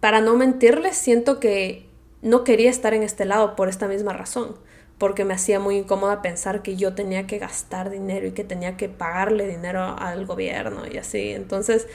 para 0.00 0.20
no 0.20 0.36
mentirles, 0.36 0.96
siento 0.96 1.40
que 1.40 1.86
no 2.22 2.44
quería 2.44 2.70
estar 2.70 2.94
en 2.94 3.02
este 3.02 3.24
lado 3.24 3.56
por 3.56 3.68
esta 3.68 3.86
misma 3.86 4.12
razón, 4.12 4.56
porque 4.98 5.24
me 5.24 5.34
hacía 5.34 5.60
muy 5.60 5.76
incómoda 5.76 6.22
pensar 6.22 6.62
que 6.62 6.76
yo 6.76 6.94
tenía 6.94 7.26
que 7.26 7.38
gastar 7.38 7.90
dinero 7.90 8.26
y 8.26 8.32
que 8.32 8.44
tenía 8.44 8.76
que 8.76 8.88
pagarle 8.88 9.46
dinero 9.46 9.80
al 9.98 10.26
gobierno 10.26 10.82
y 10.90 10.98
así. 10.98 11.30
Entonces, 11.30 11.86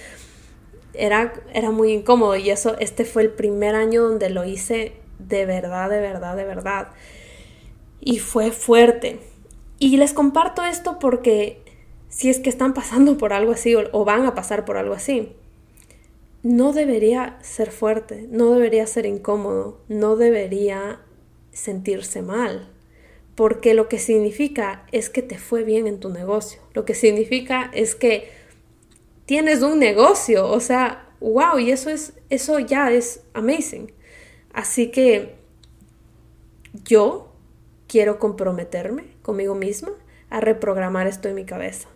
era, 0.93 1.34
era 1.53 1.71
muy 1.71 1.91
incómodo 1.91 2.36
y 2.36 2.49
eso, 2.49 2.77
este 2.79 3.06
fue 3.06 3.23
el 3.23 3.32
primer 3.32 3.75
año 3.75 4.03
donde 4.03 4.29
lo 4.29 4.45
hice 4.45 4.93
de 5.19 5.45
verdad, 5.45 5.89
de 5.89 6.01
verdad, 6.01 6.36
de 6.36 6.45
verdad. 6.45 6.88
Y 7.99 8.19
fue 8.19 8.51
fuerte. 8.51 9.19
Y 9.79 9.97
les 9.97 10.13
comparto 10.13 10.63
esto 10.63 10.99
porque 10.99 11.62
si 12.10 12.29
es 12.29 12.39
que 12.39 12.49
están 12.49 12.73
pasando 12.73 13.17
por 13.17 13.34
algo 13.34 13.51
así 13.51 13.75
o, 13.75 14.06
van 14.06 14.25
a 14.25 14.36
pasar 14.36 14.65
por 14.65 14.77
algo 14.77 14.93
así, 14.93 15.34
no 16.45 16.73
debería 16.73 17.39
ser 17.41 17.71
fuerte, 17.71 18.27
no 18.29 18.51
debería 18.51 18.86
ser 18.86 19.08
incómodo, 19.08 19.79
no 19.88 20.15
debería 20.15 20.99
sentirse 21.51 22.21
mal, 22.21 22.69
porque 23.34 23.73
lo 23.73 23.89
que 23.89 23.97
significa 23.97 24.86
es 24.91 25.10
que 25.10 25.23
te 25.23 25.39
fue 25.39 25.63
bien 25.63 25.88
en 25.88 25.99
tu 25.99 26.10
negocio, 26.10 26.62
lo 26.75 26.86
que 26.86 26.93
significa 26.93 27.71
es 27.73 27.95
que 27.95 28.29
tienes 29.25 29.63
un 29.63 29.79
negocio, 29.79 30.47
o 30.47 30.60
sea, 30.60 31.10
wow, 31.19 31.58
y 31.58 31.71
eso 31.71 31.89
es 31.89 32.13
eso 32.29 32.60
ya 32.60 32.91
es 32.91 33.23
amazing. 33.34 33.91
Así 34.53 34.91
que 34.91 35.34
yo 36.84 37.31
quiero 37.88 38.19
comprometerme 38.19 39.05
conmigo 39.23 39.55
misma 39.55 39.93
a 40.29 40.41
reprogramar 40.41 41.08
esto 41.08 41.27
en 41.27 41.34
mi 41.34 41.45
cabeza. 41.45 41.89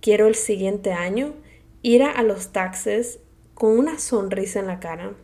Quiero 0.00 0.26
el 0.26 0.34
siguiente 0.34 0.92
año 0.92 1.34
ir 1.82 2.02
a 2.02 2.20
los 2.24 2.50
taxes 2.50 3.20
con 3.56 3.78
una 3.78 3.98
sonrisa 3.98 4.60
en 4.60 4.66
la 4.66 4.80
cara, 4.80 5.14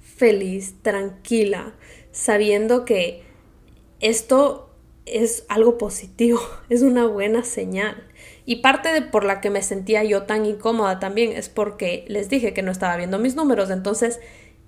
feliz, 0.00 0.74
tranquila, 0.80 1.74
sabiendo 2.10 2.86
que 2.86 3.24
esto 4.00 4.70
es 5.04 5.44
algo 5.50 5.76
positivo, 5.76 6.40
es 6.70 6.80
una 6.80 7.06
buena 7.06 7.44
señal. 7.44 8.08
Y 8.46 8.56
parte 8.56 8.88
de 8.88 9.02
por 9.02 9.24
la 9.24 9.42
que 9.42 9.50
me 9.50 9.60
sentía 9.60 10.02
yo 10.02 10.22
tan 10.22 10.46
incómoda 10.46 10.98
también 10.98 11.32
es 11.32 11.50
porque 11.50 12.06
les 12.08 12.30
dije 12.30 12.54
que 12.54 12.62
no 12.62 12.72
estaba 12.72 12.96
viendo 12.96 13.18
mis 13.18 13.36
números, 13.36 13.68
entonces 13.68 14.18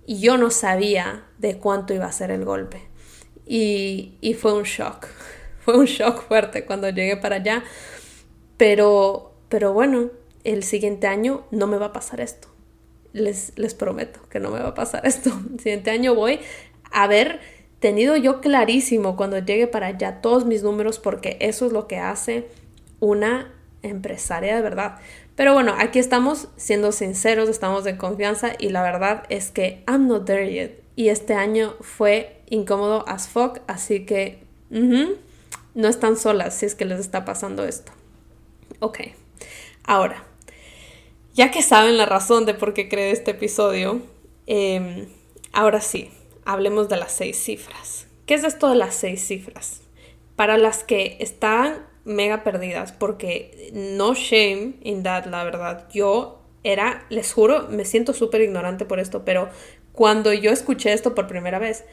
yo 0.06 0.36
no 0.36 0.50
sabía 0.50 1.24
de 1.38 1.56
cuánto 1.56 1.94
iba 1.94 2.04
a 2.04 2.12
ser 2.12 2.30
el 2.30 2.44
golpe. 2.44 2.82
Y, 3.46 4.18
y, 4.20 4.34
fue 4.34 4.52
un 4.52 4.64
shock, 4.64 5.06
fue 5.60 5.78
un 5.78 5.86
shock 5.86 6.28
fuerte 6.28 6.66
cuando 6.66 6.90
llegué 6.90 7.16
para 7.16 7.36
allá, 7.36 7.64
pero, 8.58 9.32
pero 9.48 9.72
bueno, 9.72 10.10
el 10.44 10.64
siguiente 10.64 11.06
año 11.06 11.46
no 11.50 11.66
me 11.66 11.78
va 11.78 11.86
a 11.86 11.92
pasar 11.94 12.20
esto. 12.20 12.53
Les, 13.14 13.52
les 13.56 13.74
prometo 13.74 14.20
que 14.28 14.38
no 14.40 14.50
me 14.50 14.58
va 14.58 14.68
a 14.68 14.74
pasar 14.74 15.06
esto. 15.06 15.30
El 15.50 15.60
siguiente 15.60 15.90
año 15.90 16.14
voy 16.14 16.40
a 16.90 17.04
haber 17.04 17.40
tenido 17.80 18.16
yo 18.16 18.40
clarísimo 18.40 19.16
cuando 19.16 19.38
llegue 19.38 19.66
para 19.66 19.86
allá 19.86 20.20
todos 20.20 20.44
mis 20.44 20.62
números 20.62 20.98
porque 20.98 21.38
eso 21.40 21.66
es 21.66 21.72
lo 21.72 21.86
que 21.86 21.98
hace 21.98 22.48
una 23.00 23.52
empresaria 23.82 24.56
de 24.56 24.62
verdad. 24.62 24.98
Pero 25.36 25.52
bueno, 25.52 25.74
aquí 25.78 25.98
estamos 25.98 26.48
siendo 26.56 26.92
sinceros, 26.92 27.48
estamos 27.48 27.86
en 27.86 27.96
confianza 27.96 28.52
y 28.58 28.68
la 28.68 28.82
verdad 28.82 29.24
es 29.28 29.50
que 29.50 29.82
I'm 29.88 30.06
not 30.06 30.24
there 30.26 30.50
yet. 30.50 30.82
Y 30.96 31.08
este 31.08 31.34
año 31.34 31.74
fue 31.80 32.40
incómodo 32.48 33.04
as 33.08 33.28
fuck, 33.28 33.58
así 33.66 34.06
que 34.06 34.44
no 34.70 35.88
están 35.88 36.16
solas 36.16 36.54
si 36.54 36.66
es 36.66 36.74
que 36.74 36.84
les 36.84 37.00
está 37.00 37.24
pasando 37.24 37.64
esto. 37.64 37.92
Ok, 38.78 39.00
ahora, 39.84 40.24
ya 41.34 41.50
que 41.50 41.62
saben 41.62 41.98
la 41.98 42.06
razón 42.06 42.46
de 42.46 42.54
por 42.54 42.72
qué 42.74 42.88
creé 42.88 43.10
este 43.10 43.32
episodio, 43.32 44.00
em, 44.46 45.06
ahora 45.52 45.80
sí, 45.80 46.10
hablemos 46.44 46.88
de 46.88 46.96
las 46.96 47.12
seis 47.12 47.36
cifras. 47.36 48.06
¿Qué 48.24 48.34
es 48.34 48.44
esto 48.44 48.68
de 48.68 48.76
las 48.76 48.94
seis 48.94 49.26
cifras? 49.26 49.82
Para 50.36 50.56
las 50.56 50.84
que 50.84 51.16
están 51.20 51.86
mega 52.04 52.44
perdidas 52.44 52.92
porque 52.92 53.70
no 53.72 54.14
shame 54.14 54.74
in 54.82 55.02
that, 55.02 55.26
la 55.26 55.42
verdad. 55.44 55.88
Yo 55.92 56.40
era, 56.62 57.04
les 57.10 57.32
juro, 57.32 57.68
me 57.68 57.84
siento 57.84 58.14
súper 58.14 58.40
ignorante 58.40 58.84
por 58.84 59.00
esto, 59.00 59.24
pero 59.24 59.48
cuando 59.92 60.32
yo 60.32 60.50
escuché 60.52 60.92
esto 60.92 61.14
por 61.14 61.26
primera 61.26 61.58
vez, 61.58 61.84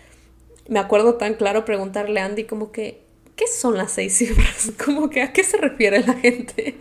me 0.67 0.79
acuerdo 0.79 1.15
tan 1.15 1.33
claro 1.33 1.65
preguntarle 1.65 2.19
a 2.19 2.25
Andy 2.25 2.43
como 2.43 2.71
que, 2.71 3.03
¿qué 3.35 3.47
son 3.47 3.77
las 3.77 3.91
seis 3.91 4.17
cifras? 4.17 4.71
Como 4.83 5.09
que, 5.09 5.21
¿a 5.21 5.33
qué 5.33 5.43
se 5.43 5.57
refiere 5.57 6.03
la 6.05 6.13
gente? 6.13 6.77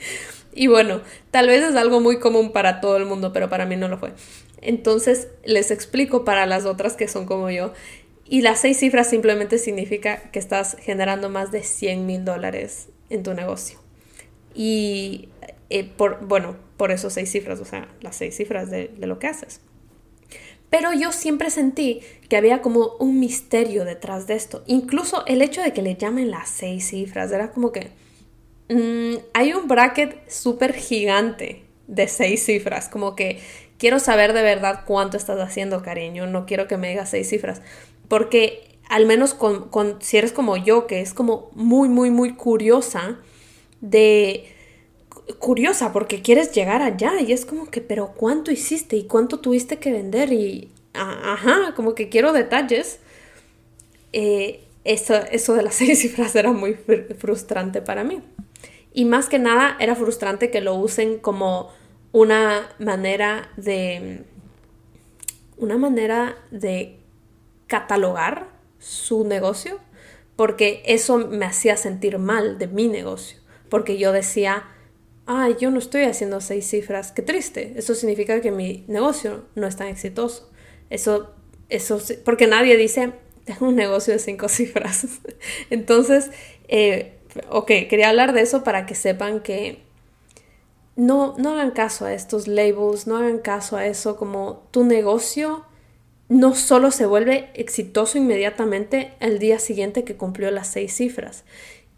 Y 0.52 0.66
bueno, 0.66 1.00
tal 1.30 1.46
vez 1.46 1.62
es 1.62 1.76
algo 1.76 2.00
muy 2.00 2.18
común 2.18 2.52
para 2.52 2.80
todo 2.80 2.96
el 2.96 3.04
mundo, 3.04 3.32
pero 3.32 3.48
para 3.48 3.66
mí 3.66 3.76
no 3.76 3.88
lo 3.88 3.98
fue. 3.98 4.12
Entonces 4.60 5.28
les 5.44 5.70
explico 5.70 6.24
para 6.24 6.46
las 6.46 6.64
otras 6.64 6.94
que 6.94 7.08
son 7.08 7.26
como 7.26 7.50
yo. 7.50 7.72
Y 8.26 8.42
las 8.42 8.60
seis 8.60 8.78
cifras 8.78 9.08
simplemente 9.10 9.58
significa 9.58 10.30
que 10.30 10.38
estás 10.38 10.76
generando 10.80 11.30
más 11.30 11.50
de 11.50 11.62
100 11.62 12.06
mil 12.06 12.24
dólares 12.24 12.88
en 13.08 13.22
tu 13.22 13.34
negocio. 13.34 13.78
Y 14.54 15.28
eh, 15.68 15.84
por, 15.84 16.26
bueno, 16.26 16.56
por 16.76 16.90
eso 16.90 17.10
seis 17.10 17.30
cifras, 17.30 17.60
o 17.60 17.64
sea, 17.64 17.88
las 18.00 18.16
seis 18.16 18.36
cifras 18.36 18.70
de, 18.70 18.90
lo 18.98 19.18
que 19.18 19.26
haces. 19.26 19.60
Pero 20.68 20.92
yo 20.92 21.12
siempre 21.12 21.50
sentí 21.50 22.00
que 22.28 22.36
había 22.36 22.62
como 22.62 22.96
un 22.98 23.18
misterio 23.18 23.84
detrás 23.84 24.26
de 24.26 24.34
esto. 24.34 24.62
Incluso 24.66 25.26
el 25.26 25.42
hecho 25.42 25.62
de 25.62 25.72
que 25.72 25.82
le 25.82 25.96
llamen 25.96 26.30
las 26.30 26.48
seis 26.48 26.88
cifras 26.88 27.32
era 27.32 27.50
como 27.50 27.72
que 27.72 27.90
mm, 28.70 29.18
hay 29.35 29.52
un 29.52 29.68
bracket 29.68 30.30
súper 30.30 30.72
gigante 30.72 31.64
de 31.87 32.09
seis 32.09 32.44
cifras, 32.44 32.88
como 32.88 33.16
que 33.16 33.40
quiero 33.78 33.98
saber 33.98 34.33
de 34.33 34.42
verdad 34.42 34.85
cuánto 34.87 35.16
estás 35.16 35.40
haciendo, 35.40 35.83
cariño, 35.83 36.26
no 36.26 36.46
quiero 36.46 36.68
que 36.68 36.76
me 36.76 36.88
digas 36.90 37.11
seis 37.11 37.28
cifras, 37.28 37.61
porque 38.09 38.78
al 38.88 39.06
menos 39.06 39.35
con, 39.35 39.70
si 40.00 40.16
eres 40.16 40.33
como 40.33 40.56
yo, 40.56 40.87
que 40.87 41.00
es 41.00 41.14
como 41.14 41.50
muy, 41.54 41.88
muy, 41.88 42.11
muy 42.11 42.35
curiosa 42.35 43.18
de 43.80 44.52
curiosa 45.38 45.92
porque 45.92 46.22
quieres 46.22 46.50
llegar 46.52 46.83
allá 46.83 47.20
y 47.20 47.33
es 47.33 47.46
como 47.46 47.70
que, 47.70 47.80
pero 47.80 48.14
¿cuánto 48.16 48.50
hiciste 48.50 48.96
y 48.96 49.04
cuánto 49.04 49.38
tuviste 49.38 49.78
que 49.78 49.92
vender? 49.92 50.33
Y, 50.33 50.72
ajá, 50.92 51.72
como 51.76 51.94
que 51.94 52.09
quiero 52.09 52.33
detalles. 52.33 52.98
Eh, 54.12 54.64
eso, 54.83 55.14
eso 55.30 55.54
de 55.54 55.62
las 55.62 55.74
seis 55.76 56.00
cifras 56.00 56.35
era 56.35 56.52
muy 56.52 56.74
frustrante 57.18 57.80
para 57.80 58.02
mí. 58.02 58.20
Y 58.92 59.05
más 59.05 59.29
que 59.29 59.38
nada 59.38 59.76
era 59.79 59.94
frustrante 59.94 60.50
que 60.50 60.61
lo 60.61 60.74
usen 60.74 61.18
como 61.18 61.70
una 62.12 62.68
manera 62.79 63.50
de 63.57 64.24
una 65.57 65.76
manera 65.76 66.37
de 66.50 66.98
catalogar 67.66 68.48
su 68.79 69.24
negocio 69.24 69.79
porque 70.35 70.83
eso 70.87 71.18
me 71.18 71.44
hacía 71.44 71.76
sentir 71.76 72.18
mal 72.18 72.59
de 72.59 72.66
mi 72.66 72.88
negocio 72.88 73.38
porque 73.68 73.98
yo 73.98 74.11
decía 74.11 74.64
ay 75.26 75.57
yo 75.61 75.70
no 75.70 75.79
estoy 75.79 76.05
haciendo 76.05 76.40
seis 76.40 76.68
cifras 76.68 77.12
qué 77.12 77.22
triste 77.22 77.74
eso 77.76 77.94
significa 77.94 78.40
que 78.40 78.50
mi 78.50 78.85
negocio 78.88 79.44
no 79.55 79.66
es 79.66 79.76
tan 79.76 79.88
exitoso 79.88 80.50
eso 80.88 81.35
eso 81.68 82.00
porque 82.24 82.46
nadie 82.46 82.76
dice 82.76 83.12
tengo 83.44 83.68
un 83.68 83.76
negocio 83.76 84.14
de 84.14 84.18
cinco 84.18 84.48
cifras 84.48 85.07
entonces 85.68 86.31
eh, 86.68 87.19
ok, 87.49 87.66
quería 87.88 88.11
hablar 88.11 88.33
de 88.33 88.43
eso 88.43 88.64
para 88.64 88.87
que 88.87 88.95
sepan 88.95 89.40
que 89.40 89.83
no, 90.97 91.35
no 91.38 91.53
hagan 91.53 91.71
caso 91.71 92.05
a 92.05 92.12
estos 92.12 92.49
labels, 92.49 93.07
no 93.07 93.16
hagan 93.16 93.38
caso 93.38 93.77
a 93.77 93.87
eso 93.87 94.16
como 94.16 94.66
tu 94.71 94.85
negocio 94.85 95.64
no 96.31 96.55
solo 96.55 96.93
se 96.93 97.07
vuelve 97.07 97.51
exitoso 97.55 98.16
inmediatamente 98.16 99.14
el 99.19 99.40
día 99.40 99.59
siguiente 99.59 100.05
que 100.05 100.14
cumplió 100.14 100.53
las 100.53 100.69
seis 100.69 100.95
cifras. 100.95 101.45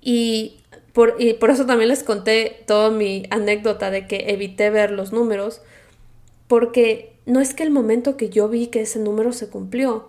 Y 0.01 0.61
por, 0.95 1.17
y 1.19 1.35
por 1.35 1.51
eso 1.51 1.67
también 1.67 1.91
les 1.91 2.03
conté 2.03 2.63
toda 2.67 2.91
mi 2.91 3.27
anécdota 3.29 3.91
de 3.91 4.07
que 4.07 4.31
evité 4.33 4.71
ver 4.71 4.91
los 4.91 5.13
números, 5.13 5.61
porque 6.49 7.13
no 7.27 7.41
es 7.41 7.53
que 7.53 7.63
el 7.63 7.71
momento 7.71 8.17
que 8.17 8.31
yo 8.31 8.49
vi 8.49 8.69
que 8.69 8.81
ese 8.81 8.99
número 8.99 9.35
se 9.35 9.51
cumplió, 9.51 10.09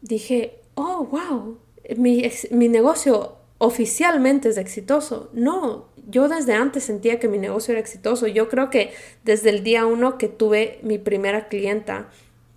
dije, 0.00 0.54
oh, 0.74 1.04
wow, 1.04 1.58
mi, 1.98 2.30
mi 2.50 2.68
negocio 2.68 3.36
oficialmente 3.60 4.48
es 4.48 4.56
exitoso. 4.56 5.28
No, 5.34 5.90
yo 6.08 6.28
desde 6.28 6.54
antes 6.54 6.82
sentía 6.82 7.20
que 7.20 7.28
mi 7.28 7.36
negocio 7.36 7.72
era 7.72 7.80
exitoso. 7.80 8.26
Yo 8.26 8.48
creo 8.48 8.70
que 8.70 8.92
desde 9.22 9.50
el 9.50 9.62
día 9.62 9.84
uno 9.84 10.16
que 10.16 10.28
tuve 10.28 10.78
mi 10.82 10.96
primera 10.96 11.48
clienta, 11.48 12.08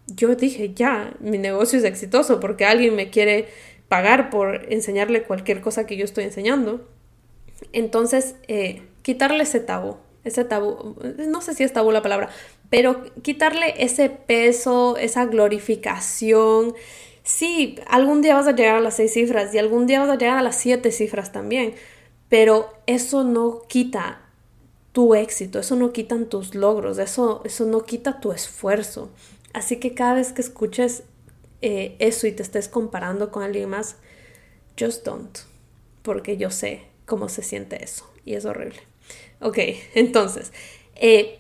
yo 0.08 0.34
dije, 0.36 0.74
ya, 0.74 1.14
mi 1.20 1.38
negocio 1.38 1.78
es 1.78 1.84
exitoso 1.84 2.40
porque 2.40 2.66
alguien 2.66 2.96
me 2.96 3.10
quiere 3.10 3.50
pagar 3.90 4.30
por 4.30 4.72
enseñarle 4.72 5.24
cualquier 5.24 5.60
cosa 5.60 5.86
que 5.86 5.98
yo 5.98 6.06
estoy 6.06 6.24
enseñando. 6.24 6.88
Entonces, 7.74 8.36
eh, 8.48 8.84
quitarle 9.02 9.44
ese 9.44 9.60
tabú, 9.60 9.98
ese 10.24 10.46
tabú, 10.46 10.96
no 11.28 11.42
sé 11.42 11.54
si 11.54 11.64
es 11.66 11.74
tabú 11.74 11.92
la 11.92 12.02
palabra, 12.02 12.30
pero 12.70 13.04
quitarle 13.22 13.74
ese 13.78 14.10
peso, 14.10 14.96
esa 14.96 15.26
glorificación, 15.26 16.76
sí, 17.24 17.78
algún 17.88 18.22
día 18.22 18.36
vas 18.36 18.48
a 18.48 18.56
llegar 18.56 18.76
a 18.76 18.82
las 18.82 18.96
seis 18.96 19.14
cifras 19.14 19.54
y 19.54 19.58
algún 19.58 19.88
día 19.88 20.00
vas 20.00 20.10
a 20.10 20.18
llegar 20.18 20.38
a 20.38 20.42
las 20.42 20.58
siete 20.58 20.92
cifras 20.92 21.32
también, 21.32 21.76
pero 22.30 22.74
eso 22.86 23.24
no 23.24 23.62
quita 23.68 24.22
tu 24.92 25.16
éxito, 25.16 25.60
eso 25.60 25.76
no 25.76 25.92
quitan 25.92 26.28
tus 26.28 26.56
logros, 26.56 27.00
eso, 27.00 27.42
eso 27.46 27.66
no 27.66 27.84
quita 27.84 28.20
tu 28.20 28.32
esfuerzo. 28.32 29.10
Así 29.54 29.78
que 29.78 29.94
cada 29.94 30.16
vez 30.16 30.34
que 30.34 30.42
escuches 30.42 31.04
eh, 31.62 31.96
eso 32.00 32.28
y 32.28 32.32
te 32.32 32.44
estés 32.44 32.68
comparando 32.68 33.32
con 33.32 33.44
alguien 33.44 33.70
más, 33.70 33.98
just 34.80 35.06
don't, 35.06 35.40
porque 36.02 36.38
yo 36.38 36.52
sé 36.52 36.84
cómo 37.06 37.30
se 37.30 37.42
siente 37.44 37.84
eso 37.84 38.10
y 38.26 38.36
es 38.36 38.46
horrible. 38.46 38.80
Ok, 39.40 39.58
entonces, 39.96 40.54
eh, 40.96 41.40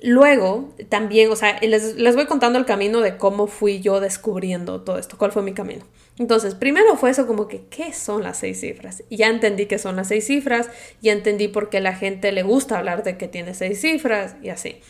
Luego, 0.00 0.74
también, 0.88 1.30
o 1.30 1.36
sea, 1.36 1.58
les, 1.60 1.96
les, 1.96 2.14
voy 2.14 2.26
contando 2.26 2.58
el 2.58 2.64
camino 2.64 3.00
de 3.00 3.16
cómo 3.16 3.48
fui 3.48 3.80
yo 3.80 3.98
descubriendo 3.98 4.82
todo 4.82 4.96
esto, 4.96 5.18
cuál 5.18 5.32
fue 5.32 5.42
mi 5.42 5.54
camino. 5.54 5.84
Entonces, 6.18 6.54
primero 6.54 6.96
fue 6.96 7.10
eso 7.10 7.26
como 7.26 7.48
que, 7.48 7.64
¿qué 7.66 7.92
son 7.92 8.22
las 8.22 8.38
seis 8.38 8.60
cifras? 8.60 9.02
Y 9.08 9.16
ya 9.16 9.28
entendí 9.28 9.66
qué 9.66 9.78
son 9.78 9.96
las 9.96 10.08
seis 10.08 10.26
cifras, 10.26 10.68
ya 11.00 11.12
entendí 11.12 11.48
por 11.48 11.68
qué 11.68 11.80
la 11.80 11.94
gente 11.94 12.30
le 12.30 12.44
gusta 12.44 12.78
hablar 12.78 13.02
de 13.02 13.16
que 13.16 13.26
tiene 13.26 13.54
seis 13.54 13.80
cifras 13.80 14.36
y 14.40 14.50
así. 14.50 14.80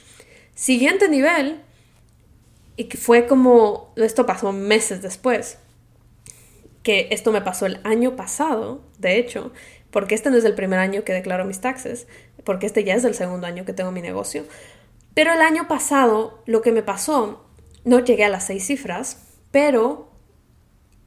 Siguiente 0.55 1.09
nivel, 1.09 1.62
y 2.77 2.85
que 2.85 2.99
fue 2.99 3.27
como, 3.27 3.92
esto 3.97 4.27
pasó 4.27 4.53
meses 4.53 5.03
después, 5.03 5.59
que 6.83 7.09
esto 7.11 7.33
me 7.33 7.40
pasó 7.40 7.66
el 7.66 7.81
año 7.83 8.14
pasado, 8.14 8.83
de 8.99 9.18
hecho, 9.18 9.53
porque 9.90 10.14
este 10.14 10.31
no 10.31 10.37
es 10.37 10.44
el 10.44 10.55
primer 10.55 10.79
año 10.79 11.03
que 11.03 11.12
declaro 11.12 11.44
mis 11.44 11.61
taxes, 11.61 12.07
porque 12.44 12.66
este 12.66 12.85
ya 12.85 12.94
es 12.94 13.05
el 13.05 13.14
segundo 13.14 13.47
año 13.47 13.64
que 13.64 13.73
tengo 13.73 13.90
mi 13.90 14.01
negocio. 14.01 14.44
Pero 15.14 15.33
el 15.33 15.40
año 15.40 15.68
pasado 15.68 16.42
lo 16.47 16.62
que 16.62 16.73
me 16.73 16.83
pasó, 16.83 17.44
no 17.85 18.01
llegué 18.01 18.25
a 18.25 18.29
las 18.29 18.47
seis 18.47 18.66
cifras, 18.66 19.25
pero, 19.51 20.11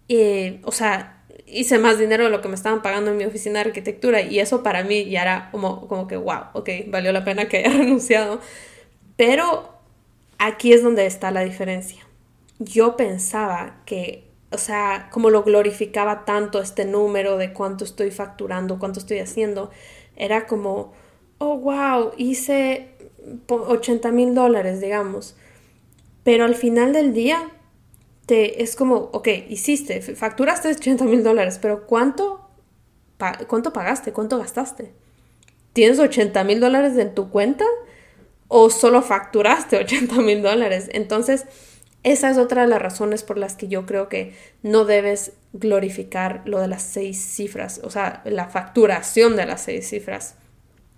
eh, 0.10 0.62
o 0.64 0.72
sea, 0.72 1.24
hice 1.46 1.78
más 1.78 2.00
dinero 2.00 2.24
de 2.24 2.30
lo 2.30 2.42
que 2.42 2.48
me 2.48 2.56
estaban 2.56 2.82
pagando 2.82 3.12
en 3.12 3.18
mi 3.18 3.26
oficina 3.26 3.60
de 3.60 3.70
arquitectura 3.70 4.22
y 4.22 4.40
eso 4.40 4.64
para 4.64 4.84
mí 4.84 5.06
ya 5.10 5.22
era 5.22 5.50
como, 5.52 5.88
como 5.88 6.08
que, 6.08 6.18
wow, 6.18 6.46
ok, 6.54 6.70
valió 6.88 7.12
la 7.12 7.24
pena 7.24 7.48
que 7.48 7.58
haya 7.58 7.70
renunciado. 7.78 8.40
Pero 9.18 9.70
aquí 10.38 10.74
es 10.74 10.84
donde 10.84 11.06
está 11.06 11.32
la 11.32 11.42
diferencia. 11.42 12.06
Yo 12.60 12.96
pensaba 12.96 13.82
que, 13.86 14.28
o 14.52 14.58
sea, 14.58 15.10
como 15.12 15.30
lo 15.30 15.44
glorificaba 15.44 16.26
tanto 16.26 16.62
este 16.62 16.86
número 16.86 17.38
de 17.38 17.54
cuánto 17.54 17.84
estoy 17.84 18.12
facturando, 18.12 18.80
cuánto 18.80 19.00
estoy 19.00 19.20
haciendo, 19.20 19.72
era 20.16 20.48
como, 20.48 20.94
oh, 21.38 21.58
wow, 21.58 22.12
hice 22.18 22.91
80 23.48 24.12
mil 24.12 24.36
dólares, 24.36 24.82
digamos. 24.82 25.36
Pero 26.24 26.46
al 26.46 26.56
final 26.56 26.94
del 26.94 27.14
día, 27.14 27.50
te, 28.26 28.62
es 28.64 28.76
como, 28.76 29.10
ok, 29.14 29.28
hiciste, 29.50 30.02
facturaste 30.02 30.70
80 30.70 31.06
mil 31.06 31.24
dólares, 31.24 31.60
pero 31.62 31.88
¿cuánto, 31.88 32.48
¿cuánto 33.48 33.74
pagaste? 33.74 34.12
¿Cuánto 34.14 34.38
gastaste? 34.38 34.92
¿Tienes 35.74 36.00
80 36.00 36.44
mil 36.44 36.60
dólares 36.60 36.98
en 36.98 37.16
tu 37.16 37.30
cuenta? 37.30 37.66
¿O 38.48 38.70
solo 38.70 39.02
facturaste 39.02 39.78
80 39.78 40.16
mil 40.22 40.42
dólares? 40.42 40.90
Entonces, 40.94 41.46
esa 42.04 42.30
es 42.30 42.38
otra 42.38 42.64
de 42.64 42.68
las 42.68 42.82
razones 42.82 43.24
por 43.24 43.38
las 43.38 43.56
que 43.56 43.68
yo 43.68 43.86
creo 43.86 44.10
que 44.10 44.36
no 44.64 44.86
debes 44.86 45.34
glorificar 45.54 46.42
lo 46.46 46.60
de 46.60 46.68
las 46.68 46.84
seis 46.84 47.20
cifras, 47.20 47.80
o 47.84 47.90
sea, 47.90 48.22
la 48.26 48.48
facturación 48.48 49.36
de 49.36 49.46
las 49.46 49.62
seis 49.62 49.88
cifras 49.88 50.36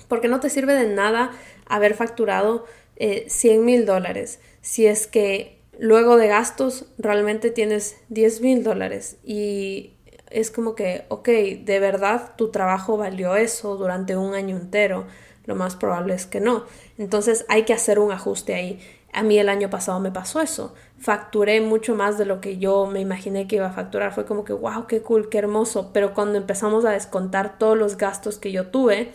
porque 0.08 0.28
no 0.28 0.40
te 0.40 0.50
sirve 0.50 0.74
de 0.74 0.94
nada 0.94 1.32
haber 1.68 1.94
facturado 1.94 2.66
100 2.98 3.28
eh, 3.28 3.60
mil 3.60 3.86
dólares 3.86 4.40
si 4.62 4.86
es 4.86 5.08
que 5.08 5.60
luego 5.78 6.18
de 6.18 6.28
gastos 6.28 6.86
realmente 6.98 7.52
tienes 7.52 7.98
10 8.10 8.42
mil 8.42 8.64
dólares 8.64 9.18
y 9.24 9.94
es 10.34 10.50
como 10.50 10.74
que, 10.74 11.06
ok, 11.10 11.28
de 11.28 11.80
verdad 11.80 12.32
tu 12.38 12.50
trabajo 12.50 12.98
valió 12.98 13.36
eso 13.36 13.76
durante 13.78 14.18
un 14.18 14.34
año 14.34 14.58
entero, 14.58 15.06
lo 15.46 15.56
más 15.56 15.76
probable 15.76 16.16
es 16.16 16.26
que 16.26 16.40
no. 16.40 16.64
Entonces 16.98 17.46
hay 17.50 17.64
que 17.64 17.74
hacer 17.74 18.00
un 18.00 18.12
ajuste 18.12 18.56
ahí. 18.56 18.80
A 19.12 19.22
mí 19.22 19.38
el 19.38 19.50
año 19.50 19.70
pasado 19.70 20.00
me 20.00 20.10
pasó 20.10 20.42
eso. 20.42 20.74
Facturé 20.98 21.62
mucho 21.62 21.94
más 21.94 22.18
de 22.18 22.26
lo 22.26 22.42
que 22.42 22.58
yo 22.58 22.88
me 22.88 23.00
imaginé 23.00 23.48
que 23.48 23.58
iba 23.58 23.68
a 23.68 23.74
facturar. 23.74 24.14
Fue 24.14 24.26
como 24.26 24.44
que, 24.44 24.54
wow, 24.54 24.88
qué 24.88 25.02
cool, 25.02 25.30
qué 25.30 25.38
hermoso. 25.38 25.92
Pero 25.94 26.16
cuando 26.16 26.40
empezamos 26.40 26.84
a 26.86 26.92
descontar 26.92 27.60
todos 27.60 27.78
los 27.78 27.98
gastos 27.98 28.40
que 28.40 28.52
yo 28.52 28.68
tuve, 28.68 29.12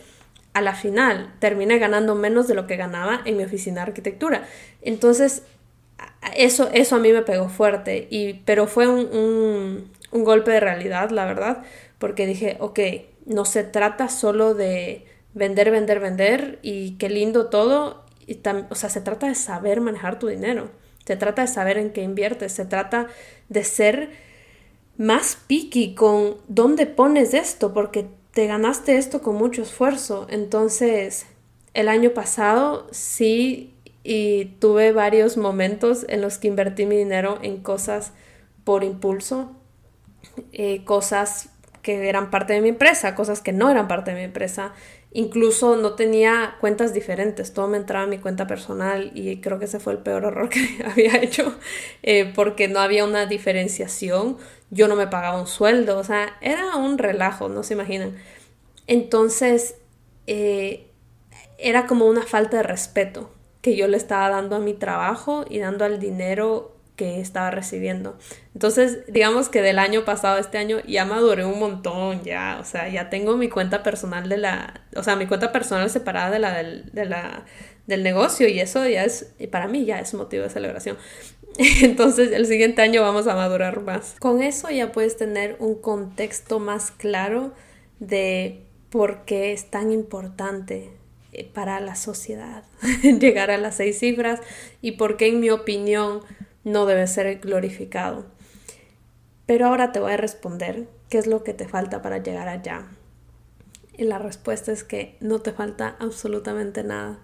a 0.53 0.61
la 0.61 0.73
final 0.73 1.33
terminé 1.39 1.77
ganando 1.77 2.15
menos 2.15 2.47
de 2.47 2.55
lo 2.55 2.67
que 2.67 2.75
ganaba 2.75 3.21
en 3.25 3.37
mi 3.37 3.43
oficina 3.43 3.81
de 3.81 3.89
arquitectura. 3.89 4.43
Entonces, 4.81 5.43
eso, 6.35 6.69
eso 6.73 6.95
a 6.95 6.99
mí 6.99 7.11
me 7.11 7.21
pegó 7.21 7.49
fuerte, 7.49 8.07
y, 8.09 8.33
pero 8.45 8.67
fue 8.67 8.87
un, 8.87 9.89
un, 10.11 10.23
golpe 10.23 10.51
de 10.51 10.59
realidad, 10.59 11.09
la 11.11 11.25
verdad, 11.25 11.63
porque 11.97 12.25
dije, 12.25 12.57
ok, 12.59 12.79
no 13.25 13.45
se 13.45 13.63
trata 13.63 14.09
solo 14.09 14.53
de 14.53 15.05
vender, 15.33 15.71
vender, 15.71 15.99
vender 15.99 16.59
y 16.61 16.97
qué 16.97 17.09
lindo 17.09 17.47
todo, 17.47 18.05
y 18.27 18.39
o 18.69 18.75
sea, 18.75 18.89
se 18.89 19.01
trata 19.01 19.27
de 19.27 19.35
saber 19.35 19.81
manejar 19.81 20.19
tu 20.19 20.27
dinero, 20.27 20.69
se 21.05 21.15
trata 21.15 21.43
de 21.43 21.47
saber 21.47 21.77
en 21.77 21.91
qué 21.91 22.01
inviertes, 22.01 22.51
se 22.51 22.65
trata 22.65 23.07
de 23.49 23.63
ser 23.63 24.09
más 24.97 25.37
picky 25.47 25.95
con 25.95 26.37
dónde 26.47 26.85
pones 26.85 27.33
esto, 27.33 27.73
porque 27.73 28.07
te 28.33 28.47
ganaste 28.47 28.97
esto 28.97 29.21
con 29.21 29.35
mucho 29.35 29.61
esfuerzo. 29.61 30.27
Entonces, 30.29 31.25
el 31.73 31.87
año 31.87 32.11
pasado 32.11 32.87
sí 32.91 33.75
y 34.03 34.45
tuve 34.59 34.91
varios 34.91 35.37
momentos 35.37 36.05
en 36.09 36.21
los 36.21 36.37
que 36.37 36.47
invertí 36.47 36.85
mi 36.85 36.97
dinero 36.97 37.39
en 37.41 37.61
cosas 37.61 38.13
por 38.63 38.83
impulso, 38.83 39.55
eh, 40.51 40.83
cosas 40.85 41.49
que 41.81 42.07
eran 42.09 42.29
parte 42.29 42.53
de 42.53 42.61
mi 42.61 42.69
empresa, 42.69 43.15
cosas 43.15 43.41
que 43.41 43.51
no 43.51 43.69
eran 43.69 43.87
parte 43.87 44.11
de 44.11 44.17
mi 44.17 44.23
empresa. 44.23 44.73
Incluso 45.11 45.75
no 45.75 45.93
tenía 45.93 46.57
cuentas 46.59 46.93
diferentes, 46.93 47.51
todo 47.53 47.67
me 47.67 47.77
entraba 47.77 48.03
en 48.03 48.11
mi 48.11 48.19
cuenta 48.19 48.45
personal 48.45 49.11
y 49.15 49.41
creo 49.41 49.57
que 49.57 49.65
ese 49.65 49.79
fue 49.79 49.93
el 49.93 49.99
peor 49.99 50.23
error 50.25 50.49
que 50.49 50.83
había 50.85 51.17
hecho 51.17 51.57
eh, 52.03 52.31
porque 52.35 52.67
no 52.67 52.79
había 52.79 53.05
una 53.05 53.25
diferenciación, 53.25 54.37
yo 54.69 54.87
no 54.87 54.95
me 54.95 55.07
pagaba 55.07 55.39
un 55.39 55.47
sueldo, 55.47 55.97
o 55.97 56.03
sea, 56.03 56.37
era 56.41 56.75
un 56.75 56.97
relajo, 56.99 57.49
no 57.49 57.63
se 57.63 57.73
imaginan. 57.73 58.17
Entonces, 58.85 59.75
eh, 60.27 60.87
era 61.57 61.87
como 61.87 62.05
una 62.05 62.23
falta 62.23 62.57
de 62.57 62.63
respeto 62.63 63.31
que 63.61 63.75
yo 63.75 63.87
le 63.87 63.97
estaba 63.97 64.29
dando 64.29 64.55
a 64.55 64.59
mi 64.59 64.73
trabajo 64.73 65.45
y 65.49 65.59
dando 65.59 65.85
al 65.85 65.99
dinero 65.99 66.78
que 66.99 67.21
estaba 67.21 67.49
recibiendo. 67.49 68.17
Entonces, 68.53 69.05
digamos 69.07 69.47
que 69.47 69.61
del 69.61 69.79
año 69.79 70.03
pasado 70.03 70.35
a 70.35 70.41
este 70.41 70.57
año 70.57 70.79
ya 70.85 71.05
maduré 71.05 71.45
un 71.45 71.57
montón, 71.57 72.25
ya, 72.25 72.57
o 72.59 72.65
sea, 72.65 72.89
ya 72.89 73.09
tengo 73.09 73.37
mi 73.37 73.47
cuenta 73.47 73.83
personal 73.83 74.27
de 74.27 74.35
la, 74.35 74.81
o 74.97 75.01
sea, 75.01 75.15
mi 75.15 75.25
cuenta 75.25 75.53
personal 75.53 75.89
separada 75.89 76.29
de 76.29 76.39
la 76.39 76.57
del, 76.57 76.91
del 77.87 78.03
negocio 78.03 78.49
y 78.49 78.59
eso 78.59 78.85
ya 78.85 79.05
es, 79.05 79.33
para 79.49 79.69
mí 79.69 79.85
ya 79.85 80.01
es 80.01 80.13
motivo 80.13 80.43
de 80.43 80.49
celebración. 80.49 80.97
Entonces, 81.81 82.33
el 82.33 82.45
siguiente 82.47 82.81
año 82.81 83.01
vamos 83.01 83.27
a 83.27 83.35
madurar 83.35 83.79
más. 83.81 84.17
Con 84.19 84.43
eso 84.43 84.69
ya 84.69 84.91
puedes 84.91 85.15
tener 85.15 85.55
un 85.59 85.75
contexto 85.75 86.59
más 86.59 86.91
claro 86.91 87.53
de 88.01 88.65
por 88.89 89.23
qué 89.23 89.53
es 89.53 89.71
tan 89.71 89.93
importante 89.93 90.89
eh, 91.31 91.45
para 91.45 91.79
la 91.79 91.95
sociedad 91.95 92.63
llegar 93.03 93.51
a 93.51 93.57
las 93.57 93.75
seis 93.77 93.99
cifras 93.99 94.41
y 94.81 94.93
por 94.93 95.15
qué, 95.15 95.27
en 95.27 95.39
mi 95.39 95.49
opinión, 95.49 96.21
no 96.63 96.85
debe 96.85 97.07
ser 97.07 97.39
glorificado. 97.39 98.25
Pero 99.45 99.67
ahora 99.67 99.91
te 99.91 99.99
voy 99.99 100.13
a 100.13 100.17
responder 100.17 100.87
qué 101.09 101.17
es 101.17 101.27
lo 101.27 101.43
que 101.43 101.53
te 101.53 101.67
falta 101.67 102.01
para 102.01 102.19
llegar 102.19 102.47
allá. 102.47 102.87
Y 103.97 104.03
la 104.03 104.19
respuesta 104.19 104.71
es 104.71 104.83
que 104.83 105.17
no 105.19 105.39
te 105.39 105.51
falta 105.51 105.95
absolutamente 105.99 106.83
nada. 106.83 107.19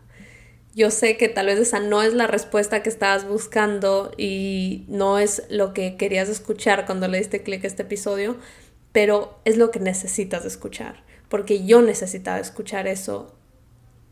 Yo 0.74 0.91
sé 0.91 1.15
que 1.15 1.30
tal 1.30 1.45
vez 1.45 1.58
esa 1.58 1.80
no 1.80 2.02
es 2.02 2.13
la 2.13 2.28
respuesta 2.28 2.84
que 2.84 2.89
estabas 2.89 3.26
buscando 3.26 4.12
y 4.17 4.84
no 4.89 5.19
es 5.19 5.43
lo 5.50 5.74
que 5.74 5.95
querías 5.95 6.28
escuchar 6.28 6.86
cuando 6.86 7.08
le 7.08 7.17
diste 7.17 7.43
clic 7.43 7.63
a 7.63 7.67
este 7.67 7.84
episodio, 7.84 8.36
pero 8.91 9.39
es 9.45 9.56
lo 9.58 9.71
que 9.71 9.80
necesitas 9.80 10.43
escuchar, 10.43 11.04
porque 11.30 11.65
yo 11.65 11.82
necesitaba 11.82 12.39
escuchar 12.39 12.88
eso. 12.88 13.34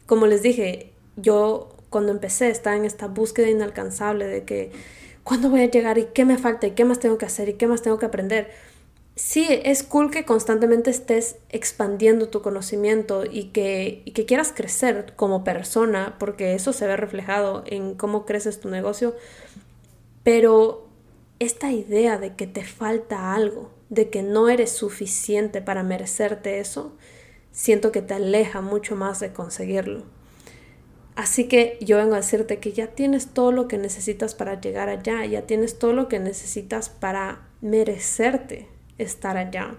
Como 0.06 0.26
les 0.26 0.42
dije, 0.42 0.94
yo 1.18 1.76
cuando 1.90 2.14
empecé 2.14 2.50
estaba 2.50 2.78
en 2.78 2.86
esta 2.86 3.08
búsqueda 3.08 3.50
inalcanzable 3.50 4.26
de 4.28 4.46
que 4.46 4.72
¿cuándo 5.24 5.50
voy 5.50 5.62
a 5.62 5.72
llegar? 5.72 5.98
¿Y 5.98 6.06
qué 6.14 6.26
me 6.26 6.38
falta? 6.38 6.68
¿Y 6.68 6.72
qué 6.72 6.86
más 6.86 7.00
tengo 7.00 7.18
que 7.18 7.26
hacer? 7.26 7.50
¿Y 7.50 7.54
qué 7.54 7.68
más 7.68 7.82
tengo 7.82 7.98
que 8.00 8.06
aprender? 8.06 8.52
Sí, 9.16 9.48
es 9.50 9.84
cool 9.84 10.10
que 10.10 10.26
constantemente 10.26 10.90
estés 10.90 11.36
expandiendo 11.50 12.30
tu 12.30 12.42
conocimiento 12.42 13.26
y 13.30 13.46
que, 13.46 14.02
y 14.06 14.12
que 14.12 14.26
quieras 14.26 14.52
crecer 14.56 15.14
como 15.16 15.44
persona, 15.44 16.16
porque 16.20 16.56
eso 16.56 16.74
se 16.74 16.88
ve 16.88 16.98
reflejado 16.98 17.64
en 17.68 17.94
cómo 17.94 18.26
creces 18.26 18.60
tu 18.60 18.70
negocio, 18.70 19.16
pero 20.24 20.88
esta 21.40 21.72
idea 21.72 22.18
de 22.18 22.36
que 22.36 22.48
te 22.48 22.64
falta 22.64 23.36
algo, 23.36 23.70
de 23.90 24.10
que 24.10 24.24
no 24.24 24.50
eres 24.50 24.72
suficiente 24.72 25.62
para 25.62 25.84
merecerte 25.84 26.60
eso, 26.60 26.94
siento 27.52 27.92
que 27.92 28.02
te 28.02 28.16
aleja 28.16 28.62
mucho 28.62 28.96
más 28.96 29.20
de 29.20 29.32
conseguirlo. 29.32 30.04
Así 31.16 31.48
que 31.48 31.78
yo 31.80 31.98
vengo 31.98 32.14
a 32.14 32.18
decirte 32.18 32.58
que 32.58 32.72
ya 32.72 32.88
tienes 32.88 33.28
todo 33.28 33.52
lo 33.52 33.68
que 33.68 33.78
necesitas 33.78 34.34
para 34.34 34.60
llegar 34.60 34.90
allá, 34.90 35.24
ya 35.26 35.44
tienes 35.44 35.78
todo 35.78 35.94
lo 35.94 36.08
que 36.08 36.20
necesitas 36.20 36.90
para 36.90 37.48
merecerte 37.62 38.68
estar 38.98 39.38
allá, 39.38 39.76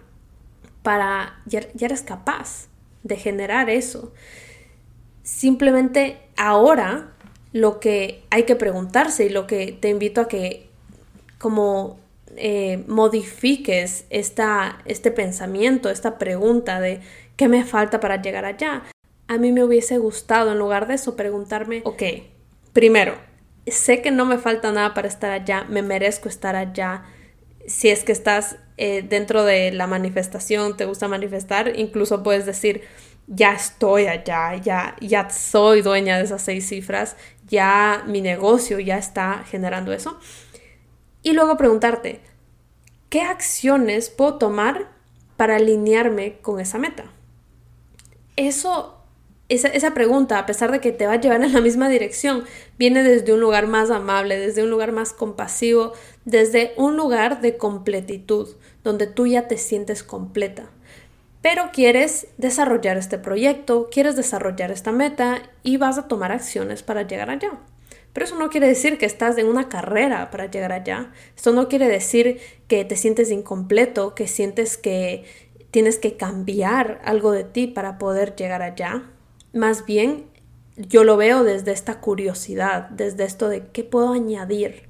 para 0.83 1.41
ya, 1.47 1.61
eres 1.81 2.03
capaz 2.03 2.69
de 3.03 3.17
generar 3.17 3.69
eso. 3.69 4.13
Simplemente 5.23 6.19
ahora 6.37 7.13
lo 7.53 7.81
que 7.81 8.23
hay 8.31 8.45
que 8.45 8.55
preguntarse 8.55 9.27
y 9.27 9.29
lo 9.29 9.47
que 9.47 9.73
te 9.73 9.89
invito 9.89 10.21
a 10.21 10.29
que 10.29 10.69
como 11.39 11.99
eh, 12.37 12.85
modifiques 12.87 14.07
esta, 14.11 14.79
este 14.85 15.11
pensamiento, 15.11 15.91
esta 15.91 16.17
pregunta 16.19 16.81
de 16.81 17.01
qué 17.37 17.49
me 17.49 17.65
falta 17.65 17.99
para 18.01 18.23
llegar 18.23 18.45
allá, 18.45 18.85
a 19.29 19.39
mí 19.39 19.53
me 19.53 19.65
hubiese 19.65 19.99
gustado 19.99 20.53
en 20.53 20.59
lugar 20.59 20.87
de 20.87 20.95
eso 20.95 21.17
preguntarme, 21.17 21.83
ok, 21.85 22.03
primero, 22.73 23.17
sé 23.67 24.03
que 24.03 24.11
no 24.11 24.25
me 24.25 24.39
falta 24.39 24.71
nada 24.73 24.95
para 24.95 25.09
estar 25.09 25.33
allá, 25.33 25.65
me 25.69 25.83
merezco 25.83 26.29
estar 26.29 26.57
allá. 26.57 27.05
Si 27.67 27.89
es 27.89 28.05
que 28.05 28.13
estás 28.13 28.57
eh, 28.77 29.03
dentro 29.03 29.45
de 29.45 29.73
la 29.73 29.87
manifestación, 29.87 30.77
te 30.77 30.85
gusta 30.85 31.09
manifestar, 31.09 31.73
incluso 31.79 32.23
puedes 32.23 32.45
decir, 32.45 32.83
ya 33.27 33.55
estoy 33.55 34.07
allá, 34.07 34.57
ya, 34.57 34.97
ya 35.01 35.31
soy 35.31 35.81
dueña 35.81 36.19
de 36.19 36.25
esas 36.25 36.43
seis 36.43 36.69
cifras, 36.69 37.17
ya 37.47 38.05
mi 38.07 38.21
negocio 38.21 38.79
ya 38.81 38.99
está 38.99 39.45
generando 39.49 39.93
eso. 39.93 40.19
Y 41.23 41.33
luego 41.33 41.57
preguntarte, 41.57 42.21
¿qué 43.09 43.23
acciones 43.23 44.11
puedo 44.11 44.37
tomar 44.37 44.91
para 45.39 45.57
alinearme 45.57 46.39
con 46.43 46.61
esa 46.61 46.79
meta? 46.79 47.05
Eso 48.37 48.94
esa, 49.55 49.95
pregunta, 49.95 50.39
a 50.39 50.47
pesar 50.47 50.71
de 50.73 50.81
que 50.81 50.93
te 50.93 51.07
va 51.07 51.15
a 51.15 51.21
llevar 51.21 51.43
en 51.43 51.53
la 51.53 51.61
misma 51.61 51.89
dirección, 51.89 52.45
viene 52.79 53.03
desde 53.03 53.33
un 53.33 53.41
lugar 53.41 53.67
más 53.67 53.91
amable, 53.91 54.39
desde 54.39 54.63
un 54.63 54.71
lugar 54.71 54.93
más 54.93 55.13
compasivo, 55.13 55.93
desde 56.25 56.73
un 56.77 56.97
lugar 56.97 57.41
de 57.41 57.57
completitud, 57.57 58.49
donde 58.83 59.07
tú 59.07 59.27
ya 59.27 59.49
te 59.49 59.59
sientes 59.59 60.03
completa. 60.03 60.71
Pero 61.43 61.71
quieres 61.73 62.29
desarrollar 62.39 62.97
este 62.97 63.19
proyecto, 63.19 63.89
quieres 63.91 64.17
desarrollar 64.17 64.71
esta 64.71 64.93
meta 64.93 65.43
y 65.63 65.77
vas 65.77 65.99
a 65.99 66.09
tomar 66.09 66.33
acciones 66.33 66.83
para 66.83 67.03
llegar 67.03 67.29
allá. 67.29 67.61
Pero 68.15 68.27
eso 68.27 68.39
no 68.39 68.49
quiere 68.49 68.69
decir 68.69 68.97
que 68.97 69.07
estás 69.07 69.37
en 69.39 69.47
una 69.47 69.69
carrera 69.69 70.31
para 70.31 70.47
llegar 70.47 70.73
allá. 70.73 71.13
Esto 71.37 71.53
no 71.53 71.69
quiere 71.69 71.89
decir 71.89 72.41
que 72.69 72.85
te 72.85 72.97
sientes 72.97 73.31
incompleto, 73.31 74.15
que 74.15 74.29
sientes 74.29 74.79
que 74.79 75.25
tienes 75.73 75.99
que 75.99 76.17
cambiar 76.17 77.01
algo 77.05 77.33
de 77.33 77.43
ti 77.43 77.67
para 77.67 77.99
poder 77.99 78.37
llegar 78.37 78.63
allá. 78.63 79.11
Más 79.55 79.87
bien, 79.87 80.25
yo 80.77 81.05
lo 81.05 81.17
veo 81.17 81.45
desde 81.45 81.71
esta 81.71 82.01
curiosidad, 82.01 82.89
desde 82.91 83.23
esto 83.23 83.49
de 83.49 83.69
qué 83.69 83.85
puedo 83.85 84.13
añadir. 84.13 84.89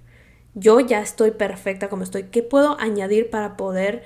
Yo 0.55 0.81
ya 0.81 1.03
estoy 1.03 1.33
perfecta 1.33 1.90
como 1.90 2.03
estoy. 2.03 2.24
¿Qué 2.24 2.42
puedo 2.42 2.81
añadir 2.81 3.29
para 3.29 3.59
poder 3.59 4.05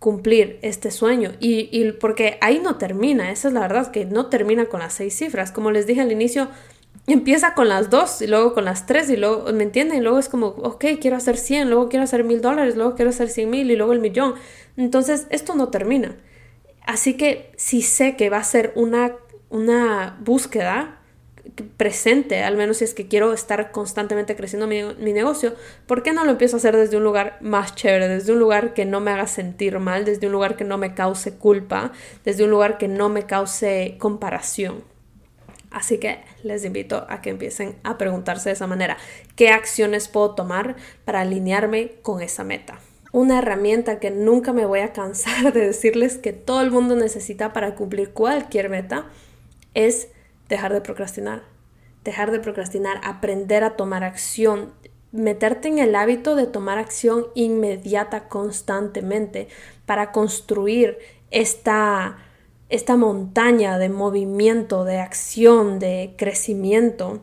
cumplir 0.00 0.58
este 0.62 0.90
sueño? 0.90 1.32
Y, 1.38 1.68
y 1.70 1.92
porque 1.92 2.36
ahí 2.40 2.58
no 2.58 2.78
termina, 2.78 3.30
esa 3.30 3.46
es 3.46 3.54
la 3.54 3.60
verdad, 3.60 3.92
que 3.92 4.04
no 4.04 4.26
termina 4.26 4.66
con 4.66 4.80
las 4.80 4.94
seis 4.94 5.14
cifras. 5.16 5.52
Como 5.52 5.70
les 5.70 5.86
dije 5.86 6.00
al 6.00 6.10
inicio, 6.10 6.48
empieza 7.06 7.54
con 7.54 7.68
las 7.68 7.88
dos 7.88 8.22
y 8.22 8.26
luego 8.26 8.54
con 8.54 8.64
las 8.64 8.86
tres 8.86 9.08
y 9.08 9.16
luego, 9.16 9.52
¿me 9.52 9.62
entienden? 9.62 9.98
Y 9.98 10.00
luego 10.00 10.18
es 10.18 10.28
como, 10.28 10.48
ok, 10.48 10.84
quiero 11.00 11.16
hacer 11.16 11.36
100, 11.36 11.70
luego 11.70 11.88
quiero 11.88 12.02
hacer 12.02 12.24
mil 12.24 12.40
dólares, 12.40 12.74
luego 12.74 12.96
quiero 12.96 13.10
hacer 13.10 13.28
cien 13.28 13.50
mil 13.50 13.70
y 13.70 13.76
luego 13.76 13.92
el 13.92 14.00
millón. 14.00 14.34
Entonces, 14.76 15.28
esto 15.30 15.54
no 15.54 15.68
termina. 15.68 16.16
Así 16.84 17.14
que 17.16 17.52
si 17.56 17.82
sé 17.82 18.16
que 18.16 18.30
va 18.30 18.38
a 18.38 18.44
ser 18.44 18.72
una 18.74 19.12
una 19.52 20.16
búsqueda 20.20 20.98
presente, 21.76 22.42
al 22.42 22.56
menos 22.56 22.78
si 22.78 22.84
es 22.84 22.94
que 22.94 23.06
quiero 23.06 23.34
estar 23.34 23.70
constantemente 23.70 24.34
creciendo 24.34 24.66
mi, 24.66 25.12
negocio, 25.12 25.54
¿por 25.86 26.02
qué 26.02 26.14
no 26.14 26.24
lo 26.24 26.30
empiezo 26.30 26.56
a 26.56 26.58
hacer 26.58 26.74
desde 26.74 26.96
un 26.96 27.04
lugar 27.04 27.36
más 27.42 27.74
chévere, 27.74 28.08
desde 28.08 28.32
un 28.32 28.38
lugar 28.38 28.72
que 28.72 28.86
no 28.86 29.00
me 29.00 29.10
haga 29.10 29.26
sentir 29.26 29.78
mal, 29.78 30.06
desde 30.06 30.26
un 30.26 30.32
lugar 30.32 30.56
que 30.56 30.64
no 30.64 30.78
me 30.78 30.94
cause 30.94 31.34
culpa, 31.34 31.92
desde 32.24 32.44
un 32.44 32.50
lugar 32.50 32.78
que 32.78 32.88
no 32.88 33.10
me 33.10 33.24
cause 33.24 33.96
comparación? 33.98 34.84
Así 35.70 35.98
que 35.98 36.20
les 36.42 36.64
invito 36.64 37.06
a 37.08 37.20
que 37.20 37.30
empiecen 37.30 37.76
a 37.82 37.98
preguntarse 37.98 38.48
de 38.48 38.54
esa 38.54 38.66
manera, 38.66 38.96
¿qué 39.36 39.50
acciones 39.50 40.08
puedo 40.08 40.34
tomar 40.34 40.76
para 41.04 41.20
alinearme 41.20 41.92
con 42.00 42.22
esa 42.22 42.44
meta? 42.44 42.78
Una 43.10 43.40
herramienta 43.40 43.98
que 43.98 44.10
nunca 44.10 44.54
me 44.54 44.64
voy 44.64 44.80
a 44.80 44.94
cansar 44.94 45.52
de 45.52 45.60
decirles 45.60 46.16
que 46.16 46.32
todo 46.32 46.62
el 46.62 46.70
mundo 46.70 46.96
necesita 46.96 47.52
para 47.52 47.74
cumplir 47.74 48.10
cualquier 48.12 48.70
meta 48.70 49.10
es 49.74 50.08
dejar 50.48 50.72
de 50.72 50.80
procrastinar. 50.80 51.42
Dejar 52.04 52.30
de 52.30 52.40
procrastinar, 52.40 53.00
aprender 53.04 53.62
a 53.64 53.76
tomar 53.76 54.02
acción, 54.02 54.72
meterte 55.12 55.68
en 55.68 55.78
el 55.78 55.94
hábito 55.94 56.34
de 56.34 56.46
tomar 56.46 56.78
acción 56.78 57.26
inmediata 57.34 58.28
constantemente 58.28 59.48
para 59.86 60.10
construir 60.10 60.98
esta, 61.30 62.18
esta 62.68 62.96
montaña 62.96 63.78
de 63.78 63.88
movimiento, 63.88 64.84
de 64.84 64.98
acción, 64.98 65.78
de 65.78 66.14
crecimiento. 66.16 67.20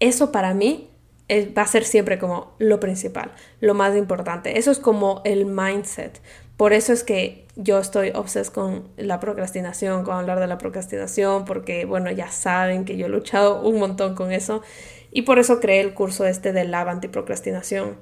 Eso 0.00 0.32
para 0.32 0.54
mí 0.54 0.90
va 1.30 1.62
a 1.62 1.66
ser 1.66 1.84
siempre 1.84 2.18
como 2.18 2.54
lo 2.58 2.80
principal, 2.80 3.32
lo 3.60 3.74
más 3.74 3.96
importante. 3.96 4.58
Eso 4.58 4.70
es 4.70 4.78
como 4.78 5.22
el 5.24 5.46
mindset. 5.46 6.20
Por 6.56 6.72
eso 6.72 6.92
es 6.92 7.02
que 7.02 7.46
yo 7.56 7.78
estoy 7.78 8.10
obses 8.14 8.50
con 8.50 8.88
la 8.96 9.20
procrastinación, 9.20 10.04
con 10.04 10.16
hablar 10.16 10.40
de 10.40 10.46
la 10.46 10.58
procrastinación, 10.58 11.44
porque 11.44 11.84
bueno, 11.84 12.10
ya 12.10 12.30
saben 12.30 12.84
que 12.84 12.96
yo 12.96 13.06
he 13.06 13.08
luchado 13.08 13.62
un 13.62 13.78
montón 13.78 14.14
con 14.14 14.32
eso 14.32 14.62
y 15.10 15.22
por 15.22 15.38
eso 15.38 15.60
creé 15.60 15.80
el 15.80 15.94
curso 15.94 16.26
este 16.26 16.52
de 16.52 16.64
la 16.64 16.82
antiprocrastinación. 16.82 17.96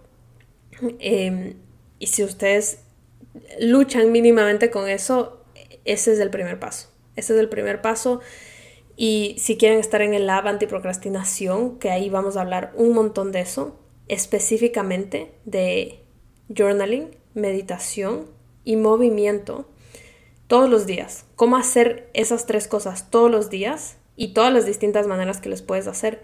Eh, 0.99 1.57
y 1.99 2.07
si 2.07 2.25
ustedes 2.25 2.81
luchan 3.61 4.13
mínimamente 4.13 4.71
con 4.71 4.89
eso, 4.89 5.45
ese 5.85 6.13
es 6.13 6.19
el 6.19 6.31
primer 6.31 6.59
paso. 6.59 6.89
Ese 7.17 7.35
es 7.35 7.41
el 7.41 7.49
primer 7.49 7.81
paso. 7.81 8.21
Y 8.97 9.37
si 9.39 9.57
quieren 9.57 9.79
estar 9.79 10.03
en 10.03 10.15
el 10.15 10.27
lab 10.27 10.47
antiprocrastinación, 10.47 11.79
que 11.79 11.91
ahí 11.91 12.11
vamos 12.11 12.37
a 12.37 12.43
hablar 12.43 12.73
un 12.75 12.93
montón 12.93 13.33
de 13.33 13.41
eso, 13.41 13.79
específicamente 14.09 15.33
de 15.45 16.01
journaling, 16.55 17.17
meditación 17.35 18.27
y 18.65 18.77
movimiento 18.77 19.69
todos 20.47 20.69
los 20.69 20.87
días. 20.87 21.25
Cómo 21.37 21.57
hacer 21.57 22.11
esas 22.15 22.47
tres 22.47 22.69
cosas 22.69 23.11
todos 23.11 23.31
los 23.31 23.51
días 23.51 23.97
y 24.17 24.35
todas 24.35 24.53
las 24.53 24.67
distintas 24.67 25.07
maneras 25.07 25.41
que 25.41 25.49
les 25.49 25.63
puedes 25.63 25.87
hacer 25.87 26.23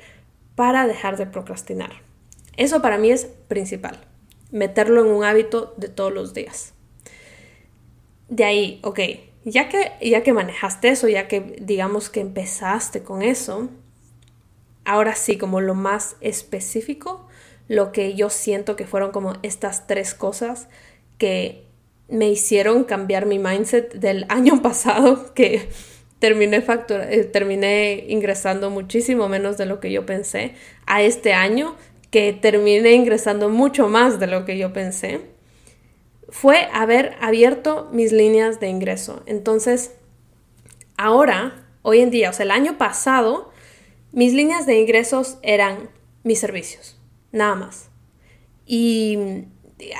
para 0.55 0.87
dejar 0.87 1.16
de 1.16 1.27
procrastinar. 1.27 2.03
Eso 2.57 2.83
para 2.83 2.98
mí 2.98 3.11
es 3.11 3.27
principal, 3.46 4.01
meterlo 4.51 5.01
en 5.01 5.12
un 5.12 5.24
hábito 5.24 5.74
de 5.77 5.88
todos 5.88 6.12
los 6.12 6.35
días. 6.35 6.74
De 8.29 8.44
ahí, 8.44 8.81
ok, 8.83 9.01
ya 9.44 9.68
que, 9.68 9.92
ya 10.03 10.22
que 10.22 10.33
manejaste 10.33 10.88
eso, 10.88 11.09
ya 11.09 11.29
que 11.29 11.57
digamos 11.61 12.11
que 12.11 12.20
empezaste 12.20 13.03
con 13.03 13.22
eso, 13.22 13.68
ahora 14.85 15.14
sí, 15.14 15.38
como 15.38 15.61
lo 15.61 15.74
más 15.74 16.16
específico, 16.20 17.27
lo 17.68 17.92
que 17.92 18.14
yo 18.14 18.29
siento 18.29 18.77
que 18.77 18.87
fueron 18.87 19.12
como 19.12 19.35
estas 19.42 19.87
tres 19.87 20.14
cosas 20.14 20.68
que 21.18 21.67
me 22.08 22.28
hicieron 22.28 22.84
cambiar 22.84 23.26
mi 23.26 23.38
mindset 23.38 23.94
del 23.94 24.26
año 24.28 24.62
pasado, 24.62 25.34
que 25.34 25.68
terminé, 26.18 26.64
eh, 26.66 27.24
terminé 27.24 28.04
ingresando 28.08 28.70
muchísimo 28.70 29.28
menos 29.28 29.56
de 29.58 29.66
lo 29.66 29.80
que 29.80 29.92
yo 29.92 30.06
pensé, 30.06 30.54
a 30.86 31.02
este 31.02 31.32
año, 31.32 31.76
que 32.10 32.32
terminé 32.32 32.92
ingresando 32.92 33.48
mucho 33.48 33.88
más 33.88 34.18
de 34.18 34.26
lo 34.26 34.44
que 34.44 34.58
yo 34.58 34.72
pensé, 34.72 35.20
fue 36.30 36.68
haber 36.72 37.14
abierto 37.20 37.88
mis 37.92 38.12
líneas 38.12 38.60
de 38.60 38.68
ingreso. 38.68 39.22
Entonces, 39.26 39.94
ahora, 40.96 41.66
hoy 41.82 42.00
en 42.00 42.10
día, 42.10 42.30
o 42.30 42.32
sea, 42.32 42.44
el 42.44 42.50
año 42.50 42.78
pasado, 42.78 43.50
mis 44.12 44.32
líneas 44.32 44.66
de 44.66 44.78
ingresos 44.80 45.38
eran 45.42 45.90
mis 46.24 46.40
servicios, 46.40 46.98
nada 47.32 47.54
más. 47.54 47.90
Y 48.66 49.46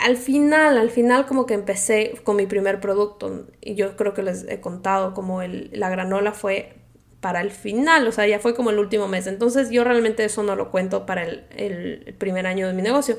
al 0.05 0.17
final, 0.17 0.77
al 0.77 0.91
final 0.91 1.27
como 1.27 1.47
que 1.47 1.55
empecé 1.55 2.15
con 2.25 2.37
mi 2.37 2.47
primer 2.47 2.81
producto 2.81 3.47
y 3.61 3.75
yo 3.75 3.97
creo 3.97 4.15
que 4.15 4.23
les 4.23 4.45
he 4.49 4.61
contado 4.61 5.15
como 5.15 5.43
el, 5.43 5.71
la 5.73 5.89
granola 5.89 6.33
fue 6.33 6.75
para 7.21 7.41
el 7.41 7.51
final, 7.51 8.07
o 8.07 8.13
sea, 8.13 8.27
ya 8.27 8.39
fue 8.39 8.55
como 8.55 8.71
el 8.71 8.79
último 8.79 9.09
mes. 9.09 9.27
Entonces 9.27 9.71
yo 9.71 9.85
realmente 9.85 10.25
eso 10.25 10.43
no 10.43 10.57
lo 10.57 10.71
cuento 10.71 11.07
para 11.07 11.25
el, 11.25 11.45
el 11.57 12.15
primer 12.19 12.47
año 12.47 12.67
de 12.67 12.75
mi 12.75 12.83
negocio. 12.83 13.17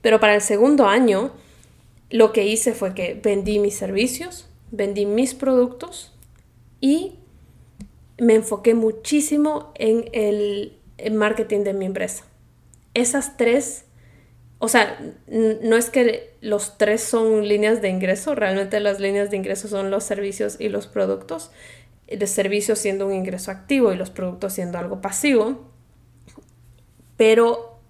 Pero 0.00 0.20
para 0.20 0.34
el 0.34 0.40
segundo 0.40 0.86
año, 0.86 1.32
lo 2.10 2.32
que 2.32 2.46
hice 2.46 2.72
fue 2.72 2.94
que 2.94 3.18
vendí 3.22 3.58
mis 3.58 3.76
servicios, 3.76 4.48
vendí 4.70 5.06
mis 5.06 5.34
productos 5.34 6.12
y 6.80 7.14
me 8.18 8.34
enfoqué 8.34 8.74
muchísimo 8.74 9.72
en 9.74 10.08
el, 10.12 10.78
marketing 11.12 11.64
de 11.64 11.74
mi 11.74 11.86
empresa. 11.86 12.24
Esas 12.94 13.36
tres, 13.36 13.85
o 14.58 14.68
sea, 14.68 14.98
no 15.26 15.76
es 15.76 15.90
que 15.90 16.34
los 16.40 16.78
tres 16.78 17.02
son 17.02 17.46
líneas 17.46 17.82
de 17.82 17.90
ingreso, 17.90 18.34
realmente 18.34 18.80
las 18.80 19.00
líneas 19.00 19.30
de 19.30 19.36
ingreso 19.36 19.68
son 19.68 19.90
los 19.90 20.04
servicios 20.04 20.56
y 20.58 20.68
los 20.68 20.86
productos, 20.86 21.50
de 22.06 22.26
servicios 22.26 22.78
siendo 22.78 23.06
un 23.06 23.12
ingreso 23.12 23.50
activo 23.50 23.92
y 23.92 23.96
los 23.96 24.10
productos 24.10 24.54
siendo 24.54 24.78
algo 24.78 25.00
pasivo, 25.00 25.70
pero 27.16 27.80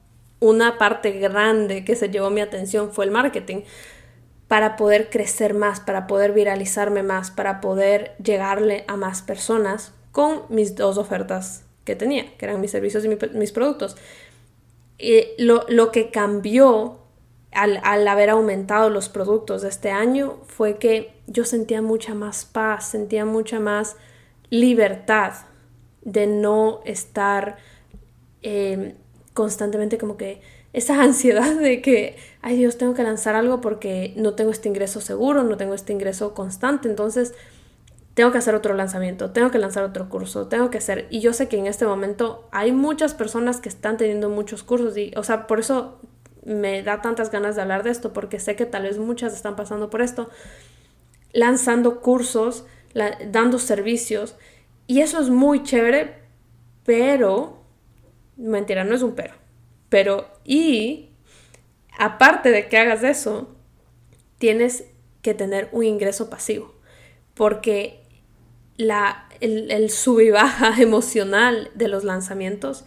una 0.40 0.78
parte 0.78 1.12
grande 1.12 1.84
que 1.84 1.94
se 1.94 2.08
llevó 2.08 2.30
mi 2.30 2.40
atención 2.40 2.92
fue 2.92 3.04
el 3.04 3.10
marketing 3.10 3.62
para 4.48 4.76
poder 4.76 5.10
crecer 5.10 5.54
más, 5.54 5.80
para 5.80 6.06
poder 6.06 6.32
viralizarme 6.32 7.02
más, 7.02 7.30
para 7.30 7.60
poder 7.60 8.14
llegarle 8.22 8.84
a 8.88 8.96
más 8.96 9.22
personas 9.22 9.92
con 10.12 10.42
mis 10.48 10.76
dos 10.76 10.98
ofertas 10.98 11.64
que 11.84 11.96
tenía, 11.96 12.36
que 12.36 12.46
eran 12.46 12.60
mis 12.60 12.70
servicios 12.70 13.04
y 13.04 13.08
mis 13.08 13.52
productos. 13.52 13.96
Y 14.98 15.24
lo, 15.38 15.90
que 15.92 16.10
cambió 16.10 16.98
al, 17.52 17.80
al, 17.82 18.08
haber 18.08 18.30
aumentado 18.30 18.90
los 18.90 19.08
productos 19.08 19.62
de 19.62 19.68
este 19.68 19.90
año 19.90 20.38
fue 20.46 20.78
que 20.78 21.12
yo 21.26 21.44
sentía 21.44 21.82
mucha 21.82 22.14
más 22.14 22.44
paz, 22.44 22.88
sentía 22.88 23.24
mucha 23.24 23.60
más 23.60 23.96
libertad 24.50 25.34
de 26.02 26.26
no 26.26 26.80
estar 26.84 27.56
eh, 28.42 28.94
constantemente 29.34 29.98
como 29.98 30.16
que 30.16 30.40
esa 30.72 31.00
ansiedad 31.02 31.54
de 31.56 31.82
que, 31.82 32.16
ay 32.42 32.56
Dios, 32.56 32.78
tengo 32.78 32.94
que 32.94 33.02
lanzar 33.02 33.34
algo 33.34 33.60
porque 33.60 34.14
no 34.16 34.34
tengo 34.34 34.50
este 34.50 34.68
ingreso 34.68 35.00
seguro, 35.00 35.42
no 35.42 35.56
tengo 35.56 35.74
este 35.74 35.92
ingreso 35.92 36.32
constante, 36.34 36.88
entonces 36.88 37.34
tengo 38.16 38.32
que 38.32 38.38
hacer 38.38 38.54
otro 38.54 38.72
lanzamiento, 38.72 39.30
tengo 39.32 39.50
que 39.50 39.58
lanzar 39.58 39.84
otro 39.84 40.08
curso, 40.08 40.48
tengo 40.48 40.70
que 40.70 40.78
hacer, 40.78 41.06
y 41.10 41.20
yo 41.20 41.34
sé 41.34 41.48
que 41.48 41.58
en 41.58 41.66
este 41.66 41.84
momento 41.84 42.48
hay 42.50 42.72
muchas 42.72 43.12
personas 43.12 43.60
que 43.60 43.68
están 43.68 43.98
teniendo 43.98 44.30
muchos 44.30 44.62
cursos 44.62 44.96
y, 44.96 45.12
o 45.18 45.22
sea, 45.22 45.46
por 45.46 45.60
eso 45.60 46.00
me 46.42 46.82
da 46.82 47.02
tantas 47.02 47.30
ganas 47.30 47.56
de 47.56 47.62
hablar 47.62 47.82
de 47.82 47.90
esto, 47.90 48.14
porque 48.14 48.40
sé 48.40 48.56
que 48.56 48.64
tal 48.64 48.84
vez 48.84 48.96
muchas 48.96 49.34
están 49.34 49.54
pasando 49.54 49.90
por 49.90 50.00
esto, 50.00 50.30
lanzando 51.34 52.00
cursos, 52.00 52.64
dando 53.30 53.58
servicios, 53.58 54.36
y 54.86 55.02
eso 55.02 55.20
es 55.20 55.28
muy 55.28 55.62
chévere, 55.62 56.14
pero, 56.86 57.64
mentira, 58.38 58.84
no 58.84 58.94
es 58.94 59.02
un 59.02 59.14
pero 59.14 59.34
pero, 59.90 60.26
y 60.42 61.10
aparte 61.98 62.50
de 62.50 62.66
que 62.68 62.78
hagas 62.78 63.02
eso, 63.04 63.54
tienes 64.38 64.84
que 65.20 65.34
tener 65.34 65.68
un 65.72 65.84
ingreso 65.84 66.30
pasivo, 66.30 66.74
porque 67.34 68.05
la, 68.76 69.28
el, 69.40 69.90
sub 69.90 70.20
y 70.20 70.30
baja 70.30 70.74
emocional 70.80 71.70
de 71.74 71.88
los 71.88 72.04
lanzamientos 72.04 72.84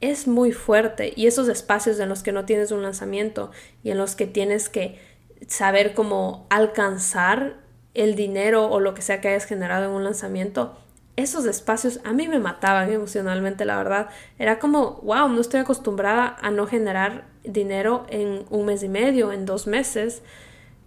es 0.00 0.26
muy 0.26 0.52
fuerte 0.52 1.12
y 1.14 1.26
esos 1.26 1.48
espacios 1.48 2.00
en 2.00 2.08
los 2.08 2.22
que 2.22 2.32
no 2.32 2.44
tienes 2.44 2.72
un 2.72 2.82
lanzamiento 2.82 3.50
y 3.84 3.90
en 3.90 3.98
los 3.98 4.16
que 4.16 4.26
tienes 4.26 4.68
que 4.68 4.98
saber 5.46 5.94
cómo 5.94 6.46
alcanzar 6.50 7.56
el 7.94 8.14
dinero 8.16 8.68
o 8.68 8.80
lo 8.80 8.94
que 8.94 9.02
sea 9.02 9.20
que 9.20 9.28
hayas 9.28 9.44
generado 9.44 9.84
en 9.84 9.90
un 9.92 10.04
lanzamiento 10.04 10.76
esos 11.16 11.44
espacios 11.44 12.00
a 12.04 12.12
mí 12.12 12.28
me 12.28 12.38
mataban 12.38 12.90
emocionalmente, 12.90 13.64
la 13.64 13.76
verdad. 13.76 14.08
Era 14.38 14.58
como, 14.58 15.00
wow, 15.02 15.28
no 15.28 15.40
estoy 15.40 15.60
acostumbrada 15.60 16.36
a 16.40 16.50
no 16.50 16.66
generar 16.66 17.26
dinero 17.44 18.06
en 18.08 18.44
un 18.50 18.66
mes 18.66 18.82
y 18.82 18.88
medio, 18.88 19.32
en 19.32 19.44
dos 19.44 19.66
meses. 19.66 20.22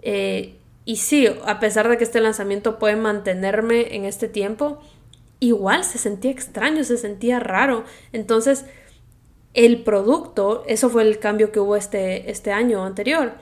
Eh, 0.01 0.55
y 0.85 0.97
sí, 0.97 1.27
a 1.45 1.59
pesar 1.59 1.89
de 1.89 1.97
que 1.97 2.03
este 2.03 2.21
lanzamiento 2.21 2.79
puede 2.79 2.95
mantenerme 2.95 3.95
en 3.95 4.05
este 4.05 4.27
tiempo, 4.27 4.79
igual 5.39 5.83
se 5.83 5.97
sentía 5.97 6.31
extraño, 6.31 6.83
se 6.83 6.97
sentía 6.97 7.39
raro. 7.39 7.83
Entonces, 8.13 8.65
el 9.53 9.83
producto, 9.83 10.63
eso 10.67 10.89
fue 10.89 11.03
el 11.03 11.19
cambio 11.19 11.51
que 11.51 11.59
hubo 11.59 11.75
este, 11.75 12.29
este 12.29 12.51
año 12.51 12.85
anterior 12.85 13.33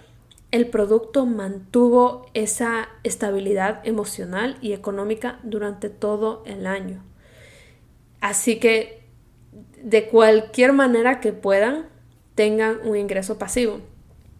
el 0.54 0.68
producto 0.68 1.26
mantuvo 1.26 2.28
esa 2.36 2.88
estabilidad 3.02 3.82
emocional 3.88 4.60
y 4.62 4.74
económica 4.74 5.40
durante 5.42 5.90
todo 5.90 6.44
el 6.46 6.68
año. 6.68 7.04
Así 8.22 8.60
que 8.60 9.02
de 9.82 10.10
cualquier 10.10 10.72
manera 10.72 11.20
que 11.22 11.34
puedan, 11.34 11.88
tengan 12.36 12.78
un 12.88 12.96
ingreso 12.96 13.40
pasivo. 13.40 13.80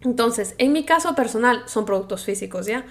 Entonces, 0.04 0.54
en 0.58 0.72
mi 0.72 0.84
caso 0.84 1.14
personal 1.14 1.62
son 1.66 1.86
productos 1.86 2.24
físicos, 2.24 2.66
¿ya? 2.66 2.84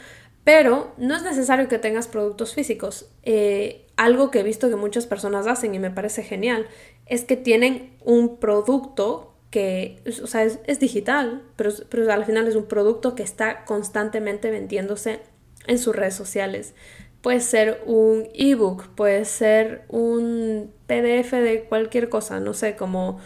Pero 0.44 0.94
no 0.98 1.16
es 1.16 1.24
necesario 1.24 1.70
que 1.70 1.78
tengas 1.78 2.08
productos 2.08 2.54
físicos. 2.54 3.08
Eh, 3.24 3.88
algo 3.96 4.32
que 4.32 4.40
he 4.40 4.44
visto 4.44 4.70
que 4.70 4.76
muchas 4.76 5.06
personas 5.06 5.48
hacen 5.48 5.74
y 5.76 5.80
me 5.80 5.92
parece 5.92 6.24
genial 6.24 6.68
es 7.06 7.24
que 7.24 7.38
tienen 7.38 7.96
un 8.04 8.38
producto 8.38 9.34
que, 9.52 10.02
o 10.24 10.28
sea, 10.28 10.44
es, 10.44 10.80
digital, 10.80 11.44
pero, 11.56 11.72
pero 11.88 12.12
al 12.12 12.26
final 12.26 12.48
es 12.48 12.56
un 12.56 12.66
producto 12.66 13.14
que 13.14 13.22
está 13.22 13.66
constantemente 13.66 14.50
vendiéndose 14.50 15.20
en 15.68 15.78
sus 15.78 15.96
redes 15.96 16.16
sociales. 16.16 16.74
Puede 17.22 17.40
ser 17.40 17.82
un 17.86 18.28
ebook, 18.34 18.88
puede 18.96 19.24
ser 19.26 19.86
un 19.88 20.74
PDF 20.88 21.32
de 21.34 21.66
cualquier 21.70 22.10
cosa, 22.10 22.40
no 22.40 22.54
sé, 22.54 22.76
como 22.76 23.20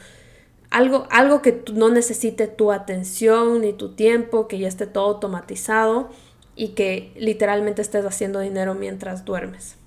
algo, 0.70 1.08
algo 1.10 1.42
que 1.42 1.64
no 1.74 1.90
necesite 1.90 2.48
tu 2.48 2.72
atención 2.72 3.62
ni 3.62 3.74
tu 3.74 3.96
tiempo, 3.96 4.48
que 4.48 4.60
ya 4.60 4.68
esté 4.68 4.88
todo 4.88 5.06
automatizado 5.06 6.10
y 6.56 6.70
que 6.70 7.12
literalmente 7.16 7.82
estés 7.82 8.06
haciendo 8.06 8.40
dinero 8.40 8.74
mientras 8.74 9.26
duermes. 9.26 9.78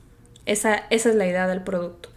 Esa, 0.46 0.74
esa 0.90 1.10
es 1.10 1.14
la 1.16 1.26
idea 1.26 1.46
del 1.46 1.62
producto. 1.62 2.08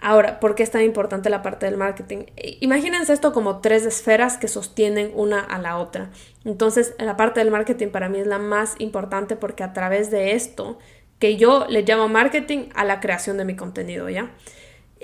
Ahora, 0.00 0.38
¿por 0.38 0.54
qué 0.54 0.62
es 0.62 0.70
tan 0.70 0.82
importante 0.82 1.30
la 1.30 1.42
parte 1.42 1.64
del 1.64 1.78
marketing? 1.78 2.24
Imagínense 2.60 3.12
esto 3.12 3.32
como 3.32 3.60
tres 3.60 3.86
esferas 3.86 4.36
que 4.36 4.48
sostienen 4.48 5.10
una 5.14 5.40
a 5.40 5.58
la 5.58 5.78
otra. 5.78 6.10
Entonces, 6.44 6.94
la 6.98 7.16
parte 7.16 7.40
del 7.40 7.50
marketing 7.50 7.88
para 7.88 8.10
mí 8.10 8.18
es 8.18 8.26
la 8.26 8.38
más 8.38 8.74
importante 8.78 9.34
porque 9.34 9.62
a 9.62 9.72
través 9.72 10.10
de 10.10 10.32
esto, 10.32 10.78
que 11.18 11.36
yo 11.36 11.64
le 11.70 11.82
llamo 11.82 12.08
marketing 12.08 12.68
a 12.74 12.84
la 12.84 13.00
creación 13.00 13.38
de 13.38 13.46
mi 13.46 13.56
contenido, 13.56 14.10
¿ya? 14.10 14.30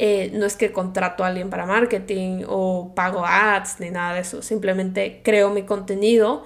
Eh, 0.02 0.30
no 0.32 0.46
es 0.46 0.56
que 0.56 0.72
contrato 0.72 1.24
a 1.24 1.26
alguien 1.26 1.50
para 1.50 1.66
marketing 1.66 2.44
o 2.48 2.94
pago 2.94 3.22
ads 3.26 3.80
ni 3.80 3.90
nada 3.90 4.14
de 4.14 4.20
eso, 4.20 4.40
simplemente 4.40 5.20
creo 5.22 5.50
mi 5.50 5.64
contenido 5.64 6.44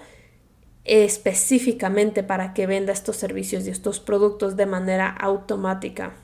específicamente 0.83 2.25
para 2.25 2.53
que 2.53 2.67
venda 2.67 2.93
estos 2.93 3.17
servicios 3.17 3.65
y 3.65 3.71
estos 3.71 4.01
productos 4.01 4.57
de 4.57 4.67
manera 4.67 5.09
automática. 5.09 6.15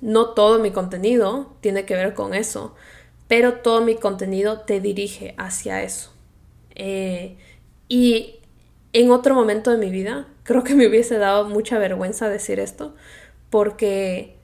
No 0.00 0.34
todo 0.34 0.60
mi 0.60 0.70
contenido 0.70 1.56
tiene 1.62 1.84
que 1.84 1.96
ver 1.96 2.14
con 2.14 2.32
eso, 2.32 2.76
pero 3.26 3.54
todo 3.54 3.80
mi 3.80 3.96
contenido 3.96 4.60
te 4.60 4.80
dirige 4.80 5.34
hacia 5.38 5.82
eso. 5.82 6.12
Eh, 6.76 7.38
y 7.88 8.36
en 8.92 9.10
otro 9.10 9.34
momento 9.34 9.72
de 9.72 9.78
mi 9.78 9.90
vida, 9.90 10.28
creo 10.44 10.62
que 10.62 10.76
me 10.76 10.86
hubiese 10.86 11.18
dado 11.18 11.48
mucha 11.48 11.76
vergüenza 11.80 12.28
decir 12.28 12.60
esto, 12.60 12.94
porque 13.50 14.35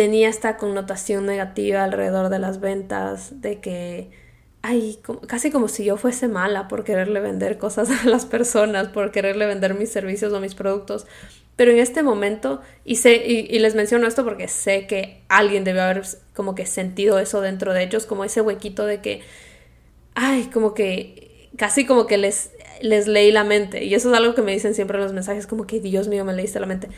tenía 0.00 0.30
esta 0.30 0.56
connotación 0.56 1.26
negativa 1.26 1.84
alrededor 1.84 2.30
de 2.30 2.38
las 2.38 2.58
ventas, 2.58 3.42
de 3.42 3.60
que 3.60 4.08
ay, 4.62 4.98
casi 5.26 5.50
como 5.50 5.68
si 5.68 5.84
yo 5.84 5.98
fuese 5.98 6.26
mala 6.26 6.68
por 6.68 6.84
quererle 6.84 7.20
vender 7.20 7.58
cosas 7.58 7.90
a 8.06 8.08
las 8.08 8.24
personas, 8.24 8.88
por 8.88 9.12
quererle 9.12 9.44
vender 9.44 9.74
mis 9.74 9.92
servicios 9.92 10.32
o 10.32 10.40
mis 10.40 10.54
productos. 10.54 11.06
Pero 11.54 11.72
en 11.72 11.80
este 11.80 12.02
momento, 12.02 12.62
y, 12.82 12.98
y, 13.06 13.58
les 13.58 13.74
menciono 13.74 14.06
esto 14.06 14.24
porque 14.24 14.48
sé 14.48 14.86
que 14.86 15.20
alguien 15.28 15.64
debe 15.64 15.82
haber 15.82 16.00
como 16.32 16.54
que 16.54 16.64
sentido 16.64 17.18
eso 17.18 17.42
dentro 17.42 17.74
de 17.74 17.82
ellos, 17.82 18.06
como 18.06 18.24
ese 18.24 18.40
huequito 18.40 18.86
de 18.86 19.02
que, 19.02 19.20
ay, 20.14 20.44
como 20.50 20.72
que, 20.72 21.50
casi 21.58 21.84
como 21.84 22.06
que 22.06 22.16
les, 22.16 22.52
les 22.80 23.06
leí 23.06 23.32
la 23.32 23.44
mente. 23.44 23.84
Y 23.84 23.92
eso 23.92 24.10
es 24.10 24.16
algo 24.16 24.34
que 24.34 24.40
me 24.40 24.52
dicen 24.52 24.74
siempre 24.74 24.96
en 24.96 25.04
los 25.04 25.12
mensajes, 25.12 25.46
como 25.46 25.66
que, 25.66 25.78
Dios 25.78 26.08
mío, 26.08 26.24
me 26.24 26.32
leíste 26.32 26.58
la 26.58 26.66
mente. 26.66 26.88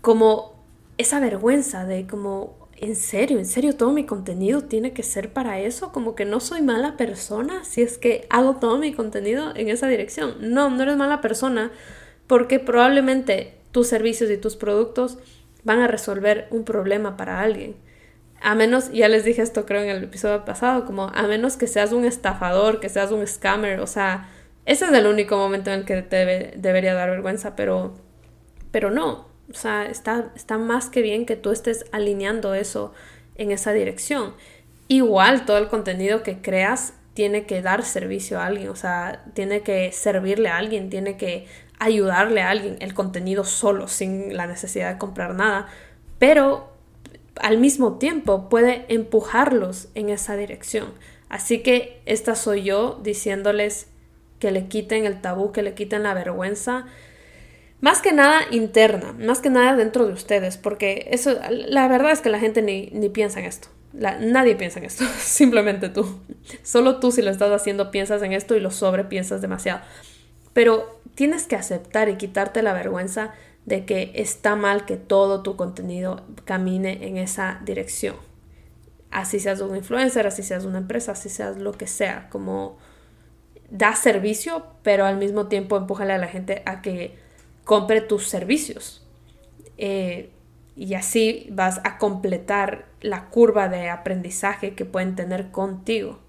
Como 0.00 0.53
esa 0.98 1.20
vergüenza 1.20 1.84
de 1.84 2.06
como, 2.06 2.68
en 2.76 2.96
serio, 2.96 3.38
en 3.38 3.46
serio, 3.46 3.76
todo 3.76 3.92
mi 3.92 4.06
contenido 4.06 4.62
tiene 4.62 4.92
que 4.92 5.02
ser 5.02 5.32
para 5.32 5.60
eso, 5.60 5.92
como 5.92 6.14
que 6.14 6.24
no 6.24 6.40
soy 6.40 6.62
mala 6.62 6.96
persona 6.96 7.64
si 7.64 7.82
es 7.82 7.98
que 7.98 8.26
hago 8.30 8.56
todo 8.56 8.78
mi 8.78 8.92
contenido 8.92 9.52
en 9.56 9.68
esa 9.68 9.88
dirección. 9.88 10.36
No, 10.40 10.70
no 10.70 10.82
eres 10.82 10.96
mala 10.96 11.20
persona 11.20 11.72
porque 12.26 12.58
probablemente 12.58 13.58
tus 13.72 13.88
servicios 13.88 14.30
y 14.30 14.36
tus 14.36 14.56
productos 14.56 15.18
van 15.64 15.80
a 15.80 15.88
resolver 15.88 16.46
un 16.50 16.64
problema 16.64 17.16
para 17.16 17.40
alguien. 17.40 17.76
A 18.40 18.54
menos, 18.54 18.92
ya 18.92 19.08
les 19.08 19.24
dije 19.24 19.42
esto 19.42 19.64
creo 19.64 19.82
en 19.82 19.88
el 19.88 20.04
episodio 20.04 20.44
pasado, 20.44 20.84
como 20.84 21.08
a 21.14 21.26
menos 21.26 21.56
que 21.56 21.66
seas 21.66 21.92
un 21.92 22.04
estafador, 22.04 22.78
que 22.78 22.90
seas 22.90 23.10
un 23.10 23.26
scammer, 23.26 23.80
o 23.80 23.86
sea, 23.86 24.28
ese 24.66 24.84
es 24.84 24.92
el 24.92 25.06
único 25.06 25.36
momento 25.36 25.70
en 25.70 25.80
el 25.80 25.84
que 25.86 26.02
te 26.02 26.52
debería 26.56 26.94
dar 26.94 27.10
vergüenza, 27.10 27.56
pero, 27.56 27.94
pero 28.70 28.90
no, 28.90 29.33
o 29.50 29.54
sea, 29.54 29.86
está, 29.86 30.32
está 30.34 30.58
más 30.58 30.88
que 30.88 31.02
bien 31.02 31.26
que 31.26 31.36
tú 31.36 31.50
estés 31.50 31.84
alineando 31.92 32.54
eso 32.54 32.92
en 33.36 33.50
esa 33.50 33.72
dirección. 33.72 34.34
Igual 34.88 35.44
todo 35.44 35.58
el 35.58 35.68
contenido 35.68 36.22
que 36.22 36.40
creas 36.40 36.94
tiene 37.14 37.46
que 37.46 37.62
dar 37.62 37.84
servicio 37.84 38.40
a 38.40 38.46
alguien, 38.46 38.68
o 38.68 38.76
sea, 38.76 39.24
tiene 39.34 39.62
que 39.62 39.92
servirle 39.92 40.48
a 40.48 40.56
alguien, 40.56 40.90
tiene 40.90 41.16
que 41.16 41.46
ayudarle 41.78 42.42
a 42.42 42.50
alguien, 42.50 42.76
el 42.80 42.94
contenido 42.94 43.44
solo, 43.44 43.88
sin 43.88 44.36
la 44.36 44.46
necesidad 44.46 44.92
de 44.92 44.98
comprar 44.98 45.34
nada, 45.34 45.68
pero 46.18 46.72
al 47.36 47.58
mismo 47.58 47.98
tiempo 47.98 48.48
puede 48.48 48.84
empujarlos 48.88 49.88
en 49.94 50.10
esa 50.10 50.36
dirección. 50.36 50.92
Así 51.28 51.60
que 51.60 52.00
esta 52.06 52.34
soy 52.34 52.62
yo 52.62 53.00
diciéndoles 53.02 53.88
que 54.38 54.50
le 54.50 54.66
quiten 54.66 55.04
el 55.04 55.20
tabú, 55.20 55.52
que 55.52 55.62
le 55.62 55.74
quiten 55.74 56.02
la 56.02 56.14
vergüenza 56.14 56.86
más 57.84 58.00
que 58.00 58.14
nada 58.14 58.40
interna, 58.50 59.12
más 59.12 59.40
que 59.40 59.50
nada 59.50 59.76
dentro 59.76 60.06
de 60.06 60.14
ustedes, 60.14 60.56
porque 60.56 61.06
eso, 61.10 61.38
la 61.50 61.86
verdad 61.86 62.12
es 62.12 62.22
que 62.22 62.30
la 62.30 62.38
gente 62.38 62.62
ni, 62.62 62.86
ni 62.94 63.10
piensa 63.10 63.40
en 63.40 63.44
esto. 63.44 63.68
nadie 63.92 64.56
piensa 64.56 64.78
en 64.78 64.86
esto, 64.86 65.04
simplemente 65.18 65.90
tú. 65.90 66.18
Solo 66.62 66.98
tú 66.98 67.12
si 67.12 67.20
lo 67.20 67.30
estás 67.30 67.52
haciendo 67.52 67.90
piensas 67.90 68.22
en 68.22 68.32
esto 68.32 68.56
y 68.56 68.60
lo 68.60 68.70
sobrepiensas 68.70 69.42
demasiado. 69.42 69.82
Pero 70.54 70.98
tienes 71.14 71.44
que 71.44 71.56
aceptar 71.56 72.08
y 72.08 72.16
quitarte 72.16 72.62
la 72.62 72.72
vergüenza 72.72 73.34
de 73.66 73.84
que 73.84 74.12
está 74.14 74.56
mal 74.56 74.86
que 74.86 74.96
todo 74.96 75.42
tu 75.42 75.56
contenido 75.56 76.22
camine 76.46 77.06
en 77.06 77.18
esa 77.18 77.60
dirección. 77.66 78.16
Así 79.10 79.40
seas 79.40 79.60
un 79.60 79.76
influencer, 79.76 80.26
así 80.26 80.42
seas 80.42 80.64
una 80.64 80.78
empresa, 80.78 81.12
así 81.12 81.28
seas 81.28 81.58
lo 81.58 81.72
que 81.72 81.86
sea, 81.86 82.30
como 82.30 82.78
da 83.68 83.94
servicio, 83.94 84.68
pero 84.82 85.04
al 85.04 85.18
mismo 85.18 85.48
tiempo 85.48 85.76
empújale 85.76 86.14
a 86.14 86.18
la 86.18 86.28
gente 86.28 86.62
a 86.64 86.80
que 86.80 87.22
compre 87.64 88.00
tus 88.00 88.28
servicios. 88.28 89.06
Eh, 89.78 90.30
y 90.76 90.94
así 90.94 91.48
vas 91.50 91.80
a 91.84 91.98
completar 91.98 92.86
la 93.00 93.26
curva 93.30 93.68
de 93.68 93.90
aprendizaje 93.90 94.74
que 94.74 94.84
pueden 94.84 95.14
tener 95.14 95.50
contigo. 95.50 96.20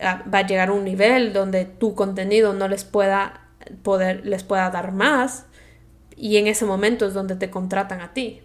Ah, 0.00 0.24
va 0.32 0.38
a 0.38 0.46
llegar 0.46 0.68
a 0.68 0.72
un 0.72 0.84
nivel 0.84 1.32
donde 1.32 1.64
tu 1.64 1.94
contenido 1.94 2.52
no 2.52 2.68
les 2.68 2.84
pueda 2.84 3.48
poder, 3.82 4.26
les 4.26 4.42
pueda 4.42 4.68
dar 4.70 4.92
más 4.92 5.46
y 6.16 6.36
en 6.36 6.46
ese 6.46 6.64
momento 6.64 7.06
es 7.06 7.14
donde 7.14 7.36
te 7.36 7.50
contratan 7.50 8.00
a 8.00 8.12
ti. 8.12 8.42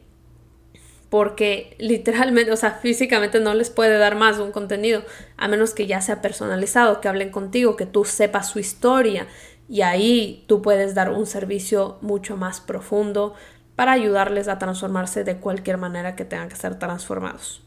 Porque 1.09 1.75
literalmente, 1.79 2.51
o 2.51 2.55
sea, 2.55 2.71
físicamente 2.71 3.39
no 3.39 3.55
les 3.55 3.71
puede 3.71 3.97
dar 3.97 4.15
más 4.15 4.37
un 4.37 4.51
contenido, 4.51 5.03
a 5.37 5.47
menos 5.47 5.73
que 5.73 5.87
ya 5.87 6.01
sea 6.01 6.21
personalizado, 6.21 7.01
que 7.01 7.07
hablen 7.07 7.31
contigo, 7.31 7.75
que 7.75 7.87
tú 7.87 8.05
sepas 8.05 8.47
su 8.47 8.59
historia, 8.59 9.27
y 9.69 9.83
ahí 9.83 10.43
tú 10.47 10.63
puedes 10.63 10.95
dar 10.95 11.11
un 11.11 11.27
servicio 11.27 11.99
mucho 12.01 12.35
más 12.35 12.59
profundo 12.59 13.35
para 13.75 13.91
ayudarles 13.91 14.47
a 14.47 14.57
transformarse 14.57 15.23
de 15.23 15.37
cualquier 15.37 15.77
manera 15.77 16.15
que 16.15 16.25
tengan 16.25 16.49
que 16.49 16.55
ser 16.55 16.79
transformados. 16.79 17.63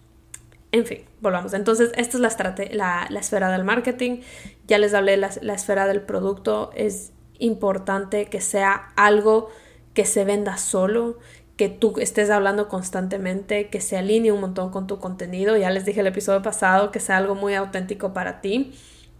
En 0.72 0.84
fin, 0.84 1.05
volvamos. 1.20 1.55
Entonces, 1.55 1.92
esta 1.96 2.16
es 2.16 2.74
la, 2.74 3.07
la, 3.09 3.20
esfera 3.20 3.50
del 3.50 3.62
marketing. 3.62 4.20
Ya 4.66 4.78
les 4.78 4.94
hablé, 4.94 5.16
la, 5.16 5.30
la 5.42 5.55
esfera 5.55 5.86
del 5.86 6.00
producto. 6.00 6.70
Es 6.74 7.12
importante 7.38 8.26
que 8.26 8.40
sea 8.40 8.90
algo 8.96 9.50
que 9.94 10.05
se 10.05 10.24
venda 10.24 10.57
solo, 10.57 11.18
que 11.57 11.68
tú 11.68 11.94
estés 11.98 12.30
hablando 12.30 12.68
constantemente, 12.68 13.68
que 13.68 13.80
se 13.80 13.96
alinee 13.96 14.32
un 14.32 14.40
montón 14.40 14.70
con 14.70 14.86
tu 14.86 14.98
contenido. 14.98 15.57
Ya 15.57 15.70
les 15.70 15.84
dije 15.84 16.00
el 16.00 16.07
episodio 16.07 16.42
pasado 16.42 16.90
que 16.90 17.00
sea 17.00 17.18
algo 17.18 17.34
muy 17.34 17.55
auténtico 17.55 18.12
para 18.12 18.40
ti, 18.40 18.72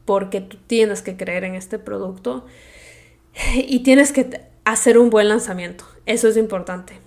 porque 0.05 0.41
tú 0.41 0.57
tienes 0.66 1.03
que 1.03 1.16
creer 1.16 1.45
en 1.45 1.55
este 1.55 1.78
producto 1.78 2.47
y 3.55 3.80
tienes 3.80 4.12
que 4.12 4.43
hacer 4.64 4.99
un 4.99 5.11
buen 5.11 5.28
lanzamiento. 5.28 5.85
Eso 6.07 6.28
es 6.28 6.37
importante. 6.37 6.99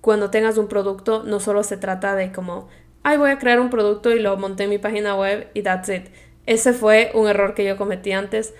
Cuando 0.00 0.30
tengas 0.30 0.58
un 0.58 0.68
producto, 0.68 1.22
no 1.24 1.40
solo 1.40 1.62
se 1.62 1.76
trata 1.76 2.14
de 2.14 2.32
como, 2.32 2.68
ay, 3.02 3.16
voy 3.16 3.30
a 3.30 3.38
crear 3.38 3.60
un 3.60 3.70
producto 3.70 4.10
y 4.10 4.20
lo 4.20 4.36
monté 4.36 4.64
en 4.64 4.70
mi 4.70 4.78
página 4.78 5.16
web 5.16 5.48
y 5.54 5.62
that's 5.62 5.88
it. 5.88 6.06
Ese 6.46 6.72
fue 6.72 7.10
un 7.14 7.26
error 7.26 7.54
que 7.54 7.64
yo 7.64 7.76
cometí 7.76 8.12
antes. 8.12 8.54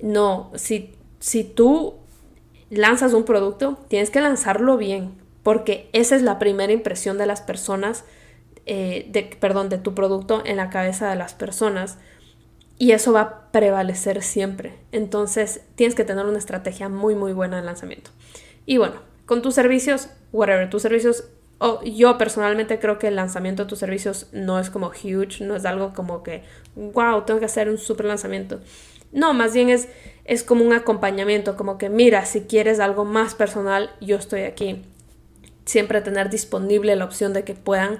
No, 0.00 0.52
si, 0.54 0.94
si 1.18 1.42
tú 1.42 1.94
lanzas 2.70 3.14
un 3.14 3.24
producto, 3.24 3.78
tienes 3.88 4.10
que 4.10 4.20
lanzarlo 4.20 4.76
bien, 4.76 5.14
porque 5.42 5.88
esa 5.92 6.14
es 6.14 6.22
la 6.22 6.38
primera 6.38 6.72
impresión 6.72 7.18
de 7.18 7.26
las 7.26 7.40
personas, 7.40 8.04
eh, 8.66 9.06
de, 9.10 9.22
perdón, 9.22 9.68
de 9.68 9.78
tu 9.78 9.94
producto 9.94 10.42
en 10.44 10.56
la 10.56 10.70
cabeza 10.70 11.08
de 11.08 11.16
las 11.16 11.34
personas 11.34 11.98
y 12.78 12.92
eso 12.92 13.12
va 13.12 13.20
a 13.20 13.52
prevalecer 13.52 14.22
siempre. 14.22 14.74
Entonces 14.92 15.62
tienes 15.74 15.94
que 15.94 16.04
tener 16.04 16.26
una 16.26 16.38
estrategia 16.38 16.88
muy 16.88 17.14
muy 17.14 17.32
buena 17.32 17.56
de 17.56 17.62
lanzamiento. 17.62 18.10
Y 18.66 18.78
bueno, 18.78 18.96
con 19.24 19.42
tus 19.42 19.54
servicios, 19.54 20.08
whatever, 20.32 20.68
tus 20.68 20.82
servicios, 20.82 21.24
yo 21.84 22.18
personalmente 22.18 22.78
creo 22.78 22.98
que 22.98 23.08
el 23.08 23.16
lanzamiento 23.16 23.64
de 23.64 23.68
tus 23.68 23.78
servicios 23.78 24.28
no 24.32 24.58
es 24.58 24.70
como 24.70 24.88
huge, 24.88 25.42
no 25.42 25.56
es 25.56 25.64
algo 25.64 25.94
como 25.94 26.22
que, 26.22 26.42
wow, 26.74 27.22
tengo 27.22 27.40
que 27.40 27.46
hacer 27.46 27.68
un 27.68 27.78
super 27.78 28.06
lanzamiento. 28.06 28.60
No, 29.12 29.32
más 29.32 29.54
bien 29.54 29.70
es, 29.70 29.88
es 30.24 30.42
como 30.42 30.64
un 30.64 30.72
acompañamiento, 30.72 31.56
como 31.56 31.78
que 31.78 31.88
mira, 31.88 32.26
si 32.26 32.42
quieres 32.42 32.80
algo 32.80 33.04
más 33.04 33.34
personal, 33.34 33.90
yo 34.00 34.16
estoy 34.16 34.42
aquí. 34.42 34.82
Siempre 35.64 36.02
tener 36.02 36.28
disponible 36.28 36.94
la 36.94 37.04
opción 37.04 37.32
de 37.32 37.42
que 37.42 37.54
puedan 37.54 37.98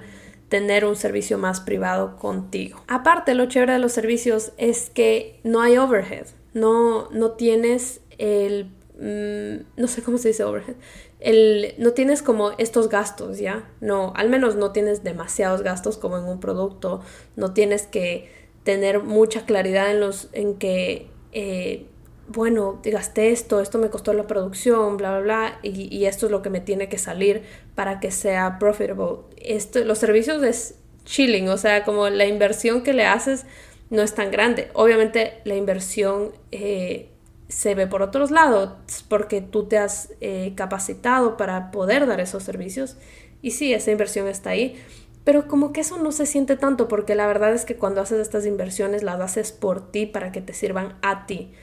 tener 0.49 0.85
un 0.85 0.95
servicio 0.95 1.37
más 1.37 1.59
privado 1.59 2.17
contigo. 2.17 2.81
Aparte, 2.87 3.33
lo 3.33 3.47
chévere 3.47 3.73
de 3.73 3.79
los 3.79 3.91
servicios 3.91 4.53
es 4.57 4.89
que 4.89 5.39
no 5.43 5.61
hay 5.61 5.77
overhead, 5.77 6.27
no, 6.53 7.09
no 7.11 7.31
tienes 7.31 8.01
el, 8.17 8.71
mm, 8.99 9.79
no 9.79 9.87
sé 9.87 10.01
cómo 10.03 10.17
se 10.17 10.29
dice 10.29 10.43
overhead, 10.43 10.75
el, 11.19 11.73
no 11.77 11.91
tienes 11.91 12.21
como 12.21 12.51
estos 12.57 12.89
gastos, 12.89 13.39
¿ya? 13.39 13.69
No, 13.81 14.13
al 14.15 14.29
menos 14.29 14.55
no 14.55 14.71
tienes 14.71 15.03
demasiados 15.03 15.63
gastos 15.63 15.97
como 15.97 16.17
en 16.17 16.25
un 16.25 16.39
producto, 16.39 17.01
no 17.35 17.53
tienes 17.53 17.87
que 17.87 18.31
tener 18.63 19.01
mucha 19.01 19.45
claridad 19.45 19.91
en 19.91 19.99
los, 19.99 20.29
en 20.33 20.55
que 20.55 21.09
eh, 21.31 21.87
bueno, 22.27 22.81
gasté 22.83 23.31
esto, 23.31 23.61
esto 23.61 23.77
me 23.77 23.89
costó 23.89 24.13
la 24.13 24.27
producción, 24.27 24.97
bla, 24.97 25.19
bla, 25.19 25.21
bla, 25.21 25.59
y, 25.63 26.05
esto 26.05 26.25
es 26.25 26.31
lo 26.31 26.41
que 26.41 26.49
me 26.49 26.59
tiene 26.59 26.89
que 26.89 26.97
salir 26.97 27.43
para 27.73 27.99
que 27.99 28.11
sea 28.11 28.59
profitable. 28.59 29.19
Esto, 29.37 29.83
los 29.85 29.97
servicios 29.97 30.43
es 30.43 30.75
chilling, 31.05 31.47
o 31.49 31.57
sea, 31.57 31.83
como 31.83 32.09
la 32.09 32.25
inversión 32.25 32.83
que 32.83 32.93
le 32.93 33.05
haces 33.05 33.45
no 33.89 34.01
es 34.01 34.13
tan 34.13 34.29
grande. 34.29 34.69
Obviamente 34.73 35.39
la 35.45 35.55
inversión 35.55 36.33
eh, 36.51 37.09
se 37.47 37.75
ve 37.75 37.87
por 37.87 38.01
otros 38.01 38.29
lados 38.29 38.71
porque 39.07 39.41
tú 39.41 39.67
te 39.67 39.77
has 39.77 40.13
eh, 40.19 40.53
capacitado 40.55 41.37
para 41.37 41.71
poder 41.71 42.05
dar 42.07 42.19
esos 42.19 42.43
servicios 42.43 42.97
y 43.41 43.51
sí, 43.51 43.73
esa 43.73 43.91
inversión 43.91 44.27
está 44.27 44.49
ahí. 44.49 44.75
Pero 45.23 45.47
como 45.47 45.73
que 45.73 45.81
eso 45.81 45.97
no 45.97 46.11
se 46.11 46.25
siente 46.25 46.57
tanto 46.57 46.87
porque 46.87 47.15
la 47.15 47.27
verdad 47.27 47.53
es 47.53 47.65
que 47.65 47.75
cuando 47.75 48.01
haces 48.01 48.19
estas 48.19 48.45
inversiones 48.45 49.03
las 49.03 49.19
haces 49.21 49.51
por 49.53 49.91
ti 49.91 50.05
para 50.05 50.31
que 50.31 50.41
te 50.41 50.53
sirvan 50.53 50.97
a 51.01 51.25
ti 51.25 51.53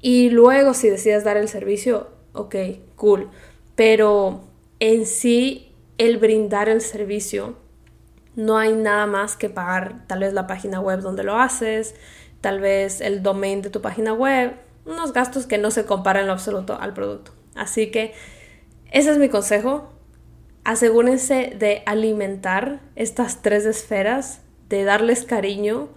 Y 0.00 0.30
luego 0.30 0.74
si 0.74 0.88
decides 0.88 1.24
dar 1.24 1.36
el 1.36 1.48
servicio, 1.48 2.08
ok, 2.32 2.54
cool. 2.96 3.30
Pero 3.74 4.44
en 4.80 5.06
sí, 5.06 5.72
el 5.98 6.18
brindar 6.18 6.68
el 6.68 6.80
servicio, 6.80 7.56
no 8.36 8.56
hay 8.56 8.72
nada 8.72 9.06
más 9.06 9.36
que 9.36 9.50
pagar 9.50 10.06
tal 10.06 10.20
vez 10.20 10.32
la 10.32 10.46
página 10.46 10.80
web 10.80 11.00
donde 11.00 11.24
lo 11.24 11.36
haces, 11.36 11.96
tal 12.40 12.60
vez 12.60 13.00
el 13.00 13.22
domain 13.22 13.62
de 13.62 13.70
tu 13.70 13.82
página 13.82 14.12
web, 14.12 14.54
unos 14.86 15.12
gastos 15.12 15.46
que 15.46 15.58
no 15.58 15.72
se 15.72 15.84
comparan 15.84 16.22
en 16.22 16.28
lo 16.28 16.34
absoluto 16.34 16.78
al 16.80 16.94
producto. 16.94 17.32
Así 17.56 17.90
que 17.90 18.14
ese 18.92 19.10
es 19.10 19.18
mi 19.18 19.28
consejo. 19.28 19.92
Asegúrense 20.64 21.52
de 21.58 21.82
alimentar 21.86 22.80
estas 22.94 23.42
tres 23.42 23.66
esferas, 23.66 24.40
de 24.68 24.84
darles 24.84 25.24
cariño, 25.24 25.88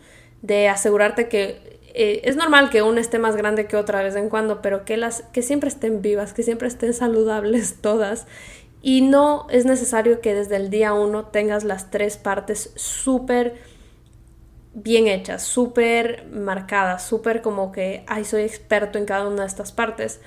de 0.42 0.68
asegurarte 0.68 1.30
que 1.30 1.71
eh, 1.94 2.22
es 2.24 2.36
normal 2.36 2.70
que 2.70 2.82
una 2.82 3.02
esté 3.02 3.20
más 3.20 3.36
grande 3.36 3.66
que 3.68 3.76
otra 3.76 4.02
vez 4.02 4.16
en 4.16 4.30
cuando, 4.30 4.62
pero 4.62 4.86
que, 4.86 4.98
las, 4.98 5.24
que 5.34 5.42
siempre 5.42 5.70
estén 5.70 6.02
vivas, 6.02 6.34
que 6.34 6.44
siempre 6.44 6.68
estén 6.68 6.94
saludables 6.96 7.76
todas. 7.82 8.28
Y 8.82 9.02
no 9.02 9.46
es 9.50 9.66
necesario 9.66 10.22
que 10.22 10.34
desde 10.34 10.56
el 10.56 10.70
día 10.70 10.94
uno 10.94 11.26
tengas 11.26 11.64
las 11.64 11.92
tres 11.92 12.18
partes 12.18 12.72
súper 12.76 13.56
bien 14.74 15.08
hechas, 15.08 15.44
súper 15.44 16.26
marcadas, 16.32 17.04
súper 17.06 17.42
como 17.42 17.72
que, 17.72 18.04
ay, 18.08 18.26
soy 18.26 18.42
experto 18.42 18.98
en 18.98 19.06
cada 19.06 19.28
una 19.28 19.42
de 19.42 19.48
estas 19.48 19.72
partes. 19.72 20.20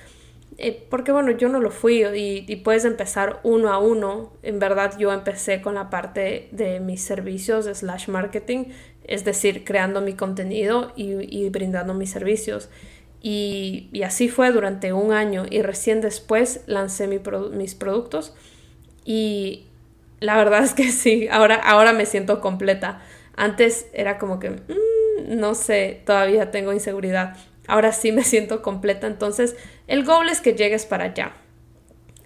Eh, 0.57 0.87
porque 0.89 1.11
bueno, 1.11 1.31
yo 1.31 1.49
no 1.49 1.59
lo 1.59 1.69
fui 1.69 2.05
y, 2.05 2.45
y, 2.47 2.55
puedes 2.57 2.85
empezar 2.85 3.41
uno 3.43 3.73
a 3.73 3.77
uno. 3.79 4.31
En 4.41 4.59
verdad 4.59 4.97
yo 4.97 5.11
empecé 5.11 5.61
con 5.61 5.75
la 5.75 5.89
parte 5.89 6.47
de 6.51 6.79
mis 6.79 7.03
servicios 7.03 7.65
slash 7.65 8.07
marketing, 8.07 8.65
es 9.07 9.25
decir, 9.25 9.63
creando 9.63 10.01
mi 10.01 10.13
contenido 10.13 10.91
y, 10.95 11.49
brindando 11.49 11.93
mis 11.93 12.11
servicios. 12.11 12.69
Y, 13.21 13.89
así 14.03 14.29
fue 14.29 14.51
durante 14.51 14.93
un 14.93 15.11
año 15.11 15.45
y 15.49 15.61
recién 15.61 16.01
después 16.01 16.61
lancé 16.67 17.07
mis 17.07 17.75
productos 17.75 18.35
y 19.03 19.65
la 20.19 20.37
verdad 20.37 20.63
es 20.63 20.73
que 20.73 20.91
sí, 20.91 21.27
ahora, 21.29 21.55
ahora 21.55 21.93
me 21.93 22.05
siento 22.05 22.41
completa. 22.41 23.01
Antes 23.35 23.87
era 23.93 24.17
como 24.17 24.39
que, 24.39 24.51
mm, 24.51 25.37
no 25.39 25.55
sé, 25.55 26.01
todavía 26.05 26.51
tengo 26.51 26.73
inseguridad 26.73 27.35
ahora 27.67 27.91
sí 27.91 28.11
me 28.11 28.23
siento 28.23 28.61
completa. 28.61 29.07
Entonces, 29.07 29.55
el 29.87 30.03
goal 30.05 30.29
es 30.29 30.41
que 30.41 30.53
llegues 30.53 30.85
para 30.85 31.05
allá. 31.05 31.33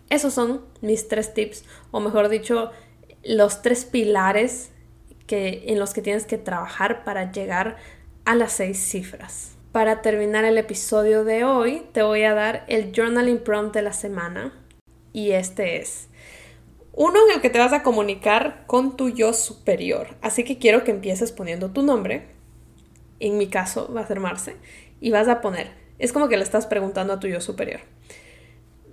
Esos 0.09 0.33
son 0.33 0.61
mis 0.81 1.07
tres 1.07 1.33
tips, 1.33 1.65
o 1.91 1.99
mejor 1.99 2.29
dicho, 2.29 2.71
los 3.23 3.61
tres 3.61 3.85
pilares 3.85 4.71
que, 5.29 5.65
en 5.67 5.77
los 5.77 5.93
que 5.93 6.01
tienes 6.01 6.25
que 6.25 6.39
trabajar 6.39 7.03
para 7.03 7.31
llegar 7.31 7.77
a 8.25 8.33
las 8.33 8.53
seis 8.53 8.79
cifras. 8.79 9.55
Para 9.71 10.01
terminar 10.01 10.43
el 10.43 10.57
episodio 10.57 11.23
de 11.23 11.43
hoy, 11.43 11.83
te 11.93 12.01
voy 12.01 12.23
a 12.23 12.33
dar 12.33 12.65
el 12.67 12.91
journaling 12.91 13.37
prompt 13.37 13.75
de 13.75 13.83
la 13.83 13.93
semana. 13.93 14.59
Y 15.13 15.31
este 15.31 15.77
es 15.77 16.09
uno 16.93 17.19
en 17.27 17.35
el 17.35 17.41
que 17.41 17.51
te 17.51 17.59
vas 17.59 17.73
a 17.73 17.83
comunicar 17.83 18.63
con 18.65 18.97
tu 18.97 19.09
yo 19.09 19.33
superior. 19.33 20.17
Así 20.23 20.43
que 20.43 20.57
quiero 20.57 20.83
que 20.83 20.89
empieces 20.89 21.31
poniendo 21.31 21.69
tu 21.69 21.83
nombre. 21.83 22.27
En 23.19 23.37
mi 23.37 23.47
caso 23.47 23.93
va 23.93 24.01
a 24.01 24.07
ser 24.07 24.19
Marce 24.19 24.55
y 24.99 25.11
vas 25.11 25.27
a 25.27 25.41
poner, 25.41 25.71
es 25.99 26.11
como 26.11 26.27
que 26.27 26.37
le 26.37 26.43
estás 26.43 26.65
preguntando 26.65 27.13
a 27.13 27.19
tu 27.19 27.27
yo 27.27 27.39
superior. 27.39 27.81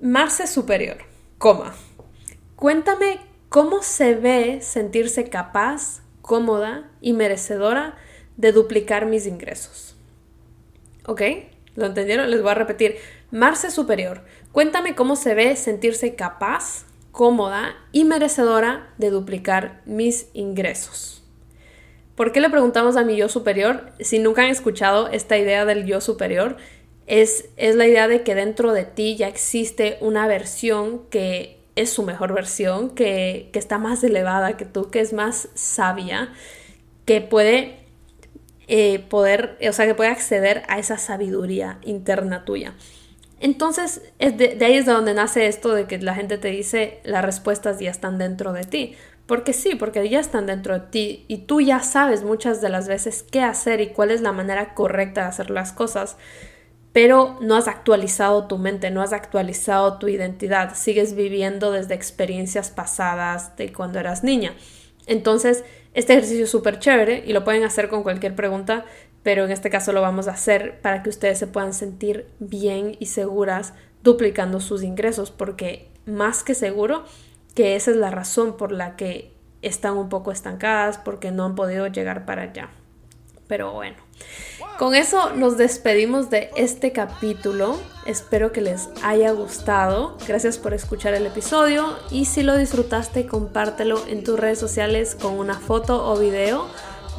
Marce 0.02 0.46
superior, 0.46 0.98
coma. 1.38 1.74
Cuéntame 2.56 3.20
cómo 3.48 3.82
se 3.82 4.14
ve 4.14 4.60
sentirse 4.60 5.30
capaz, 5.30 6.02
cómoda 6.26 6.90
y 7.00 7.14
merecedora 7.14 7.96
de 8.36 8.52
duplicar 8.52 9.06
mis 9.06 9.26
ingresos. 9.26 9.96
¿Ok? 11.06 11.22
¿Lo 11.76 11.86
entendieron? 11.86 12.30
Les 12.30 12.42
voy 12.42 12.50
a 12.50 12.54
repetir. 12.54 12.96
Marce 13.30 13.70
superior, 13.70 14.22
cuéntame 14.52 14.94
cómo 14.94 15.16
se 15.16 15.34
ve 15.34 15.56
sentirse 15.56 16.14
capaz, 16.16 16.84
cómoda 17.12 17.76
y 17.92 18.04
merecedora 18.04 18.92
de 18.98 19.10
duplicar 19.10 19.80
mis 19.86 20.28
ingresos. 20.34 21.22
¿Por 22.16 22.32
qué 22.32 22.40
le 22.40 22.50
preguntamos 22.50 22.96
a 22.96 23.04
mi 23.04 23.16
yo 23.16 23.28
superior? 23.28 23.92
Si 24.00 24.18
nunca 24.18 24.42
han 24.42 24.50
escuchado 24.50 25.08
esta 25.08 25.38
idea 25.38 25.64
del 25.64 25.86
yo 25.86 26.00
superior, 26.00 26.56
es, 27.06 27.50
es 27.56 27.76
la 27.76 27.86
idea 27.86 28.08
de 28.08 28.22
que 28.22 28.34
dentro 28.34 28.72
de 28.72 28.84
ti 28.84 29.16
ya 29.16 29.28
existe 29.28 29.96
una 30.00 30.26
versión 30.26 31.06
que 31.08 31.55
es 31.76 31.90
su 31.90 32.02
mejor 32.02 32.32
versión, 32.34 32.90
que, 32.90 33.50
está 33.54 33.78
más 33.78 34.02
elevada 34.02 34.56
que 34.56 34.64
tú, 34.64 34.90
que 34.90 35.00
es 35.00 35.12
más 35.12 35.48
sabia, 35.54 36.32
que 37.04 37.20
puede 37.20 37.78
eh, 38.66 38.98
poder, 38.98 39.58
o 39.68 39.72
sea, 39.72 39.86
que 39.86 39.94
puede 39.94 40.10
acceder 40.10 40.64
a 40.68 40.78
esa 40.78 40.98
sabiduría 40.98 41.78
interna 41.82 42.44
tuya. 42.44 42.74
Entonces, 43.38 44.00
de, 44.18 44.58
ahí 44.64 44.76
es 44.76 44.86
de 44.86 44.92
donde 44.92 45.14
nace 45.14 45.46
esto 45.46 45.74
de 45.74 45.86
que 45.86 45.98
la 45.98 46.14
gente 46.14 46.38
te 46.38 46.48
dice 46.48 47.00
las 47.04 47.24
respuestas 47.24 47.78
ya 47.78 47.90
están 47.90 48.18
dentro 48.18 48.52
de 48.52 48.64
ti. 48.64 48.96
Porque 49.26 49.52
sí, 49.52 49.74
porque 49.74 50.08
ya 50.08 50.20
están 50.20 50.46
dentro 50.46 50.74
de 50.74 50.86
ti 50.86 51.24
y 51.28 51.38
tú 51.38 51.60
ya 51.60 51.80
sabes 51.80 52.22
muchas 52.22 52.60
de 52.60 52.68
las 52.68 52.86
veces 52.86 53.24
qué 53.24 53.42
hacer 53.42 53.80
y 53.80 53.88
cuál 53.88 54.12
es 54.12 54.20
la 54.20 54.32
manera 54.32 54.72
correcta 54.74 55.22
de 55.22 55.28
hacer 55.28 55.50
las 55.50 55.72
cosas, 55.72 56.16
pero 56.96 57.36
no 57.42 57.56
has 57.56 57.68
actualizado 57.68 58.46
tu 58.46 58.56
mente, 58.56 58.90
no 58.90 59.02
has 59.02 59.12
actualizado 59.12 59.98
tu 59.98 60.08
identidad, 60.08 60.74
sigues 60.74 61.14
viviendo 61.14 61.70
desde 61.70 61.92
experiencias 61.92 62.70
pasadas 62.70 63.54
de 63.58 63.70
cuando 63.70 63.98
eras 63.98 64.24
niña. 64.24 64.54
Entonces, 65.06 65.62
este 65.92 66.14
ejercicio 66.14 66.44
es 66.44 66.50
súper 66.50 66.78
chévere 66.78 67.22
y 67.26 67.34
lo 67.34 67.44
pueden 67.44 67.64
hacer 67.64 67.90
con 67.90 68.02
cualquier 68.02 68.34
pregunta, 68.34 68.86
pero 69.22 69.44
en 69.44 69.50
este 69.50 69.68
caso 69.68 69.92
lo 69.92 70.00
vamos 70.00 70.26
a 70.26 70.30
hacer 70.30 70.80
para 70.80 71.02
que 71.02 71.10
ustedes 71.10 71.38
se 71.38 71.46
puedan 71.46 71.74
sentir 71.74 72.28
bien 72.38 72.96
y 72.98 73.04
seguras 73.04 73.74
duplicando 74.02 74.58
sus 74.60 74.82
ingresos, 74.82 75.30
porque 75.30 75.90
más 76.06 76.42
que 76.42 76.54
seguro, 76.54 77.04
que 77.54 77.76
esa 77.76 77.90
es 77.90 77.98
la 77.98 78.10
razón 78.10 78.56
por 78.56 78.72
la 78.72 78.96
que 78.96 79.34
están 79.60 79.98
un 79.98 80.08
poco 80.08 80.32
estancadas, 80.32 80.96
porque 80.96 81.30
no 81.30 81.44
han 81.44 81.56
podido 81.56 81.88
llegar 81.88 82.24
para 82.24 82.44
allá. 82.44 82.70
Pero 83.48 83.74
bueno, 83.74 83.96
con 84.78 84.94
eso 84.94 85.30
nos 85.34 85.56
despedimos 85.56 86.30
de 86.30 86.50
este 86.56 86.92
capítulo. 86.92 87.76
Espero 88.06 88.52
que 88.52 88.60
les 88.60 88.88
haya 89.02 89.30
gustado. 89.32 90.16
Gracias 90.26 90.58
por 90.58 90.74
escuchar 90.74 91.14
el 91.14 91.26
episodio 91.26 91.96
y 92.10 92.26
si 92.26 92.42
lo 92.42 92.56
disfrutaste, 92.56 93.26
compártelo 93.26 94.06
en 94.06 94.24
tus 94.24 94.38
redes 94.38 94.58
sociales 94.58 95.16
con 95.20 95.34
una 95.34 95.58
foto 95.58 96.06
o 96.10 96.18
video 96.18 96.66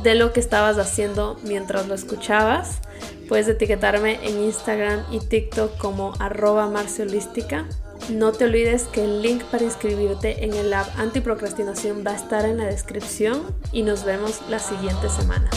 de 0.03 0.15
lo 0.15 0.33
que 0.33 0.39
estabas 0.39 0.77
haciendo 0.77 1.39
mientras 1.43 1.87
lo 1.87 1.95
escuchabas. 1.95 2.79
Puedes 3.27 3.47
etiquetarme 3.47 4.19
en 4.23 4.43
Instagram 4.43 5.03
y 5.11 5.19
TikTok 5.19 5.77
como 5.77 6.13
arroba 6.19 6.67
marciolística 6.69 7.65
no 8.09 8.31
te 8.31 8.45
olvides 8.45 8.83
que 8.83 9.03
el 9.03 9.21
link 9.21 9.43
para 9.45 9.65
inscribirte 9.65 10.45
en 10.45 10.53
el 10.53 10.69
Lab 10.69 10.85
Antiprocrastinación 10.97 12.05
va 12.07 12.11
a 12.11 12.15
estar 12.15 12.45
en 12.45 12.57
la 12.57 12.65
descripción 12.65 13.43
y 13.73 13.83
nos 13.83 14.05
vemos 14.05 14.41
la 14.49 14.59
siguiente 14.59 15.09
semana. 15.09 15.49